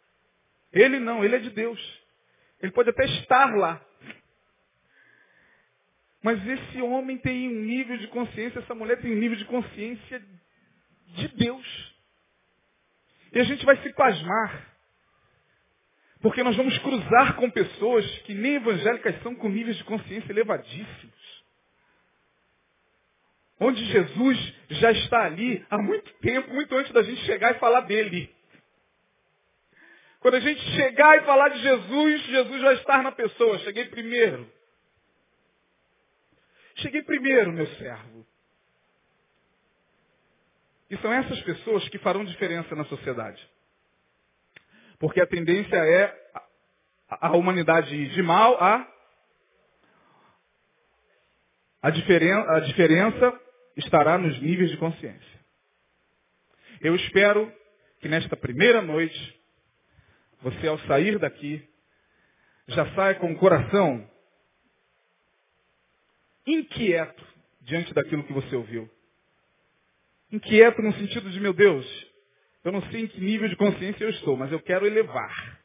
Ele 0.73 0.99
não, 0.99 1.23
ele 1.23 1.35
é 1.35 1.39
de 1.39 1.51
Deus. 1.51 1.79
Ele 2.61 2.71
pode 2.71 2.89
até 2.89 3.05
estar 3.05 3.55
lá. 3.55 3.79
Mas 6.23 6.45
esse 6.47 6.81
homem 6.81 7.17
tem 7.17 7.49
um 7.49 7.61
nível 7.61 7.97
de 7.97 8.07
consciência, 8.07 8.59
essa 8.59 8.73
mulher 8.73 8.99
tem 9.01 9.11
um 9.11 9.19
nível 9.19 9.37
de 9.37 9.45
consciência 9.45 10.23
de 11.07 11.27
Deus. 11.29 11.93
E 13.33 13.39
a 13.39 13.43
gente 13.43 13.65
vai 13.65 13.75
se 13.83 13.93
pasmar. 13.93 14.73
Porque 16.21 16.41
nós 16.41 16.55
vamos 16.55 16.77
cruzar 16.77 17.35
com 17.35 17.51
pessoas 17.51 18.05
que 18.19 18.33
nem 18.33 18.55
evangélicas 18.55 19.21
são 19.21 19.35
com 19.35 19.49
níveis 19.49 19.75
de 19.75 19.83
consciência 19.83 20.31
elevadíssimos. 20.31 21.43
Onde 23.59 23.83
Jesus 23.85 24.53
já 24.69 24.91
está 24.91 25.25
ali 25.25 25.65
há 25.69 25.77
muito 25.77 26.11
tempo, 26.15 26.53
muito 26.53 26.73
antes 26.75 26.93
da 26.93 27.03
gente 27.03 27.21
chegar 27.25 27.51
e 27.51 27.59
falar 27.59 27.81
dele. 27.81 28.33
Quando 30.23 30.35
a 30.35 30.39
gente 30.39 30.61
chegar 30.77 31.17
e 31.17 31.25
falar 31.25 31.49
de 31.49 31.61
Jesus, 31.61 32.21
Jesus 32.27 32.61
vai 32.61 32.75
estar 32.75 33.03
na 33.03 33.11
pessoa. 33.11 33.59
Cheguei 33.59 33.87
primeiro. 33.89 34.49
Cheguei 36.75 37.03
primeiro, 37.03 37.51
meu 37.51 37.67
servo. 37.75 38.25
E 40.89 40.97
são 40.99 41.11
essas 41.11 41.41
pessoas 41.41 41.89
que 41.89 41.97
farão 41.97 42.23
diferença 42.23 42.73
na 42.73 42.85
sociedade. 42.85 43.45
Porque 44.97 45.19
a 45.19 45.27
tendência 45.27 45.75
é 45.75 46.17
a 47.09 47.35
humanidade 47.35 47.93
ir 47.93 48.11
de 48.11 48.23
mal 48.23 48.55
a. 48.63 48.87
A, 51.81 51.89
diferen 51.89 52.31
a 52.31 52.61
diferença 52.61 53.41
estará 53.75 54.17
nos 54.17 54.41
níveis 54.41 54.71
de 54.71 54.77
consciência. 54.77 55.39
Eu 56.79 56.95
espero 56.95 57.53
que 57.99 58.07
nesta 58.07 58.37
primeira 58.37 58.81
noite 58.81 59.42
você 60.43 60.67
ao 60.67 60.77
sair 60.79 61.17
daqui, 61.17 61.67
já 62.67 62.93
sai 62.93 63.15
com 63.15 63.31
o 63.31 63.37
coração 63.37 64.07
inquieto 66.45 67.25
diante 67.61 67.93
daquilo 67.93 68.23
que 68.23 68.33
você 68.33 68.55
ouviu. 68.55 68.89
Inquieto 70.31 70.81
no 70.81 70.93
sentido 70.93 71.29
de, 71.31 71.39
meu 71.39 71.53
Deus, 71.53 71.85
eu 72.63 72.71
não 72.71 72.81
sei 72.89 73.01
em 73.01 73.07
que 73.07 73.21
nível 73.21 73.47
de 73.47 73.55
consciência 73.55 74.03
eu 74.03 74.09
estou, 74.09 74.35
mas 74.35 74.51
eu 74.51 74.59
quero 74.59 74.85
elevar. 74.85 75.61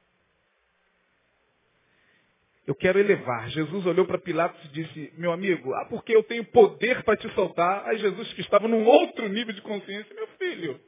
Eu 2.66 2.74
quero 2.74 2.98
elevar. 2.98 3.48
Jesus 3.48 3.86
olhou 3.86 4.06
para 4.06 4.18
Pilatos 4.18 4.62
e 4.66 4.68
disse, 4.68 5.12
meu 5.16 5.32
amigo, 5.32 5.72
ah, 5.74 5.86
porque 5.86 6.14
eu 6.14 6.22
tenho 6.22 6.44
poder 6.44 7.02
para 7.02 7.16
te 7.16 7.28
soltar. 7.34 7.86
Aí 7.86 7.98
Jesus, 7.98 8.32
que 8.34 8.42
estava 8.42 8.68
num 8.68 8.84
outro 8.84 9.26
nível 9.28 9.54
de 9.54 9.62
consciência, 9.62 10.14
meu 10.14 10.28
filho, 10.38 10.78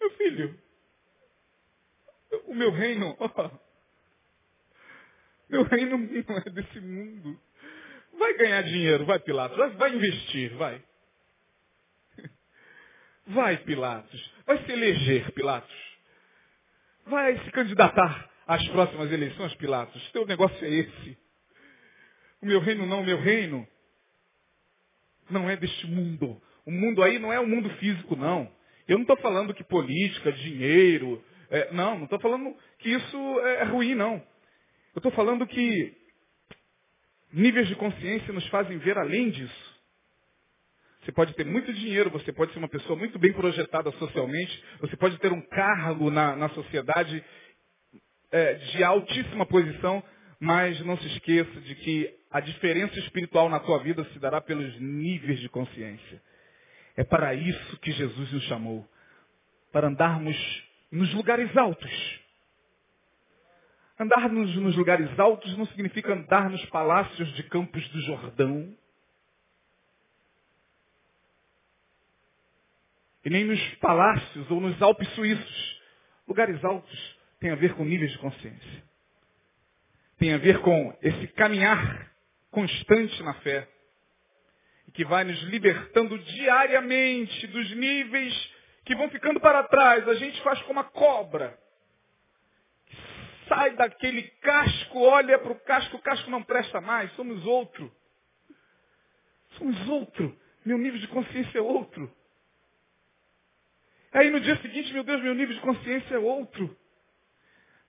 meu 0.00 0.10
filho, 0.12 0.58
o 2.50 2.54
meu 2.54 2.72
reino, 2.72 3.16
oh, 3.20 3.50
meu 5.48 5.62
reino 5.62 5.98
não 5.98 6.36
é 6.36 6.50
desse 6.50 6.80
mundo. 6.80 7.40
Vai 8.18 8.34
ganhar 8.34 8.62
dinheiro, 8.62 9.06
vai 9.06 9.20
Pilatos, 9.20 9.56
vai, 9.56 9.70
vai 9.70 9.94
investir, 9.94 10.52
vai. 10.56 10.82
Vai 13.28 13.56
Pilatos, 13.58 14.34
vai 14.44 14.64
se 14.64 14.72
eleger 14.72 15.30
Pilatos. 15.30 15.90
Vai 17.06 17.38
se 17.44 17.50
candidatar 17.52 18.28
às 18.48 18.66
próximas 18.68 19.12
eleições, 19.12 19.54
Pilatos. 19.54 20.10
Teu 20.10 20.26
negócio 20.26 20.64
é 20.64 20.68
esse. 20.68 21.18
O 22.42 22.46
meu 22.46 22.58
reino 22.58 22.84
não, 22.84 23.00
o 23.00 23.04
meu 23.04 23.20
reino 23.20 23.66
não 25.30 25.48
é 25.48 25.56
deste 25.56 25.86
mundo. 25.86 26.42
O 26.66 26.72
mundo 26.72 27.00
aí 27.00 27.20
não 27.20 27.32
é 27.32 27.38
o 27.38 27.46
mundo 27.46 27.70
físico, 27.76 28.16
não. 28.16 28.52
Eu 28.88 28.96
não 28.96 29.02
estou 29.02 29.16
falando 29.18 29.54
que 29.54 29.62
política, 29.62 30.32
dinheiro, 30.32 31.24
é, 31.50 31.72
não, 31.72 31.96
não 31.96 32.04
estou 32.04 32.20
falando 32.20 32.56
que 32.78 32.90
isso 32.90 33.40
é 33.40 33.64
ruim, 33.64 33.94
não. 33.94 34.14
Eu 34.94 34.98
estou 34.98 35.12
falando 35.12 35.46
que 35.46 35.96
níveis 37.32 37.68
de 37.68 37.74
consciência 37.74 38.32
nos 38.32 38.46
fazem 38.48 38.78
ver 38.78 38.96
além 38.96 39.30
disso. 39.30 39.80
Você 41.02 41.12
pode 41.12 41.32
ter 41.34 41.44
muito 41.44 41.72
dinheiro, 41.72 42.10
você 42.10 42.32
pode 42.32 42.52
ser 42.52 42.58
uma 42.58 42.68
pessoa 42.68 42.96
muito 42.96 43.18
bem 43.18 43.32
projetada 43.32 43.90
socialmente, 43.92 44.64
você 44.80 44.96
pode 44.96 45.18
ter 45.18 45.32
um 45.32 45.40
cargo 45.40 46.10
na, 46.10 46.36
na 46.36 46.48
sociedade 46.50 47.24
é, 48.30 48.54
de 48.54 48.84
altíssima 48.84 49.46
posição, 49.46 50.02
mas 50.38 50.78
não 50.84 50.96
se 50.98 51.06
esqueça 51.08 51.60
de 51.62 51.74
que 51.76 52.14
a 52.30 52.40
diferença 52.40 52.98
espiritual 53.00 53.48
na 53.48 53.58
tua 53.60 53.78
vida 53.82 54.04
se 54.12 54.18
dará 54.18 54.40
pelos 54.40 54.78
níveis 54.80 55.40
de 55.40 55.48
consciência. 55.48 56.22
É 56.96 57.02
para 57.02 57.34
isso 57.34 57.78
que 57.78 57.92
Jesus 57.92 58.32
nos 58.32 58.44
chamou. 58.44 58.86
Para 59.72 59.88
andarmos 59.88 60.36
nos 60.90 61.12
lugares 61.14 61.54
altos. 61.56 62.20
Andar 63.98 64.30
nos, 64.30 64.54
nos 64.56 64.76
lugares 64.76 65.18
altos 65.18 65.56
não 65.58 65.66
significa 65.66 66.12
andar 66.12 66.48
nos 66.48 66.64
palácios 66.66 67.32
de 67.34 67.42
Campos 67.44 67.86
do 67.90 68.00
Jordão. 68.00 68.76
E 73.24 73.28
nem 73.28 73.44
nos 73.44 73.60
palácios 73.76 74.50
ou 74.50 74.60
nos 74.60 74.80
Alpes 74.80 75.08
suíços. 75.10 75.80
Lugares 76.26 76.64
altos 76.64 77.18
têm 77.38 77.50
a 77.50 77.56
ver 77.56 77.74
com 77.74 77.84
níveis 77.84 78.10
de 78.12 78.18
consciência. 78.18 78.84
Tem 80.18 80.32
a 80.32 80.38
ver 80.38 80.60
com 80.60 80.96
esse 81.02 81.26
caminhar 81.28 82.10
constante 82.50 83.22
na 83.22 83.34
fé 83.34 83.68
e 84.88 84.92
que 84.92 85.04
vai 85.04 85.24
nos 85.24 85.40
libertando 85.44 86.18
diariamente 86.18 87.46
dos 87.48 87.70
níveis 87.76 88.52
que 88.90 88.96
vão 88.96 89.08
ficando 89.08 89.38
para 89.38 89.62
trás. 89.62 90.08
A 90.08 90.14
gente 90.14 90.42
faz 90.42 90.60
como 90.62 90.80
a 90.80 90.84
cobra. 90.84 91.56
Sai 93.46 93.70
daquele 93.76 94.22
casco, 94.42 94.98
olha 94.98 95.38
para 95.38 95.52
o 95.52 95.60
casco, 95.60 95.96
o 95.96 96.02
casco 96.02 96.28
não 96.28 96.42
presta 96.42 96.80
mais, 96.80 97.12
somos 97.12 97.46
outro. 97.46 97.92
Somos 99.50 99.88
outro. 99.88 100.36
Meu 100.64 100.76
nível 100.76 100.98
de 100.98 101.06
consciência 101.06 101.58
é 101.58 101.62
outro. 101.62 102.12
Aí 104.12 104.28
no 104.28 104.40
dia 104.40 104.56
seguinte, 104.56 104.92
meu 104.92 105.04
Deus, 105.04 105.22
meu 105.22 105.36
nível 105.36 105.54
de 105.54 105.60
consciência 105.60 106.16
é 106.16 106.18
outro. 106.18 106.76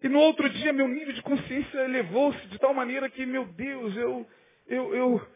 E 0.04 0.08
no 0.08 0.20
outro 0.20 0.47
dia, 0.52 0.72
meu 0.72 0.88
nível 0.88 1.14
de 1.14 1.22
consciência 1.24 1.80
elevou-se 1.80 2.45
de 2.47 2.60
tal 2.60 2.76
maneira 2.76 3.10
que, 3.10 3.26
meu 3.26 3.45
Deus, 3.45 3.95
eu, 3.95 4.30
eu, 4.68 4.95
eu, 4.95 5.28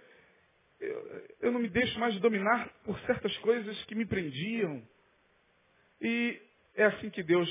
eu, 0.79 1.27
eu 1.41 1.51
não 1.51 1.59
me 1.59 1.69
deixo 1.69 1.99
mais 1.99 2.19
dominar 2.19 2.69
por 2.83 2.99
certas 2.99 3.35
coisas 3.39 3.83
que 3.85 3.95
me 3.95 4.05
prendiam. 4.05 4.87
E 6.01 6.41
é 6.75 6.85
assim 6.85 7.09
que 7.09 7.23
Deus 7.23 7.49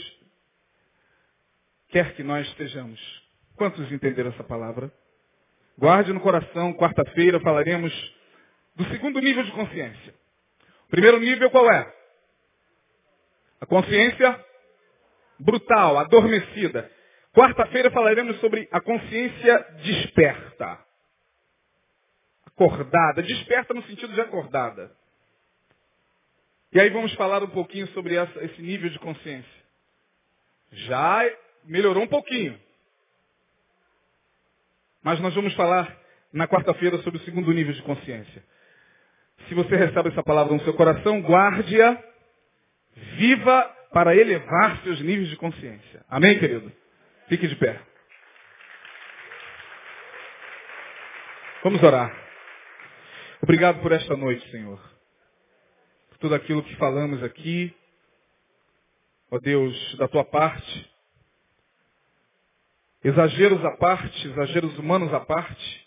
quer 1.88 2.14
que 2.14 2.22
nós 2.22 2.47
estejamos. 2.49 3.01
Quantos 3.57 3.90
entenderam 3.90 4.30
essa 4.30 4.45
palavra? 4.45 4.92
Guarde 5.78 6.12
no 6.12 6.20
coração, 6.20 6.72
quarta-feira 6.74 7.40
falaremos 7.40 7.92
do 8.76 8.84
segundo 8.90 9.20
nível 9.20 9.42
de 9.45 9.53
consciência. 9.53 10.14
O 10.86 10.90
primeiro 10.90 11.18
nível 11.18 11.51
qual 11.51 11.70
é? 11.70 11.92
A 13.61 13.66
consciência 13.66 14.45
brutal, 15.38 15.99
adormecida. 15.99 16.90
Quarta-feira 17.32 17.90
falaremos 17.90 18.38
sobre 18.40 18.68
a 18.70 18.80
consciência 18.80 19.59
desperta 19.82 20.84
acordada, 22.47 23.22
desperta 23.22 23.74
no 23.74 23.82
sentido 23.82 24.12
de 24.14 24.20
acordada. 24.20 24.92
E 26.75 26.81
aí 26.81 26.91
vamos 26.91 27.14
falar 27.14 27.41
um 27.43 27.51
pouquinho 27.51 27.87
sobre 27.89 28.16
essa, 28.16 28.45
esse 28.45 28.61
nível 28.61 28.91
de 28.91 28.99
consciência. 28.99 29.64
Já 30.72 31.22
melhorou 31.64 32.03
um 32.03 32.09
pouquinho. 32.09 32.59
Mas 35.01 35.20
nós 35.20 35.33
vamos 35.35 35.55
falar 35.55 35.97
na 36.33 36.49
quarta-feira 36.49 36.99
sobre 36.99 37.20
o 37.20 37.25
segundo 37.25 37.53
nível 37.53 37.72
de 37.72 37.83
consciência. 37.83 38.43
Se 39.49 39.55
você 39.55 39.77
recebe 39.77 40.09
essa 40.09 40.22
palavra 40.25 40.53
no 40.53 40.64
seu 40.64 40.75
coração, 40.75 41.20
guarde-a, 41.20 42.03
viva 43.18 43.62
para 43.93 44.16
elevar 44.16 44.83
seus 44.83 45.01
níveis 45.01 45.29
de 45.29 45.37
consciência. 45.37 46.05
Amém, 46.09 46.39
querido? 46.41 46.72
Fique 47.29 47.47
de 47.47 47.55
pé. 47.55 47.81
Vamos 51.62 51.81
orar. 51.83 52.12
Obrigado 53.41 53.81
por 53.81 53.93
esta 53.93 54.16
noite, 54.16 54.51
Senhor. 54.51 54.93
Tudo 56.25 56.37
aquilo 56.37 56.62
que 56.62 56.75
falamos 56.77 57.22
aqui. 57.22 57.70
Ó 59.31 59.39
Deus, 59.39 59.97
da 59.99 60.09
tua 60.09 60.25
parte. 60.25 60.91
Exageros 63.05 63.62
à 63.62 63.72
parte, 63.72 64.29
exageros 64.29 64.79
humanos 64.79 65.12
à 65.12 65.20
parte. 65.20 65.87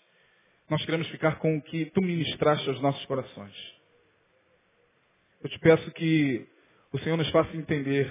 Nós 0.69 0.85
queremos 0.85 1.07
ficar 1.07 1.39
com 1.39 1.57
o 1.57 1.61
que 1.63 1.85
tu 1.87 2.03
ministraste 2.03 2.69
aos 2.69 2.79
nossos 2.81 3.03
corações. 3.07 3.55
Eu 5.41 5.49
te 5.49 5.57
peço 5.57 5.89
que 5.93 6.47
o 6.93 6.99
Senhor 6.99 7.17
nos 7.17 7.31
faça 7.31 7.57
entender 7.57 8.07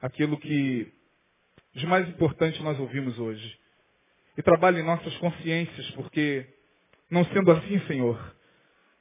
aquilo 0.00 0.38
que 0.38 0.94
de 1.74 1.84
mais 1.84 2.08
importante 2.08 2.62
nós 2.62 2.78
ouvimos 2.78 3.18
hoje. 3.18 3.58
E 4.38 4.42
trabalhe 4.44 4.78
em 4.78 4.84
nossas 4.84 5.16
consciências, 5.16 5.90
porque, 5.96 6.46
não 7.10 7.24
sendo 7.24 7.50
assim, 7.50 7.80
Senhor, 7.88 8.36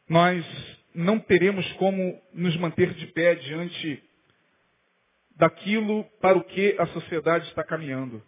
nós 0.10 0.44
não 0.96 1.20
teremos 1.20 1.72
como 1.74 2.20
nos 2.34 2.56
manter 2.58 2.94
de 2.94 3.08
pé 3.08 3.36
diante 3.36 4.02
daquilo 5.36 6.06
para 6.22 6.38
o 6.38 6.44
que 6.44 6.76
a 6.80 6.88
sociedade 6.88 7.48
está 7.50 7.64
caminhando. 7.64 8.24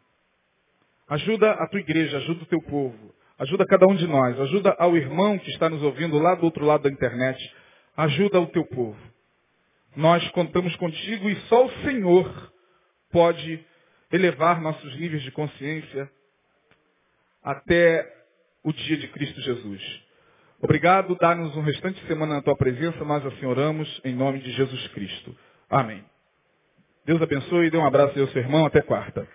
Ajuda 1.07 1.51
a 1.51 1.68
tua 1.68 1.80
igreja, 1.80 2.18
ajuda 2.18 2.43
o 2.43 2.47
teu 2.47 2.61
povo, 2.63 3.15
ajuda 3.39 3.65
cada 3.65 3.88
um 3.88 3.95
de 3.95 4.05
nós, 4.05 4.38
ajuda 4.41 4.76
ao 4.78 4.97
irmão 4.97 5.39
que 5.39 5.49
está 5.51 5.70
nos 5.70 5.82
ouvindo 5.82 6.18
lá 6.20 6.36
do 6.36 6.43
outro 6.43 6.65
lado 6.65 6.84
da 6.84 6.89
internet, 6.89 7.39
ajuda 7.95 8.41
o 8.41 8.47
teu 8.47 8.65
povo. 8.65 8.99
Nós 9.95 10.30
contamos 10.31 10.76
contigo 10.76 11.30
e 11.30 11.35
só 11.48 11.65
o 11.65 11.72
Senhor 11.84 12.53
pode 13.10 13.65
elevar 14.11 14.61
nossos 14.61 14.95
níveis 14.98 15.23
de 15.23 15.31
consciência 15.31 16.11
até 17.41 18.06
o 18.64 18.73
dia 18.73 18.98
de 18.98 19.07
Cristo 19.07 19.39
Jesus. 19.41 20.06
Obrigado, 20.61 21.15
dá-nos 21.15 21.55
um 21.55 21.61
restante 21.61 22.01
de 22.01 22.07
semana 22.07 22.35
na 22.35 22.41
tua 22.41 22.55
presença, 22.55 23.03
nós 23.05 23.25
assim 23.25 23.45
oramos 23.45 24.01
em 24.03 24.15
nome 24.15 24.39
de 24.39 24.51
Jesus 24.51 24.88
Cristo. 24.89 25.35
Amém. 25.69 26.03
Deus 27.05 27.21
abençoe 27.21 27.67
e 27.67 27.69
dê 27.69 27.77
um 27.77 27.85
abraço 27.85 28.19
ao 28.19 28.27
seu 28.29 28.41
irmão, 28.41 28.65
até 28.65 28.81
quarta. 28.81 29.27